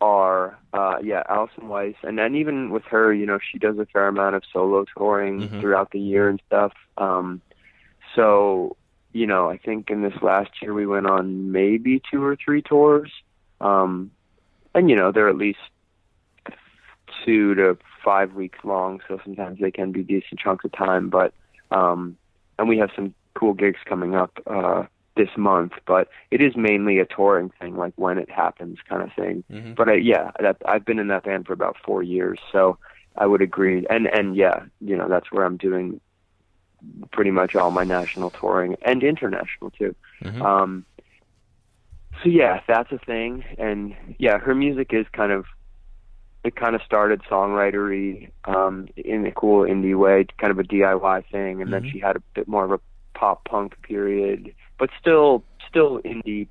are 0.00 0.58
uh, 0.72 0.98
yeah, 1.02 1.22
Allison 1.28 1.68
Weiss, 1.68 1.94
and 2.02 2.18
then 2.18 2.34
even 2.36 2.70
with 2.70 2.84
her, 2.84 3.12
you 3.12 3.26
know, 3.26 3.38
she 3.50 3.58
does 3.58 3.78
a 3.78 3.86
fair 3.86 4.08
amount 4.08 4.36
of 4.36 4.42
solo 4.52 4.84
touring 4.96 5.48
Mhm. 5.48 5.60
throughout 5.60 5.90
the 5.90 5.98
year 6.00 6.28
and 6.28 6.40
stuff. 6.46 6.72
Um, 6.98 7.40
so 8.14 8.76
you 9.12 9.26
know, 9.26 9.48
I 9.48 9.56
think 9.56 9.90
in 9.90 10.02
this 10.02 10.20
last 10.20 10.50
year 10.60 10.74
we 10.74 10.86
went 10.86 11.06
on 11.06 11.50
maybe 11.50 12.02
two 12.10 12.22
or 12.22 12.36
three 12.36 12.60
tours, 12.60 13.10
um, 13.62 14.10
and 14.76 14.90
you 14.90 14.94
know 14.94 15.10
they're 15.10 15.28
at 15.28 15.36
least 15.36 15.58
two 17.24 17.54
to 17.54 17.76
five 18.04 18.34
weeks 18.34 18.58
long, 18.62 19.00
so 19.08 19.18
sometimes 19.24 19.58
they 19.58 19.70
can 19.70 19.90
be 19.90 20.02
decent 20.02 20.38
chunks 20.38 20.64
of 20.64 20.72
time. 20.72 21.08
But 21.08 21.32
um, 21.70 22.16
and 22.58 22.68
we 22.68 22.78
have 22.78 22.90
some 22.94 23.14
cool 23.34 23.54
gigs 23.54 23.80
coming 23.84 24.14
up 24.14 24.38
uh, 24.46 24.84
this 25.16 25.30
month, 25.36 25.72
but 25.86 26.08
it 26.30 26.40
is 26.40 26.56
mainly 26.56 26.98
a 26.98 27.06
touring 27.06 27.50
thing, 27.58 27.76
like 27.76 27.94
when 27.96 28.18
it 28.18 28.30
happens, 28.30 28.78
kind 28.88 29.02
of 29.02 29.10
thing. 29.14 29.42
Mhm. 29.50 29.74
But 29.74 29.88
I, 29.88 29.94
yeah, 29.94 30.30
that 30.40 30.58
I've 30.66 30.84
been 30.84 30.98
in 30.98 31.08
that 31.08 31.24
band 31.24 31.46
for 31.46 31.52
about 31.54 31.76
four 31.84 32.02
years, 32.02 32.38
so 32.52 32.78
I 33.16 33.26
would 33.26 33.42
agree. 33.42 33.86
And 33.88 34.06
and 34.06 34.36
yeah, 34.36 34.64
you 34.80 34.96
know 34.96 35.08
that's 35.08 35.32
where 35.32 35.44
I'm 35.44 35.56
doing 35.56 36.00
pretty 37.10 37.30
much 37.30 37.56
all 37.56 37.70
my 37.70 37.84
national 37.84 38.30
touring 38.30 38.76
and 38.82 39.02
international 39.02 39.70
too. 39.70 39.94
Mhm. 40.22 40.42
Um, 40.42 40.84
so 42.22 42.28
yeah, 42.28 42.60
that's 42.66 42.90
a 42.92 42.98
thing, 42.98 43.44
and 43.58 43.94
yeah, 44.18 44.38
her 44.38 44.54
music 44.54 44.88
is 44.92 45.06
kind 45.12 45.32
of 45.32 45.44
it 46.44 46.54
kind 46.54 46.76
of 46.76 46.82
started 46.82 47.20
songwritery 47.28 48.30
um, 48.44 48.86
in 48.96 49.26
a 49.26 49.32
cool 49.32 49.62
indie 49.66 49.98
way, 49.98 50.24
kind 50.38 50.52
of 50.52 50.58
a 50.58 50.62
DIY 50.62 51.24
thing, 51.32 51.60
and 51.60 51.72
then 51.72 51.82
Mhm. 51.82 51.90
she 51.90 51.98
had 51.98 52.14
a 52.16 52.20
bit 52.34 52.46
more 52.46 52.64
of 52.64 52.70
a 52.70 52.78
pop 53.14 53.44
punk 53.44 53.80
period, 53.82 54.54
but 54.78 54.90
still 55.00 55.42
still 55.68 56.00
indie 56.02 56.46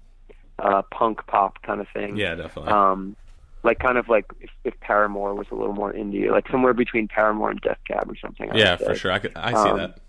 uh, 0.60 0.82
punk 0.92 1.26
pop 1.28 1.62
kind 1.62 1.80
of 1.80 1.88
thing. 1.94 2.18
Yeah, 2.18 2.36
definitely. 2.36 2.72
Um, 2.74 3.16
like 3.64 3.80
kind 3.80 3.98
of 3.98 4.10
like 4.10 4.26
if, 4.42 4.50
if 4.64 4.80
Paramore 4.82 5.34
was 5.34 5.48
a 5.52 5.56
little 5.56 5.74
more 5.74 5.94
indie, 5.94 6.30
like 6.30 6.48
somewhere 6.52 6.74
between 6.74 7.08
Paramore 7.08 7.52
and 7.52 7.62
Death 7.62 7.80
Cab 7.88 8.10
or 8.10 8.16
something. 8.18 8.52
I 8.52 8.58
yeah, 8.58 8.76
for 8.76 8.96
sure. 8.96 9.12
I 9.12 9.20
could. 9.20 9.32
I 9.36 9.52
see 9.52 9.70
Um, 9.70 9.78
that. 9.78 10.00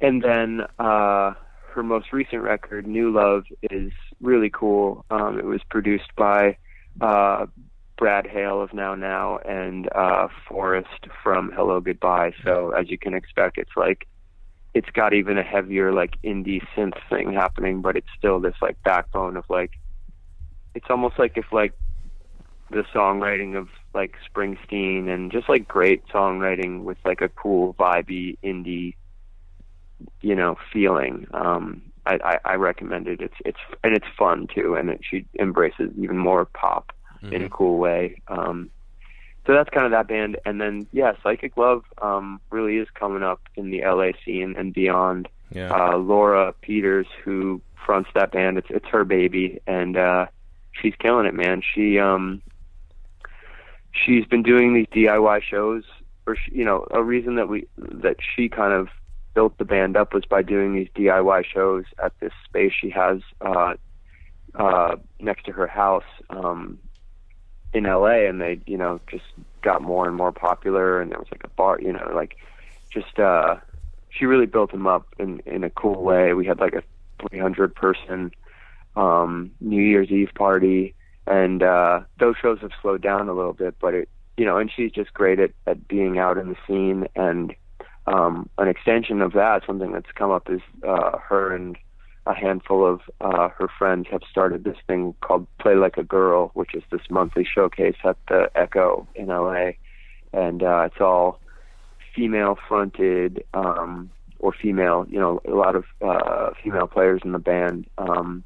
And 0.00 0.22
then 0.22 0.62
uh, 0.78 1.34
her 1.72 1.82
most 1.82 2.12
recent 2.12 2.42
record, 2.42 2.86
New 2.86 3.10
Love, 3.12 3.44
is 3.70 3.92
really 4.20 4.50
cool. 4.50 5.04
Um, 5.10 5.38
it 5.38 5.44
was 5.44 5.60
produced 5.68 6.14
by 6.16 6.56
uh, 7.00 7.46
Brad 7.98 8.26
Hale 8.26 8.60
of 8.60 8.72
Now 8.72 8.94
Now 8.94 9.38
and 9.38 9.88
uh, 9.94 10.28
Forrest 10.48 11.06
from 11.22 11.50
Hellogoodbye. 11.50 12.34
So 12.44 12.70
as 12.70 12.90
you 12.90 12.98
can 12.98 13.14
expect, 13.14 13.58
it's 13.58 13.76
like 13.76 14.06
it's 14.74 14.90
got 14.90 15.14
even 15.14 15.38
a 15.38 15.42
heavier 15.42 15.92
like 15.92 16.20
indie 16.22 16.62
synth 16.76 16.98
thing 17.08 17.32
happening, 17.32 17.80
but 17.80 17.96
it's 17.96 18.08
still 18.18 18.40
this 18.40 18.56
like 18.60 18.82
backbone 18.82 19.36
of 19.36 19.44
like 19.48 19.72
it's 20.74 20.86
almost 20.90 21.18
like 21.18 21.36
if 21.36 21.46
like 21.52 21.72
the 22.70 22.84
songwriting 22.94 23.56
of 23.56 23.68
like 23.94 24.14
Springsteen 24.28 25.08
and 25.08 25.32
just 25.32 25.48
like 25.48 25.66
great 25.66 26.06
songwriting 26.08 26.82
with 26.82 26.98
like 27.04 27.22
a 27.22 27.28
cool 27.28 27.74
vibey 27.74 28.36
indie 28.42 28.94
you 30.20 30.34
know 30.34 30.56
feeling 30.72 31.26
um 31.32 31.80
I, 32.06 32.18
I 32.24 32.38
i 32.44 32.54
recommend 32.54 33.08
it. 33.08 33.20
It's 33.20 33.34
it's 33.44 33.58
and 33.84 33.94
it's 33.94 34.06
fun 34.18 34.46
too 34.54 34.74
and 34.74 34.90
it 34.90 35.00
she 35.08 35.26
embraces 35.38 35.90
even 35.98 36.18
more 36.18 36.44
pop 36.44 36.92
in 37.22 37.42
a 37.42 37.48
cool 37.48 37.78
way. 37.78 38.22
Um 38.28 38.70
so 39.46 39.52
that's 39.52 39.70
kind 39.70 39.86
of 39.86 39.92
that 39.92 40.08
band. 40.08 40.38
And 40.44 40.60
then 40.60 40.86
yeah 40.92 41.12
psychic 41.22 41.56
love 41.56 41.84
um 42.00 42.40
really 42.50 42.76
is 42.76 42.88
coming 42.94 43.22
up 43.22 43.40
in 43.56 43.70
the 43.70 43.82
la 43.84 44.10
scene 44.24 44.54
and 44.56 44.72
beyond. 44.72 45.28
Yeah. 45.50 45.72
uh 45.72 45.96
laura 45.96 46.52
peters 46.60 47.06
who 47.22 47.60
fronts 47.84 48.10
that 48.14 48.32
band 48.32 48.58
it's 48.58 48.68
it's 48.70 48.86
her 48.86 49.04
baby 49.04 49.60
and 49.66 49.96
uh 49.96 50.26
she's 50.72 50.94
killing 50.98 51.26
it 51.26 51.34
man. 51.34 51.62
She 51.74 51.98
um 51.98 52.42
she's 53.92 54.26
been 54.26 54.42
doing 54.42 54.74
these 54.74 54.86
DIY 54.88 55.42
shows 55.42 55.84
or 56.26 56.36
she, 56.36 56.52
you 56.52 56.64
know 56.64 56.86
a 56.90 57.02
reason 57.02 57.36
that 57.36 57.48
we 57.48 57.66
that 57.78 58.16
she 58.34 58.48
kind 58.48 58.72
of 58.72 58.88
built 59.36 59.58
the 59.58 59.66
band 59.66 59.98
up 59.98 60.14
was 60.14 60.24
by 60.24 60.40
doing 60.40 60.74
these 60.74 60.88
DIY 60.96 61.44
shows 61.44 61.84
at 62.02 62.18
this 62.20 62.32
space 62.46 62.72
she 62.80 62.88
has 62.88 63.20
uh 63.42 63.74
uh 64.54 64.96
next 65.20 65.44
to 65.44 65.52
her 65.52 65.66
house 65.66 66.10
um 66.30 66.78
in 67.74 67.84
LA 67.84 68.26
and 68.26 68.40
they 68.40 68.58
you 68.66 68.78
know 68.78 68.98
just 69.10 69.26
got 69.60 69.82
more 69.82 70.08
and 70.08 70.16
more 70.16 70.32
popular 70.32 71.02
and 71.02 71.12
there 71.12 71.18
was 71.18 71.28
like 71.30 71.44
a 71.44 71.48
bar 71.48 71.78
you 71.82 71.92
know 71.92 72.10
like 72.14 72.36
just 72.90 73.18
uh 73.18 73.56
she 74.08 74.24
really 74.24 74.46
built 74.46 74.72
them 74.72 74.86
up 74.86 75.06
in 75.18 75.42
in 75.44 75.62
a 75.64 75.68
cool 75.68 76.02
way. 76.02 76.32
We 76.32 76.46
had 76.46 76.58
like 76.58 76.72
a 76.72 76.82
300 77.28 77.74
person 77.74 78.30
um 78.96 79.50
New 79.60 79.82
Year's 79.82 80.10
Eve 80.10 80.30
party 80.34 80.94
and 81.26 81.62
uh 81.62 82.00
those 82.18 82.36
shows 82.40 82.60
have 82.62 82.72
slowed 82.80 83.02
down 83.02 83.28
a 83.28 83.34
little 83.34 83.52
bit 83.52 83.74
but 83.78 83.92
it 83.92 84.08
you 84.38 84.46
know 84.46 84.56
and 84.56 84.70
she's 84.74 84.92
just 84.92 85.12
great 85.12 85.38
at 85.38 85.50
at 85.66 85.86
being 85.86 86.18
out 86.18 86.38
in 86.38 86.48
the 86.48 86.56
scene 86.66 87.06
and 87.14 87.54
um 88.06 88.48
an 88.58 88.68
extension 88.68 89.22
of 89.22 89.32
that. 89.32 89.62
Something 89.66 89.92
that's 89.92 90.10
come 90.14 90.30
up 90.30 90.48
is 90.50 90.60
uh 90.86 91.18
her 91.18 91.54
and 91.54 91.76
a 92.26 92.34
handful 92.34 92.84
of 92.86 93.00
uh 93.20 93.48
her 93.48 93.68
friends 93.78 94.06
have 94.10 94.22
started 94.30 94.64
this 94.64 94.76
thing 94.86 95.14
called 95.20 95.46
play 95.58 95.74
like 95.74 95.96
a 95.96 96.02
girl 96.02 96.50
which 96.54 96.74
is 96.74 96.82
this 96.90 97.02
monthly 97.08 97.44
showcase 97.44 97.96
at 98.04 98.16
the 98.28 98.50
echo 98.56 99.06
in 99.14 99.28
la 99.28 99.70
and 100.32 100.62
uh 100.62 100.82
it's 100.86 101.00
all 101.00 101.40
female 102.14 102.58
fronted 102.68 103.44
um 103.54 104.10
or 104.38 104.52
female 104.52 105.06
you 105.08 105.18
know 105.18 105.40
a 105.46 105.52
lot 105.52 105.76
of 105.76 105.84
uh 106.02 106.50
female 106.62 106.86
players 106.86 107.20
in 107.24 107.32
the 107.32 107.38
band. 107.38 107.86
Um 107.98 108.44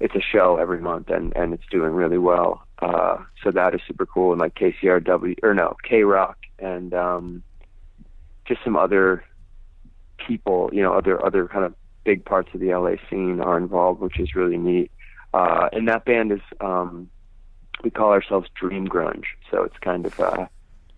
it's 0.00 0.14
a 0.16 0.20
show 0.20 0.56
every 0.56 0.80
month 0.80 1.08
and 1.10 1.34
and 1.36 1.54
it's 1.54 1.66
doing 1.70 1.92
really 1.92 2.18
well. 2.18 2.62
Uh 2.80 3.18
so 3.42 3.50
that 3.50 3.74
is 3.74 3.80
super 3.86 4.06
cool. 4.06 4.32
And 4.32 4.40
like 4.40 4.54
kcrw 4.54 5.36
or 5.42 5.54
no 5.54 5.76
KROQ 5.88 6.34
and 6.58 6.92
um 6.94 7.42
just 8.52 8.64
some 8.64 8.76
other 8.76 9.24
people 10.26 10.68
you 10.72 10.82
know 10.82 10.92
other 10.92 11.24
other 11.24 11.48
kind 11.48 11.64
of 11.64 11.74
big 12.04 12.24
parts 12.24 12.50
of 12.54 12.60
the 12.60 12.74
la 12.74 12.94
scene 13.08 13.40
are 13.40 13.56
involved 13.56 14.00
which 14.00 14.18
is 14.20 14.34
really 14.34 14.58
neat. 14.58 14.90
Uh 15.32 15.68
and 15.72 15.88
that 15.88 16.04
band 16.04 16.32
is 16.32 16.40
um 16.60 17.08
we 17.82 17.90
call 17.90 18.10
ourselves 18.10 18.48
dream 18.54 18.86
grunge. 18.86 19.24
So 19.50 19.62
it's 19.62 19.78
kind 19.78 20.04
of 20.06 20.20
uh 20.20 20.46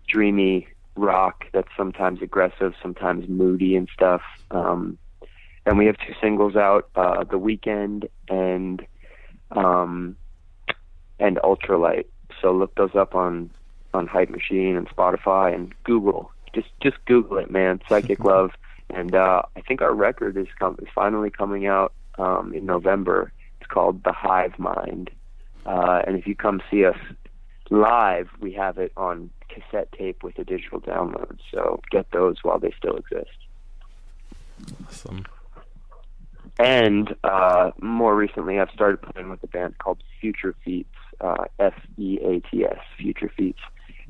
dreamy 0.07 0.67
rock 0.95 1.45
that's 1.53 1.69
sometimes 1.77 2.21
aggressive 2.21 2.73
sometimes 2.81 3.27
moody 3.29 3.75
and 3.75 3.87
stuff. 3.93 4.21
Um 4.51 4.97
and 5.65 5.77
we 5.77 5.85
have 5.85 5.97
two 5.97 6.13
singles 6.21 6.55
out 6.55 6.89
uh 6.95 7.23
the 7.23 7.37
weekend 7.37 8.09
and 8.27 8.85
um 9.51 10.17
and 11.19 11.37
ultralight. 11.37 12.05
So 12.41 12.51
look 12.51 12.75
those 12.75 12.95
up 12.95 13.15
on 13.15 13.49
on 13.93 14.07
hype 14.07 14.29
machine 14.29 14.75
and 14.75 14.89
spotify 14.89 15.55
and 15.55 15.73
google 15.85 16.31
just 16.55 16.69
just 16.81 16.97
google 17.05 17.37
it 17.37 17.51
man. 17.51 17.81
Psychic 17.87 18.23
love. 18.33 18.51
And 18.89 19.13
uh 19.13 19.41
i 19.55 19.61
think 19.61 19.81
our 19.81 19.93
record 19.93 20.37
is 20.37 20.47
com- 20.59 20.77
is 20.81 20.87
finally 20.95 21.29
coming 21.29 21.67
out 21.67 21.93
um 22.17 22.53
in 22.53 22.65
november. 22.65 23.31
It's 23.59 23.69
called 23.69 24.03
the 24.03 24.11
hive 24.13 24.57
mind. 24.57 25.11
Uh 25.65 26.01
and 26.07 26.17
if 26.17 26.25
you 26.27 26.35
come 26.35 26.61
see 26.71 26.85
us 26.85 26.97
live 27.69 28.29
we 28.39 28.53
have 28.53 28.77
it 28.77 28.91
on 28.95 29.29
cassette 29.49 29.91
tape 29.91 30.23
with 30.23 30.37
a 30.39 30.43
digital 30.43 30.79
download. 30.81 31.37
So 31.51 31.81
get 31.91 32.09
those 32.11 32.37
while 32.43 32.59
they 32.59 32.73
still 32.77 32.95
exist. 32.97 33.37
Awesome. 34.87 35.25
and 36.59 37.13
uh, 37.23 37.71
more 37.81 38.15
recently, 38.15 38.59
I've 38.59 38.69
started 38.71 39.01
playing 39.01 39.29
with 39.29 39.43
a 39.43 39.47
band 39.47 39.77
called 39.79 40.01
Future 40.21 40.55
Feats, 40.63 40.95
uh, 41.19 41.45
F 41.59 41.73
E 41.97 42.17
A 42.23 42.39
T 42.39 42.63
S, 42.65 42.79
Future 42.97 43.31
Feats, 43.35 43.59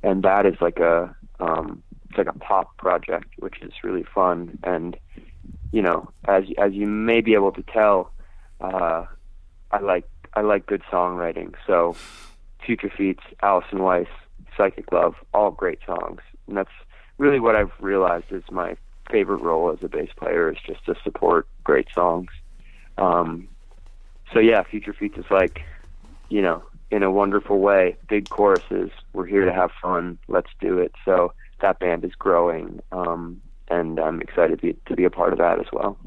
and 0.04 0.22
that 0.24 0.46
is 0.46 0.56
like 0.62 0.80
a 0.80 1.16
um, 1.39 1.82
it's 2.16 2.26
like 2.26 2.34
a 2.34 2.39
pop 2.39 2.78
project, 2.78 3.28
which 3.38 3.61
is 3.61 3.74
really 3.84 4.03
fun. 4.03 4.57
And 4.63 4.97
you 5.72 5.82
know, 5.82 6.09
as 6.26 6.45
as 6.57 6.74
you 6.74 6.88
may 6.88 7.22
be 7.22 7.34
able 7.34 7.51
to 7.53 7.63
tell, 7.63 8.11
uh, 8.61 9.05
I 9.72 9.80
like 9.80 10.07
I 10.34 10.41
like 10.41 10.66
good 10.66 10.82
songwriting. 10.91 11.53
So, 11.68 11.95
Future 12.66 12.91
Feats, 12.95 13.24
Allison 13.41 13.84
Weiss, 13.84 14.07
Psychic 14.55 14.91
Love, 14.91 15.16
all 15.34 15.51
great 15.51 15.80
songs, 15.86 16.22
and 16.47 16.57
that's 16.57 16.70
really 17.18 17.39
what 17.39 17.55
I've 17.55 17.72
realized 17.80 18.32
is 18.32 18.43
my 18.51 18.78
favorite 19.09 19.41
role 19.41 19.72
as 19.72 19.84
a 19.84 19.88
bass 19.88 20.09
player 20.18 20.51
is 20.51 20.57
just 20.66 20.86
to 20.86 20.95
support 21.03 21.47
great 21.63 21.88
songs. 21.93 22.32
Um, 22.97 23.47
so 24.34 24.39
yeah, 24.39 24.63
Future 24.63 24.93
Feats 24.93 25.18
is 25.18 25.30
like, 25.30 25.61
you 26.30 26.41
know, 26.41 26.63
in 26.91 27.03
a 27.03 27.11
wonderful 27.11 27.59
way, 27.59 27.97
big 28.07 28.30
choruses. 28.30 28.89
We're 29.13 29.26
here 29.28 29.45
to 29.45 29.53
have 29.53 29.72
fun. 29.82 30.18
Let's 30.28 30.49
do 30.59 30.80
it. 30.80 30.93
So 31.05 31.34
that 31.62 31.80
band 31.80 32.03
is 32.03 32.14
growing, 32.14 32.82
um, 32.91 33.41
and 33.70 33.99
I'm 33.99 34.22
excited 34.22 34.60
to 34.62 34.68
be, 34.68 34.78
to 34.88 34.95
be 34.95 35.03
a 35.03 35.10
part 35.10 35.34
of 35.34 35.39
that 35.39 35.60
as 35.60 35.68
well. 35.72 35.97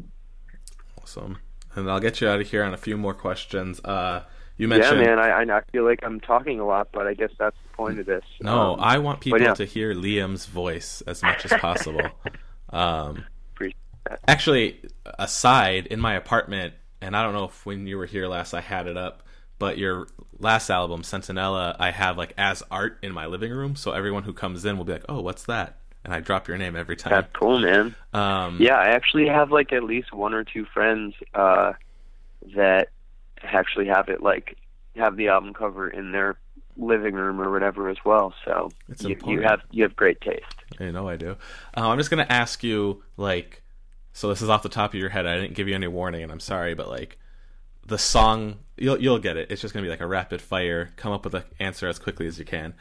Awesome. 1.00 1.38
And 1.74 1.90
I'll 1.90 2.00
get 2.00 2.20
you 2.20 2.28
out 2.28 2.40
of 2.40 2.48
here 2.48 2.64
on 2.64 2.74
a 2.74 2.76
few 2.76 2.96
more 2.96 3.14
questions. 3.14 3.80
Uh, 3.84 4.24
you 4.56 4.66
mentioned, 4.68 5.00
Yeah, 5.00 5.16
man. 5.16 5.18
I, 5.18 5.56
I 5.56 5.60
feel 5.72 5.84
like 5.84 6.00
I'm 6.02 6.20
talking 6.20 6.58
a 6.60 6.66
lot, 6.66 6.88
but 6.92 7.06
I 7.06 7.14
guess 7.14 7.30
that's 7.38 7.56
the 7.62 7.76
point 7.76 8.00
of 8.00 8.06
this. 8.06 8.24
No, 8.40 8.74
Um, 8.74 8.80
I 8.80 8.98
want 8.98 9.20
people 9.20 9.40
yeah. 9.40 9.54
to 9.54 9.64
hear 9.64 9.94
Liam's 9.94 10.46
voice 10.46 11.00
as 11.06 11.22
much 11.22 11.44
as 11.44 11.52
possible. 11.60 12.10
um, 12.70 13.24
appreciate 13.54 13.76
that. 14.08 14.20
actually, 14.26 14.80
aside 15.18 15.86
in 15.86 16.00
my 16.00 16.14
apartment, 16.14 16.74
and 17.00 17.16
I 17.16 17.22
don't 17.22 17.34
know 17.34 17.44
if 17.44 17.64
when 17.64 17.86
you 17.86 17.96
were 17.98 18.06
here 18.06 18.26
last 18.26 18.52
I 18.52 18.60
had 18.60 18.88
it 18.88 18.96
up, 18.96 19.22
but 19.58 19.78
your 19.78 20.06
last 20.38 20.70
album, 20.70 21.02
Sentinella, 21.02 21.76
I 21.78 21.90
have 21.90 22.16
like 22.16 22.34
as 22.38 22.62
art 22.70 22.98
in 23.02 23.12
my 23.12 23.26
living 23.26 23.52
room, 23.52 23.76
so 23.76 23.92
everyone 23.92 24.22
who 24.22 24.32
comes 24.32 24.64
in 24.64 24.76
will 24.76 24.84
be 24.84 24.92
like, 24.92 25.04
"Oh, 25.08 25.20
what's 25.20 25.44
that?" 25.44 25.78
And 26.04 26.14
I 26.14 26.20
drop 26.20 26.48
your 26.48 26.56
name 26.56 26.76
every 26.76 26.96
time. 26.96 27.10
That's 27.10 27.32
cool, 27.32 27.58
man. 27.58 27.94
Um, 28.14 28.58
Yeah, 28.60 28.76
I 28.76 28.88
actually 28.90 29.26
have 29.26 29.50
like 29.50 29.72
at 29.72 29.82
least 29.82 30.12
one 30.12 30.32
or 30.32 30.44
two 30.44 30.64
friends 30.64 31.14
uh, 31.34 31.72
that 32.54 32.88
actually 33.42 33.86
have 33.86 34.08
it 34.08 34.22
like 34.22 34.56
have 34.96 35.16
the 35.16 35.28
album 35.28 35.54
cover 35.54 35.88
in 35.88 36.12
their 36.12 36.38
living 36.76 37.14
room 37.14 37.40
or 37.40 37.50
whatever 37.50 37.88
as 37.88 37.98
well. 38.04 38.32
So 38.44 38.70
It's 38.88 39.02
you, 39.02 39.16
you 39.26 39.42
have 39.42 39.60
you 39.70 39.82
have 39.82 39.96
great 39.96 40.20
taste. 40.20 40.44
I 40.80 40.90
know 40.90 41.08
I 41.08 41.16
do. 41.16 41.32
Uh, 41.76 41.88
I'm 41.88 41.98
just 41.98 42.10
gonna 42.10 42.26
ask 42.28 42.62
you, 42.62 43.02
like, 43.16 43.62
so 44.12 44.28
this 44.28 44.42
is 44.42 44.48
off 44.48 44.62
the 44.62 44.68
top 44.68 44.94
of 44.94 45.00
your 45.00 45.08
head. 45.08 45.26
I 45.26 45.36
didn't 45.36 45.54
give 45.54 45.68
you 45.68 45.74
any 45.74 45.88
warning, 45.88 46.22
and 46.22 46.30
I'm 46.30 46.40
sorry, 46.40 46.74
but 46.74 46.88
like, 46.88 47.18
the 47.86 47.98
song, 47.98 48.58
you'll 48.80 49.00
you'll 49.00 49.18
get 49.18 49.36
it. 49.36 49.50
It's 49.50 49.60
just 49.62 49.74
gonna 49.74 49.84
be 49.84 49.90
like 49.90 50.00
a 50.00 50.06
rapid 50.06 50.40
fire. 50.40 50.90
Come 50.96 51.12
up 51.12 51.24
with 51.24 51.34
an 51.34 51.44
answer 51.58 51.88
as 51.88 51.98
quickly 51.98 52.26
as 52.26 52.38
you 52.38 52.44
can. 52.44 52.74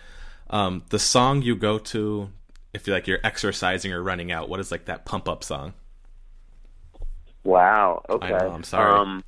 Um, 0.49 0.83
the 0.89 0.99
song 0.99 1.41
you 1.41 1.55
go 1.55 1.77
to 1.79 2.29
if 2.73 2.87
you're 2.87 2.95
like 2.95 3.07
you're 3.07 3.19
exercising 3.23 3.91
or 3.93 4.01
running 4.01 4.31
out. 4.31 4.49
What 4.49 4.59
is 4.59 4.71
like 4.71 4.85
that 4.85 5.05
pump 5.05 5.27
up 5.27 5.43
song? 5.43 5.73
Wow. 7.43 8.03
Okay. 8.09 8.29
know, 8.29 8.37
I'm 8.51 8.63
sorry. 8.63 8.99
Um, 8.99 9.23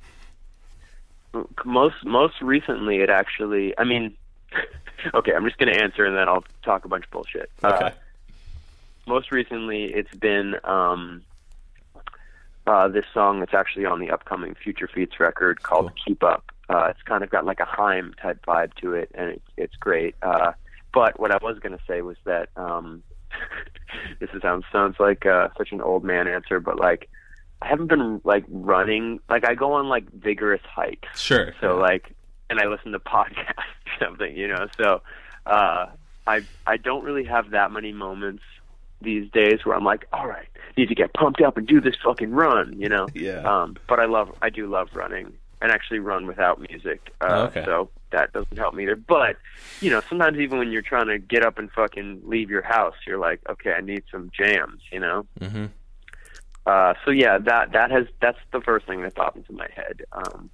most 1.64 2.04
most 2.04 2.40
recently, 2.42 2.96
it 2.98 3.10
actually. 3.10 3.76
I 3.78 3.84
mean, 3.84 4.14
okay. 5.14 5.32
I'm 5.34 5.44
just 5.44 5.58
gonna 5.58 5.72
answer 5.76 6.04
and 6.04 6.16
then 6.16 6.28
I'll 6.28 6.44
talk 6.62 6.84
a 6.84 6.88
bunch 6.88 7.04
of 7.04 7.10
bullshit. 7.10 7.50
Uh, 7.62 7.72
Okay. 7.74 7.92
most 9.06 9.32
recently 9.32 9.84
it's 9.84 10.14
been 10.14 10.54
um 10.64 11.22
uh 12.66 12.86
this 12.88 13.04
song 13.14 13.40
that's 13.40 13.54
actually 13.54 13.86
on 13.86 13.98
the 13.98 14.10
upcoming 14.10 14.54
Future 14.54 14.86
Feats 14.86 15.18
record 15.18 15.62
called 15.62 15.86
Cool. 15.86 15.94
Keep 16.06 16.22
Up. 16.22 16.44
Uh 16.70 16.86
it's 16.90 17.02
kind 17.02 17.24
of 17.24 17.30
got 17.30 17.44
like 17.44 17.60
a 17.60 17.66
Haim 17.66 18.14
type 18.20 18.44
vibe 18.46 18.74
to 18.76 18.94
it 18.94 19.10
and 19.14 19.30
it's 19.30 19.46
it's 19.56 19.76
great. 19.76 20.14
Uh 20.22 20.52
but 20.92 21.18
what 21.20 21.32
I 21.32 21.38
was 21.42 21.58
gonna 21.58 21.78
say 21.88 22.02
was 22.02 22.16
that 22.24 22.48
um 22.56 23.02
this 24.20 24.30
is, 24.32 24.42
sounds 24.42 24.64
sounds 24.72 24.96
like 24.98 25.26
uh 25.26 25.48
such 25.58 25.72
an 25.72 25.80
old 25.80 26.04
man 26.04 26.28
answer, 26.28 26.60
but 26.60 26.78
like 26.78 27.08
I 27.62 27.66
haven't 27.66 27.88
been 27.88 28.20
like 28.24 28.44
running 28.48 29.20
like 29.28 29.46
I 29.46 29.54
go 29.54 29.72
on 29.74 29.88
like 29.88 30.10
vigorous 30.12 30.62
hikes. 30.64 31.20
Sure. 31.20 31.54
So 31.60 31.76
like, 31.76 32.14
and 32.48 32.58
I 32.58 32.66
listen 32.66 32.92
to 32.92 32.98
podcasts 32.98 33.58
or 33.58 34.04
something, 34.04 34.36
you 34.36 34.48
know. 34.48 34.66
So 34.80 35.02
uh, 35.46 35.86
I 36.26 36.40
I 36.66 36.76
don't 36.76 37.04
really 37.04 37.24
have 37.24 37.50
that 37.50 37.70
many 37.70 37.92
moments 37.92 38.42
these 39.02 39.30
days 39.30 39.64
where 39.64 39.76
I'm 39.76 39.84
like, 39.84 40.06
all 40.12 40.26
right, 40.26 40.48
need 40.76 40.88
to 40.88 40.94
get 40.94 41.12
pumped 41.14 41.40
up 41.40 41.56
and 41.56 41.66
do 41.66 41.80
this 41.80 41.94
fucking 42.02 42.30
run, 42.30 42.78
you 42.78 42.88
know. 42.88 43.06
Yeah. 43.14 43.40
Um, 43.40 43.76
but 43.88 44.00
I 44.00 44.06
love 44.06 44.34
I 44.40 44.50
do 44.50 44.66
love 44.66 44.88
running 44.94 45.32
and 45.60 45.70
actually 45.70 45.98
run 45.98 46.26
without 46.26 46.60
music. 46.60 47.12
Uh, 47.20 47.26
Oh, 47.30 47.42
okay. 47.44 47.64
So 47.64 47.90
that 48.10 48.32
doesn't 48.32 48.56
help 48.56 48.74
me 48.74 48.84
either. 48.84 48.96
But 48.96 49.36
you 49.80 49.90
know, 49.90 50.00
sometimes 50.08 50.38
even 50.38 50.58
when 50.58 50.72
you're 50.72 50.82
trying 50.82 51.06
to 51.08 51.18
get 51.18 51.44
up 51.44 51.58
and 51.58 51.70
fucking 51.70 52.22
leave 52.24 52.50
your 52.50 52.62
house, 52.62 52.94
you're 53.06 53.18
like, 53.18 53.40
okay, 53.48 53.72
I 53.72 53.80
need 53.80 54.04
some 54.10 54.30
jams, 54.36 54.82
you 54.90 55.00
know. 55.00 55.26
Mm-hmm. 55.40 55.66
Uh, 56.66 56.94
so 57.04 57.10
yeah, 57.10 57.38
that 57.38 57.72
that 57.72 57.90
has 57.90 58.06
that's 58.20 58.38
the 58.52 58.60
first 58.60 58.86
thing 58.86 59.02
that 59.02 59.14
popped 59.14 59.36
into 59.36 59.52
my 59.52 59.68
head. 59.74 60.02
Um, 60.12 60.50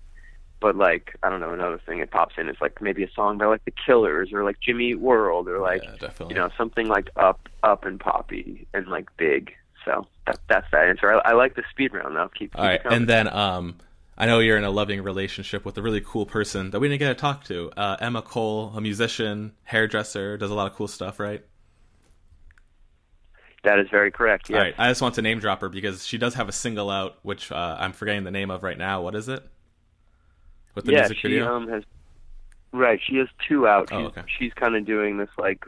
but 0.60 0.76
like 0.76 1.16
I 1.22 1.28
don't 1.28 1.40
know, 1.40 1.52
another 1.52 1.80
thing 1.84 2.00
that 2.00 2.10
pops 2.10 2.34
in 2.38 2.48
is 2.48 2.56
like 2.60 2.80
maybe 2.80 3.02
a 3.02 3.10
song 3.10 3.38
by 3.38 3.46
like 3.46 3.64
the 3.64 3.72
Killers 3.84 4.32
or 4.32 4.44
like 4.44 4.60
Jimmy 4.60 4.90
Eat 4.90 5.00
World 5.00 5.48
or 5.48 5.58
like 5.58 5.82
yeah, 6.00 6.10
you 6.28 6.34
know 6.34 6.50
something 6.56 6.86
like 6.86 7.10
up 7.16 7.48
up 7.62 7.84
and 7.84 7.98
poppy 7.98 8.66
and 8.72 8.86
like 8.86 9.08
big. 9.16 9.52
So 9.84 10.06
that 10.26 10.38
that's 10.48 10.66
that 10.72 10.84
answer. 10.84 11.12
I, 11.12 11.30
I 11.30 11.32
like 11.34 11.54
the 11.54 11.64
speed 11.70 11.92
round 11.92 12.16
though. 12.16 12.28
Keep, 12.28 12.52
keep 12.52 12.58
All 12.58 12.64
it 12.64 12.68
right, 12.84 12.92
and 12.92 13.08
then 13.08 13.28
um, 13.28 13.76
I 14.18 14.26
know 14.26 14.38
you're 14.38 14.56
in 14.56 14.64
a 14.64 14.70
loving 14.70 15.02
relationship 15.02 15.64
with 15.64 15.76
a 15.76 15.82
really 15.82 16.00
cool 16.00 16.24
person 16.26 16.70
that 16.70 16.80
we 16.80 16.88
didn't 16.88 17.00
get 17.00 17.08
to 17.08 17.14
talk 17.14 17.44
to. 17.44 17.70
Uh, 17.76 17.96
Emma 18.00 18.22
Cole, 18.22 18.72
a 18.74 18.80
musician, 18.80 19.52
hairdresser, 19.64 20.38
does 20.38 20.50
a 20.50 20.54
lot 20.54 20.70
of 20.70 20.76
cool 20.76 20.88
stuff, 20.88 21.20
right? 21.20 21.44
that 23.64 23.80
is 23.80 23.88
very 23.90 24.12
correct. 24.12 24.48
Yes. 24.48 24.56
All 24.56 24.62
right, 24.64 24.74
I 24.78 24.88
just 24.90 25.02
want 25.02 25.16
to 25.16 25.22
name 25.22 25.40
drop 25.40 25.60
her 25.60 25.68
because 25.68 26.06
she 26.06 26.18
does 26.18 26.34
have 26.34 26.48
a 26.48 26.52
single 26.52 26.88
out, 26.88 27.18
which 27.22 27.50
uh, 27.50 27.76
I'm 27.80 27.92
forgetting 27.92 28.22
the 28.22 28.30
name 28.30 28.48
of 28.50 28.62
right 28.62 28.78
now. 28.78 29.02
What 29.02 29.16
is 29.16 29.28
it? 29.28 29.42
With 30.76 30.84
the 30.84 30.92
yeah, 30.92 31.00
music 31.00 31.16
she 31.18 31.28
video. 31.28 31.52
um 31.52 31.66
has 31.68 31.82
right. 32.72 33.00
She 33.04 33.16
has 33.16 33.26
two 33.48 33.66
out. 33.66 33.88
She's, 33.90 33.96
Oh, 33.98 34.04
okay. 34.06 34.22
she's 34.38 34.52
kind 34.54 34.76
of 34.76 34.84
doing 34.86 35.16
this 35.18 35.30
like 35.36 35.66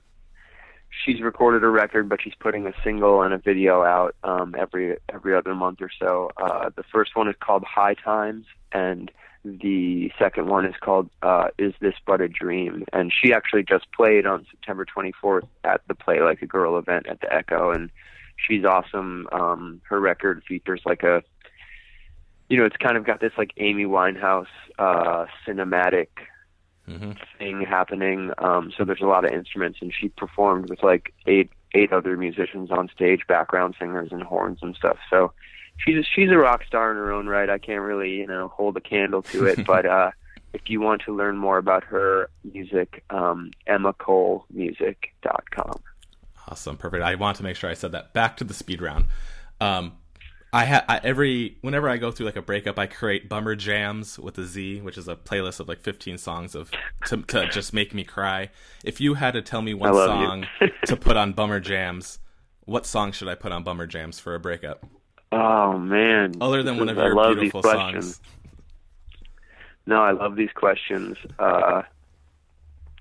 she's 1.04 1.20
recorded 1.20 1.64
a 1.64 1.68
record, 1.68 2.08
but 2.08 2.20
she's 2.22 2.34
putting 2.38 2.66
a 2.66 2.72
single 2.82 3.22
and 3.22 3.32
a 3.32 3.38
video 3.38 3.82
out 3.82 4.14
um, 4.24 4.54
every 4.58 4.96
every 5.08 5.34
other 5.34 5.54
month 5.54 5.80
or 5.80 5.90
so. 5.98 6.30
Uh, 6.36 6.70
the 6.76 6.82
first 6.92 7.16
one 7.16 7.28
is 7.28 7.36
called 7.40 7.64
High 7.64 7.94
Times, 7.94 8.46
and 8.72 9.10
the 9.44 10.10
second 10.18 10.46
one 10.46 10.64
is 10.64 10.74
called 10.80 11.08
uh, 11.22 11.48
Is 11.58 11.72
This 11.80 11.94
But 12.06 12.20
a 12.20 12.28
Dream? 12.28 12.84
And 12.92 13.12
she 13.12 13.32
actually 13.32 13.62
just 13.62 13.90
played 13.92 14.26
on 14.26 14.46
September 14.50 14.84
24th 14.84 15.46
at 15.64 15.80
the 15.88 15.94
Play 15.94 16.20
Like 16.20 16.42
a 16.42 16.46
Girl 16.46 16.78
event 16.78 17.06
at 17.06 17.20
the 17.20 17.32
Echo, 17.32 17.70
and 17.70 17.90
she's 18.36 18.64
awesome. 18.64 19.28
Um, 19.32 19.80
her 19.88 20.00
record 20.00 20.42
features 20.46 20.82
like 20.84 21.02
a 21.02 21.22
you 22.48 22.56
know, 22.56 22.64
it's 22.64 22.76
kind 22.76 22.96
of 22.96 23.04
got 23.04 23.20
this 23.20 23.32
like 23.36 23.52
Amy 23.58 23.84
Winehouse 23.84 24.46
uh, 24.78 25.26
cinematic 25.46 26.08
hmm 26.90 27.12
thing 27.38 27.62
happening. 27.62 28.32
Um, 28.38 28.72
so 28.76 28.84
there's 28.84 29.00
a 29.00 29.06
lot 29.06 29.24
of 29.24 29.32
instruments, 29.32 29.78
and 29.80 29.92
she 29.92 30.08
performed 30.08 30.70
with 30.70 30.82
like 30.82 31.12
eight 31.26 31.50
eight 31.74 31.92
other 31.92 32.16
musicians 32.16 32.70
on 32.70 32.88
stage, 32.88 33.26
background 33.28 33.76
singers 33.78 34.10
and 34.10 34.22
horns 34.22 34.60
and 34.62 34.74
stuff. 34.74 34.96
So 35.10 35.32
she's 35.78 36.06
she's 36.14 36.30
a 36.30 36.36
rock 36.36 36.64
star 36.64 36.90
in 36.90 36.96
her 36.96 37.12
own 37.12 37.26
right. 37.26 37.50
I 37.50 37.58
can't 37.58 37.82
really 37.82 38.16
you 38.16 38.26
know 38.26 38.48
hold 38.48 38.76
a 38.76 38.80
candle 38.80 39.22
to 39.22 39.46
it, 39.46 39.64
but 39.72 39.86
uh, 39.86 40.10
if 40.52 40.68
you 40.68 40.80
want 40.80 41.02
to 41.02 41.14
learn 41.14 41.36
more 41.36 41.58
about 41.58 41.84
her 41.84 42.30
music, 42.52 43.04
um, 43.10 43.52
EmmaColeMusic.com. 43.68 45.80
Awesome, 46.48 46.76
perfect. 46.76 47.04
I 47.04 47.14
want 47.16 47.36
to 47.38 47.42
make 47.42 47.56
sure 47.56 47.68
I 47.68 47.74
said 47.74 47.90
that. 47.92 48.14
Back 48.14 48.38
to 48.38 48.44
the 48.44 48.54
speed 48.54 48.80
round. 48.80 49.06
Um, 49.60 49.98
I 50.52 50.64
have 50.64 50.84
I, 50.88 51.00
every 51.04 51.58
whenever 51.60 51.88
I 51.88 51.98
go 51.98 52.10
through 52.10 52.26
like 52.26 52.36
a 52.36 52.42
breakup, 52.42 52.78
I 52.78 52.86
create 52.86 53.28
bummer 53.28 53.54
jams 53.54 54.18
with 54.18 54.38
a 54.38 54.44
Z, 54.44 54.80
which 54.80 54.96
is 54.96 55.06
a 55.08 55.14
playlist 55.16 55.60
of 55.60 55.68
like 55.68 55.80
15 55.80 56.16
songs 56.16 56.54
of 56.54 56.70
to, 57.06 57.18
to 57.22 57.48
just 57.48 57.72
make 57.74 57.92
me 57.92 58.02
cry. 58.04 58.48
If 58.84 59.00
you 59.00 59.14
had 59.14 59.32
to 59.32 59.42
tell 59.42 59.60
me 59.60 59.74
one 59.74 59.92
song 59.92 60.46
to 60.86 60.96
put 60.96 61.16
on 61.18 61.32
bummer 61.34 61.60
jams, 61.60 62.18
what 62.64 62.86
song 62.86 63.12
should 63.12 63.28
I 63.28 63.34
put 63.34 63.52
on 63.52 63.62
bummer 63.62 63.86
jams 63.86 64.18
for 64.20 64.34
a 64.34 64.40
breakup? 64.40 64.86
Oh 65.32 65.76
man! 65.78 66.32
Other 66.40 66.62
than 66.62 66.76
This 66.76 66.80
one 66.80 66.88
is- 66.88 66.96
of 66.96 66.98
I 66.98 67.06
your 67.08 67.14
love 67.14 67.36
beautiful 67.36 67.62
songs. 67.62 68.20
No, 69.86 70.02
I 70.02 70.12
love 70.12 70.36
these 70.36 70.52
questions. 70.54 71.16
Uh, 71.38 71.82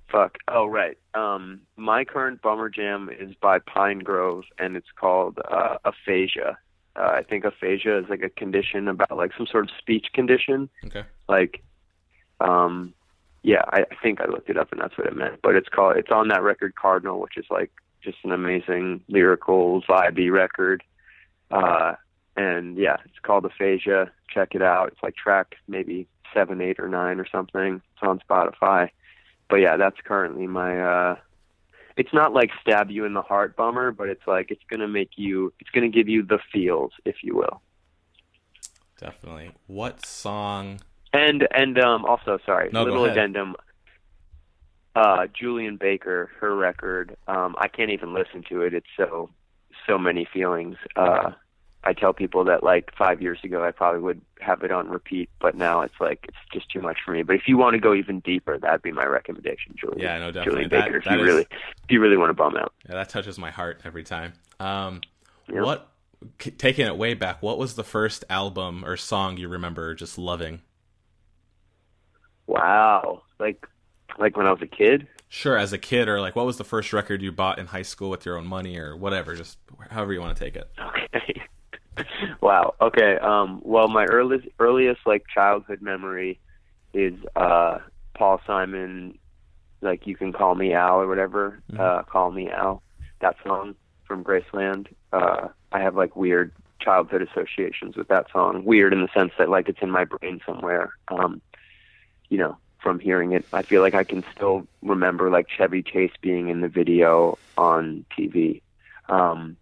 fuck. 0.10 0.38
Oh, 0.48 0.66
right. 0.68 0.98
Um, 1.14 1.62
my 1.76 2.06
current 2.06 2.42
bummer 2.42 2.70
jam 2.70 3.10
is 3.10 3.36
by 3.42 3.60
Pinegrove, 3.60 4.44
and 4.58 4.78
it's 4.78 4.88
called 4.98 5.38
uh, 5.52 5.78
aphasia. 5.84 6.58
Uh, 6.98 7.14
I 7.18 7.24
think 7.24 7.46
aphasia 7.46 8.00
is 8.00 8.06
like 8.10 8.24
a 8.24 8.30
condition 8.30 8.88
about 8.88 9.16
like 9.16 9.32
some 9.38 9.48
sort 9.48 9.66
of 9.66 9.72
speech 9.78 10.08
condition. 10.14 10.70
Okay. 10.86 11.04
Like, 11.30 11.64
um, 12.40 12.94
yeah, 13.44 13.62
I, 13.68 13.82
I 13.82 13.96
think 14.02 14.20
I 14.20 14.26
looked 14.26 14.50
it 14.50 14.58
up, 14.58 14.72
and 14.72 14.82
that's 14.82 14.98
what 14.98 15.08
it 15.08 15.16
meant. 15.16 15.40
But 15.42 15.56
it's 15.56 15.70
called. 15.70 15.98
It's 15.98 16.12
on 16.12 16.30
that 16.30 16.44
record 16.44 16.76
Cardinal, 16.76 17.20
which 17.20 17.38
is 17.38 17.46
like 17.50 17.72
just 18.04 18.18
an 18.24 18.32
amazing 18.32 19.02
lyrical, 19.08 19.82
vibey 19.84 20.32
record. 20.32 20.84
Uh, 21.52 21.94
and 22.36 22.78
yeah, 22.78 22.98
it's 23.06 23.20
called 23.22 23.46
Aphasia. 23.46 24.12
Check 24.34 24.56
it 24.56 24.62
out. 24.62 24.90
It's 24.90 25.04
like 25.04 25.16
track 25.16 25.56
maybe 25.68 26.08
seven, 26.34 26.62
eight, 26.62 26.80
or 26.80 26.90
nine 26.90 27.20
or 27.20 27.28
something. 27.32 27.76
It's 27.76 28.04
on 28.04 28.20
Spotify. 28.30 28.90
But 29.50 29.58
yeah, 29.58 29.78
that's 29.78 29.98
currently 30.04 30.48
my. 30.48 30.80
uh 30.80 31.16
It's 31.98 32.14
not 32.14 32.32
like 32.32 32.52
stab 32.62 32.92
you 32.92 33.06
in 33.06 33.14
the 33.14 33.24
heart 33.24 33.56
bummer, 33.56 33.92
but 33.92 34.08
it's 34.08 34.26
like 34.28 34.52
it's 34.52 34.62
gonna 34.70 34.88
make 34.88 35.12
you. 35.16 35.52
It's 35.60 35.70
gonna 35.72 35.90
give 35.90 36.08
you 36.08 36.24
the 36.24 36.40
feels, 36.54 36.92
if 37.06 37.18
you 37.24 37.36
will. 37.36 37.62
Definitely. 39.00 39.52
What 39.66 40.06
song? 40.06 40.80
And 41.14 41.48
and 41.54 41.80
um 41.80 42.06
also 42.06 42.38
sorry, 42.46 42.70
No, 42.72 42.84
little 42.84 43.06
addendum. 43.06 43.56
Uh, 44.96 45.28
Julien 45.32 45.78
Baker, 45.78 46.32
her 46.40 46.56
record. 46.56 47.16
Um, 47.28 47.56
I 47.60 47.68
can't 47.68 47.92
even 47.92 48.14
listen 48.16 48.44
to 48.50 48.62
it. 48.62 48.74
It's 48.74 48.88
so 48.96 49.30
so 49.88 49.98
many 49.98 50.28
feelings. 50.32 50.76
Uh, 50.96 51.32
I 51.88 51.94
tell 51.94 52.14
people 52.14 52.44
that 52.46 52.64
like 52.64 52.92
five 52.98 53.22
years 53.22 53.40
ago 53.44 53.64
I 53.64 53.72
probably 53.72 54.02
would 54.02 54.22
have 54.42 54.62
it 54.64 54.72
on 54.72 54.90
repeat, 54.90 55.30
but 55.40 55.56
now 55.56 55.82
it's 55.82 56.00
like 56.00 56.26
it's 56.28 56.38
just 56.54 56.70
too 56.70 56.82
much 56.82 56.98
for 57.06 57.12
me. 57.12 57.24
But 57.24 57.38
if 57.38 57.44
you 57.48 57.58
want 57.58 57.76
to 57.76 57.80
go 57.80 57.94
even 57.94 58.20
deeper, 58.20 58.58
that'd 58.58 58.82
be 58.82 58.92
my 58.92 59.06
recommendation, 59.06 59.74
Julien. 59.80 60.00
Yeah, 60.00 60.18
no, 60.20 60.32
definitely. 60.32 60.66
Julien 60.66 60.70
That- 60.70 60.86
Baker. 60.86 60.98
if 60.98 61.06
you 61.06 61.12
is- 61.24 61.28
really 61.28 61.42
if 61.52 61.90
you 61.90 62.02
really 62.02 62.18
want 62.18 62.30
to 62.30 62.34
bum 62.34 62.58
out. 62.58 62.74
Yeah, 62.88 62.96
that 62.96 63.10
touches 63.10 63.38
my 63.38 63.52
heart 63.52 63.82
every 63.86 64.04
time. 64.04 64.34
Um. 64.60 65.02
What, 65.50 65.88
taking 66.40 66.86
it 66.88 66.98
way 66.98 67.14
back, 67.14 67.42
what 67.42 67.58
was 67.58 67.76
the 67.76 67.84
first 67.86 68.26
album 68.30 68.84
or 68.84 68.98
song 68.98 69.38
you 69.38 69.48
remember 69.48 69.96
just 69.96 70.18
loving? 70.18 70.60
Wow, 72.48 73.24
like 73.40 73.66
like 74.18 74.36
when 74.36 74.46
I 74.48 74.52
was 74.52 74.62
a 74.62 74.68
kid. 74.68 75.08
Sure, 75.30 75.58
as 75.58 75.74
a 75.74 75.78
kid, 75.78 76.08
or 76.08 76.20
like 76.22 76.36
what 76.36 76.46
was 76.46 76.58
the 76.58 76.64
first 76.64 76.94
record 76.94 77.22
you 77.22 77.32
bought 77.32 77.60
in 77.60 77.68
high 77.68 77.82
school 77.82 78.10
with 78.10 78.26
your 78.26 78.38
own 78.38 78.48
money, 78.48 78.78
or 78.78 78.96
whatever, 78.96 79.36
just 79.36 79.58
however 79.90 80.14
you 80.14 80.22
want 80.22 80.36
to 80.38 80.44
take 80.44 80.56
it. 80.56 80.70
Okay. 80.80 81.42
wow. 82.42 82.76
Okay. 82.82 83.18
Um, 83.18 83.62
well, 83.64 83.88
my 83.88 84.06
earliest 84.06 84.48
earliest 84.60 85.02
like 85.06 85.26
childhood 85.34 85.82
memory 85.82 86.40
is 86.94 87.14
uh, 87.36 87.80
Paul 88.14 88.42
Simon, 88.46 89.18
like 89.82 90.08
you 90.08 90.16
can 90.16 90.34
call 90.34 90.56
me 90.56 90.74
Al 90.74 91.02
or 91.02 91.08
whatever. 91.08 91.62
Mhm. 91.72 91.80
Uh, 91.80 92.04
call 92.04 92.32
me 92.32 92.50
Al. 92.50 92.82
That 93.20 93.36
song 93.46 93.76
from 94.06 94.24
Graceland. 94.24 94.88
Uh, 95.12 95.50
I 95.72 95.80
have 95.80 95.96
like 95.96 96.16
weird 96.16 96.52
childhood 96.80 97.22
associations 97.22 97.96
with 97.98 98.08
that 98.08 98.28
song. 98.32 98.64
Weird 98.64 98.94
in 98.94 99.02
the 99.02 99.10
sense 99.14 99.34
that 99.38 99.50
like 99.50 99.70
it's 99.70 99.82
in 99.82 99.92
my 99.92 100.06
brain 100.06 100.40
somewhere. 100.46 100.92
Um, 101.10 101.42
you 102.30 102.38
know, 102.38 102.58
from 102.80 103.00
hearing 103.00 103.32
it, 103.32 103.46
I 103.54 103.64
feel 103.64 103.82
like 103.82 103.96
I 103.96 104.04
can 104.04 104.24
still 104.36 104.68
remember 104.82 105.30
like 105.30 105.48
Chevy 105.50 105.82
Chase 105.82 106.12
being 106.22 106.50
in 106.50 106.62
the 106.62 106.68
video 106.68 107.38
on 107.58 108.06
TV. 108.18 108.62
Um, 109.10 109.58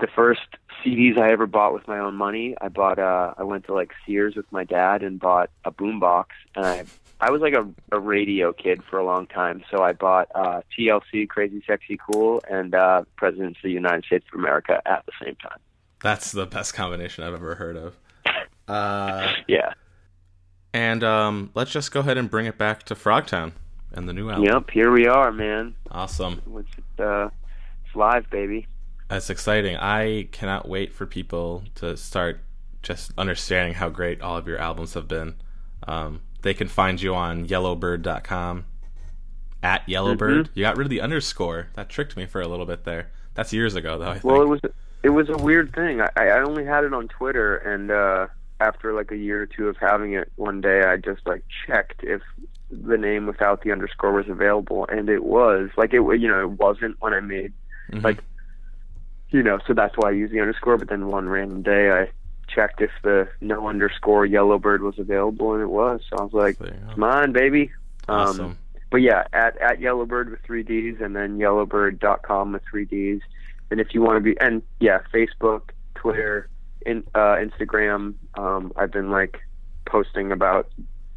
the 0.00 0.08
first 0.14 0.40
CDs 0.84 1.18
I 1.18 1.30
ever 1.32 1.46
bought 1.46 1.74
with 1.74 1.86
my 1.86 1.98
own 1.98 2.14
money, 2.16 2.54
I 2.60 2.68
bought. 2.68 2.98
Uh, 2.98 3.34
I 3.36 3.42
went 3.42 3.64
to 3.66 3.74
like 3.74 3.92
Sears 4.06 4.34
with 4.36 4.50
my 4.50 4.64
dad 4.64 5.02
and 5.02 5.18
bought 5.20 5.50
a 5.64 5.70
boombox, 5.70 6.26
and 6.56 6.64
I 6.66 6.84
I 7.20 7.30
was 7.30 7.42
like 7.42 7.52
a, 7.54 7.68
a 7.92 8.00
radio 8.00 8.52
kid 8.52 8.82
for 8.88 8.98
a 8.98 9.04
long 9.04 9.26
time, 9.26 9.62
so 9.70 9.82
I 9.82 9.92
bought 9.92 10.28
uh, 10.34 10.62
TLC, 10.78 11.28
Crazy 11.28 11.62
Sexy 11.66 11.98
Cool, 12.10 12.42
and 12.50 12.74
uh, 12.74 13.02
Presidents 13.16 13.58
of 13.58 13.62
the 13.64 13.72
United 13.72 14.04
States 14.06 14.24
of 14.32 14.38
America 14.38 14.80
at 14.86 15.04
the 15.04 15.12
same 15.22 15.36
time. 15.36 15.58
That's 16.02 16.32
the 16.32 16.46
best 16.46 16.72
combination 16.72 17.24
I've 17.24 17.34
ever 17.34 17.54
heard 17.56 17.76
of. 17.76 17.96
Uh, 18.68 19.32
Yeah. 19.48 19.72
and 20.72 21.02
um, 21.02 21.50
let's 21.56 21.72
just 21.72 21.90
go 21.90 21.98
ahead 22.00 22.16
and 22.16 22.30
bring 22.30 22.46
it 22.46 22.56
back 22.56 22.84
to 22.84 22.94
Frogtown 22.94 23.50
and 23.92 24.08
the 24.08 24.12
new 24.12 24.30
album. 24.30 24.44
Yep. 24.44 24.70
Here 24.70 24.92
we 24.92 25.08
are, 25.08 25.32
man. 25.32 25.74
Awesome. 25.90 26.40
It's 26.56 27.00
uh, 27.00 27.30
it's 27.84 27.96
live, 27.96 28.30
baby. 28.30 28.68
That's 29.10 29.28
exciting. 29.28 29.76
I 29.76 30.28
cannot 30.30 30.68
wait 30.68 30.94
for 30.94 31.04
people 31.04 31.64
to 31.74 31.96
start 31.96 32.38
just 32.82 33.12
understanding 33.18 33.74
how 33.74 33.88
great 33.88 34.22
all 34.22 34.36
of 34.36 34.46
your 34.46 34.58
albums 34.58 34.94
have 34.94 35.08
been. 35.08 35.34
Um, 35.86 36.20
they 36.42 36.54
can 36.54 36.68
find 36.68 37.02
you 37.02 37.14
on 37.14 37.46
yellowbirddd.com 37.46 38.64
at 39.62 39.88
yellowbird. 39.88 40.44
Mm-hmm. 40.46 40.52
You 40.58 40.64
got 40.64 40.76
rid 40.76 40.86
of 40.86 40.90
the 40.90 41.00
underscore. 41.00 41.66
That 41.74 41.88
tricked 41.88 42.16
me 42.16 42.24
for 42.26 42.40
a 42.40 42.46
little 42.46 42.66
bit 42.66 42.84
there. 42.84 43.10
That's 43.34 43.52
years 43.52 43.74
ago, 43.74 43.98
though. 43.98 44.10
I 44.10 44.12
think. 44.14 44.24
Well, 44.24 44.42
it 44.42 44.48
was 44.48 44.60
it 45.02 45.10
was 45.10 45.28
a 45.28 45.36
weird 45.36 45.74
thing. 45.74 46.00
I, 46.00 46.08
I 46.16 46.40
only 46.42 46.64
had 46.64 46.84
it 46.84 46.94
on 46.94 47.08
Twitter, 47.08 47.56
and 47.56 47.90
uh, 47.90 48.28
after 48.60 48.92
like 48.92 49.10
a 49.10 49.16
year 49.16 49.42
or 49.42 49.46
two 49.46 49.68
of 49.68 49.76
having 49.76 50.12
it, 50.12 50.30
one 50.36 50.60
day 50.60 50.82
I 50.84 50.96
just 50.98 51.26
like 51.26 51.42
checked 51.66 52.04
if 52.04 52.22
the 52.70 52.96
name 52.96 53.26
without 53.26 53.62
the 53.62 53.72
underscore 53.72 54.12
was 54.12 54.28
available, 54.28 54.86
and 54.88 55.08
it 55.08 55.24
was. 55.24 55.70
Like 55.76 55.92
it, 55.94 56.00
you 56.20 56.28
know, 56.28 56.42
it 56.42 56.50
wasn't 56.60 56.96
when 57.00 57.12
I 57.12 57.20
made 57.20 57.52
Mhm. 57.92 58.04
like, 58.04 58.18
you 59.30 59.42
know, 59.42 59.58
so 59.66 59.74
that's 59.74 59.96
why 59.96 60.08
I 60.08 60.12
use 60.12 60.30
the 60.30 60.40
underscore. 60.40 60.76
But 60.76 60.88
then 60.88 61.08
one 61.08 61.28
random 61.28 61.62
day 61.62 61.90
I 61.90 62.10
checked 62.48 62.80
if 62.80 62.90
the 63.02 63.28
no 63.40 63.68
underscore 63.68 64.26
Yellowbird 64.26 64.82
was 64.82 64.98
available, 64.98 65.54
and 65.54 65.62
it 65.62 65.70
was. 65.70 66.00
So 66.10 66.16
I 66.16 66.22
was 66.22 66.32
like, 66.32 66.58
"Come 66.58 67.04
on, 67.04 67.32
baby!" 67.32 67.70
awesome. 68.08 68.44
Um, 68.44 68.58
but 68.90 69.02
yeah, 69.02 69.24
at 69.32 69.56
at 69.58 69.80
Yellowbird 69.80 70.30
with 70.30 70.40
three 70.42 70.62
D's, 70.62 71.00
and 71.00 71.14
then 71.14 71.38
Yellowbird.com 71.38 72.52
with 72.52 72.62
three 72.68 72.84
D's. 72.84 73.20
And 73.70 73.80
if 73.80 73.94
you 73.94 74.02
want 74.02 74.16
to 74.16 74.20
be, 74.20 74.38
and 74.40 74.62
yeah, 74.80 74.98
Facebook, 75.12 75.70
Twitter, 75.94 76.48
in 76.84 77.04
uh, 77.14 77.36
Instagram. 77.36 78.14
Um, 78.34 78.72
I've 78.76 78.90
been 78.90 79.10
like 79.10 79.40
posting 79.86 80.32
about 80.32 80.68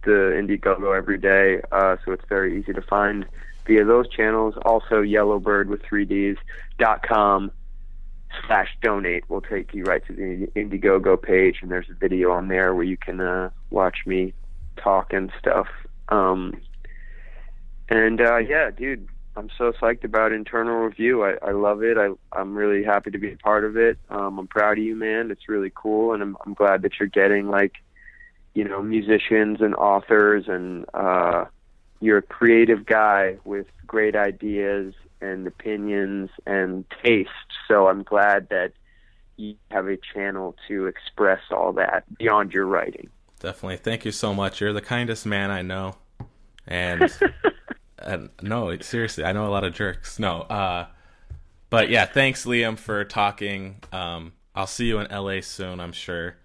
the 0.04 0.12
Indiegogo 0.12 0.96
every 0.96 1.18
day, 1.18 1.62
uh, 1.72 1.98
so 2.04 2.12
it's 2.12 2.26
very 2.28 2.60
easy 2.60 2.74
to 2.74 2.82
find 2.82 3.26
via 3.66 3.86
those 3.86 4.10
channels. 4.10 4.56
Also, 4.66 5.02
Yellowbird 5.02 5.70
with 5.70 5.82
three 5.84 6.06
D's 6.06 6.38
dot 6.78 7.04
com 7.04 7.52
slash 8.46 8.70
donate 8.82 9.30
will 9.30 9.42
take 9.42 9.74
you 9.74 9.84
right 9.84 10.06
to 10.08 10.14
the 10.14 10.48
Indiegogo 10.56 11.22
page, 11.22 11.60
and 11.62 11.72
there's 11.72 11.90
a 11.90 11.94
video 11.94 12.32
on 12.32 12.48
there 12.48 12.74
where 12.74 12.84
you 12.84 12.98
can 12.98 13.22
uh, 13.22 13.50
watch 13.70 14.00
me 14.06 14.34
talk 14.78 15.14
and 15.14 15.32
stuff. 15.40 15.68
Um, 16.10 16.60
and 17.90 18.22
uh, 18.22 18.38
yeah, 18.38 18.72
dude, 18.72 19.08
I'm 19.36 19.50
so 19.58 19.72
psyched 19.74 20.04
about 20.04 20.32
internal 20.32 20.76
review. 20.78 21.24
I, 21.24 21.36
I 21.42 21.52
love 21.52 21.84
it. 21.84 21.98
I, 21.98 22.10
I'm 22.32 22.56
really 22.56 22.84
happy 22.84 23.12
to 23.12 23.18
be 23.18 23.32
a 23.32 23.38
part 23.38 23.66
of 23.66 23.78
it. 23.78 23.98
Um, 24.10 24.40
I'm 24.40 24.48
proud 24.48 24.78
of 24.78 24.84
you, 24.84 24.96
man. 24.96 25.32
It's 25.32 25.50
really 25.50 25.72
cool, 25.74 26.14
and 26.14 26.22
I'm, 26.22 26.38
I'm 26.46 26.54
glad 26.54 26.82
that 26.84 27.00
you're 27.00 27.10
getting 27.10 27.50
like, 27.50 27.74
you 28.54 28.64
know, 28.64 28.82
musicians 28.82 29.62
and 29.62 29.74
authors, 29.76 30.46
and 30.48 30.86
uh, 30.94 31.46
you're 32.00 32.20
a 32.20 32.24
creative 32.24 32.86
guy 32.86 33.38
with 33.44 33.68
great 33.88 34.16
ideas 34.16 34.94
and 35.24 35.48
opinions 35.48 36.30
and 36.46 36.86
taste. 37.04 37.30
So 37.68 37.88
I'm 37.88 38.04
glad 38.04 38.50
that 38.50 38.74
you 39.38 39.56
have 39.72 39.88
a 39.88 39.98
channel 40.14 40.56
to 40.68 40.86
express 40.88 41.42
all 41.52 41.74
that 41.74 42.04
beyond 42.18 42.52
your 42.52 42.66
writing. 42.66 43.10
Definitely. 43.40 43.78
Thank 43.78 44.06
you 44.06 44.12
so 44.12 44.34
much. 44.34 44.62
You're 44.62 44.74
the 44.74 44.82
kindest 44.82 45.26
man 45.26 45.50
I 45.52 45.62
know. 45.64 45.96
And, 46.68 47.12
and 48.00 48.30
no, 48.42 48.70
it- 48.70 48.84
seriously, 48.84 49.24
I 49.24 49.32
know 49.34 49.48
a 49.48 49.50
lot 49.52 49.64
of 49.64 49.74
jerks. 49.74 50.20
No. 50.20 50.42
Uh, 50.42 50.88
but 51.70 51.90
yeah, 51.90 52.06
thanks, 52.06 52.46
Liam, 52.46 52.78
for 52.78 53.04
talking. 53.04 53.82
Um, 53.92 54.34
I'll 54.56 54.68
see 54.68 54.86
you 54.86 55.00
in 55.00 55.08
LA 55.12 55.42
soon, 55.42 55.80
I'm 55.80 55.92
sure. 55.94 56.36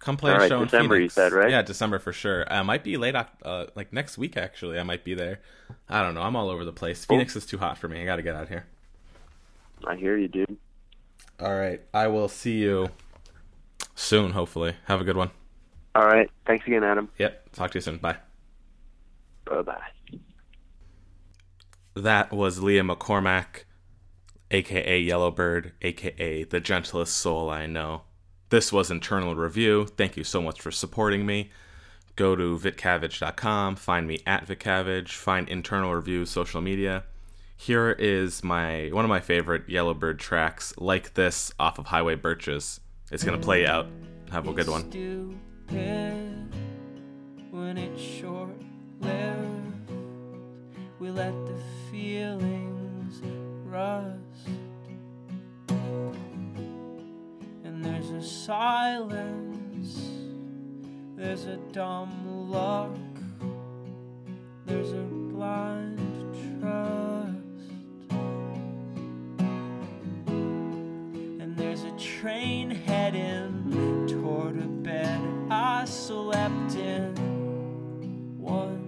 Come 0.00 0.16
play 0.16 0.30
All 0.30 0.36
a 0.36 0.40
right, 0.40 0.48
show 0.48 0.58
in 0.60 0.64
December, 0.66 0.94
you 0.94 1.00
Phoenix. 1.02 1.14
said, 1.14 1.32
right? 1.32 1.50
Yeah, 1.50 1.62
December 1.62 1.98
for 1.98 2.12
sure. 2.12 2.50
I 2.52 2.62
might 2.62 2.84
be 2.84 2.96
late, 2.96 3.14
uh, 3.16 3.66
like 3.74 3.92
next 3.92 4.16
week 4.16 4.36
actually. 4.36 4.78
I 4.78 4.82
might 4.84 5.02
be 5.04 5.14
there. 5.14 5.40
I 5.88 6.02
don't 6.02 6.14
know. 6.14 6.22
I'm 6.22 6.36
all 6.36 6.48
over 6.48 6.64
the 6.64 6.72
place. 6.72 7.04
Phoenix 7.04 7.34
is 7.36 7.44
too 7.44 7.58
hot 7.58 7.78
for 7.78 7.88
me. 7.88 8.00
I 8.00 8.04
got 8.04 8.16
to 8.16 8.22
get 8.22 8.34
out 8.36 8.44
of 8.44 8.48
here. 8.48 8.66
I 9.86 9.96
hear 9.96 10.16
you, 10.16 10.28
dude. 10.28 10.56
All 11.40 11.54
right. 11.54 11.80
I 11.92 12.06
will 12.08 12.28
see 12.28 12.58
you 12.58 12.88
soon, 13.94 14.32
hopefully. 14.32 14.74
Have 14.86 15.00
a 15.00 15.04
good 15.04 15.16
one. 15.16 15.30
All 15.94 16.06
right. 16.06 16.30
Thanks 16.46 16.66
again, 16.66 16.84
Adam. 16.84 17.08
Yep. 17.18 17.52
Talk 17.52 17.70
to 17.72 17.78
you 17.78 17.82
soon. 17.82 17.98
Bye. 17.98 18.16
Bye 19.44 19.62
bye. 19.62 19.80
That 21.94 22.30
was 22.32 22.60
Liam 22.60 22.94
McCormack, 22.94 23.64
aka 24.52 25.04
Yellowbirddd, 25.04 25.72
aka 25.82 26.44
the 26.44 26.60
gentlest 26.60 27.16
soul 27.16 27.50
I 27.50 27.66
know. 27.66 28.02
This 28.50 28.72
was 28.72 28.90
Internal 28.90 29.34
Review. 29.34 29.86
Thank 29.86 30.16
you 30.16 30.24
so 30.24 30.40
much 30.40 30.60
for 30.60 30.70
supporting 30.70 31.26
me. 31.26 31.50
Go 32.16 32.34
to 32.34 32.58
vitcavage.com, 32.58 33.76
find 33.76 34.08
me 34.08 34.20
at 34.26 34.46
vitcavage, 34.46 35.10
find 35.10 35.48
Internal 35.48 35.94
Review 35.94 36.24
social 36.24 36.60
media. 36.60 37.04
Here 37.56 37.90
is 37.90 38.42
my 38.42 38.88
one 38.92 39.04
of 39.04 39.08
my 39.08 39.20
favorite 39.20 39.68
Yellowbirddd 39.68 40.18
tracks, 40.18 40.72
like 40.78 41.14
this, 41.14 41.52
off 41.60 41.78
of 41.78 41.86
Highway 41.86 42.14
Birches. 42.14 42.80
It's 43.12 43.22
gonna 43.22 43.36
play 43.38 43.66
out. 43.66 43.86
Have 44.30 44.48
a 44.48 44.52
good 44.52 44.68
one. 44.68 44.90
We 50.98 51.10
let 51.10 51.34
the 51.46 51.60
feelings. 51.90 53.22
And 57.78 57.86
there's 57.86 58.10
a 58.10 58.20
silence, 58.20 60.10
there's 61.14 61.44
a 61.44 61.58
dumb 61.70 62.50
look, 62.50 62.96
there's 64.66 64.90
a 64.94 65.02
blind 65.02 66.00
trust. 66.60 67.70
And 70.28 71.56
there's 71.56 71.84
a 71.84 71.92
train 71.92 72.72
heading 72.72 74.06
toward 74.08 74.58
a 74.58 74.66
bed 74.66 75.20
I 75.48 75.84
slept 75.84 76.74
in 76.74 77.14
once. 78.40 78.87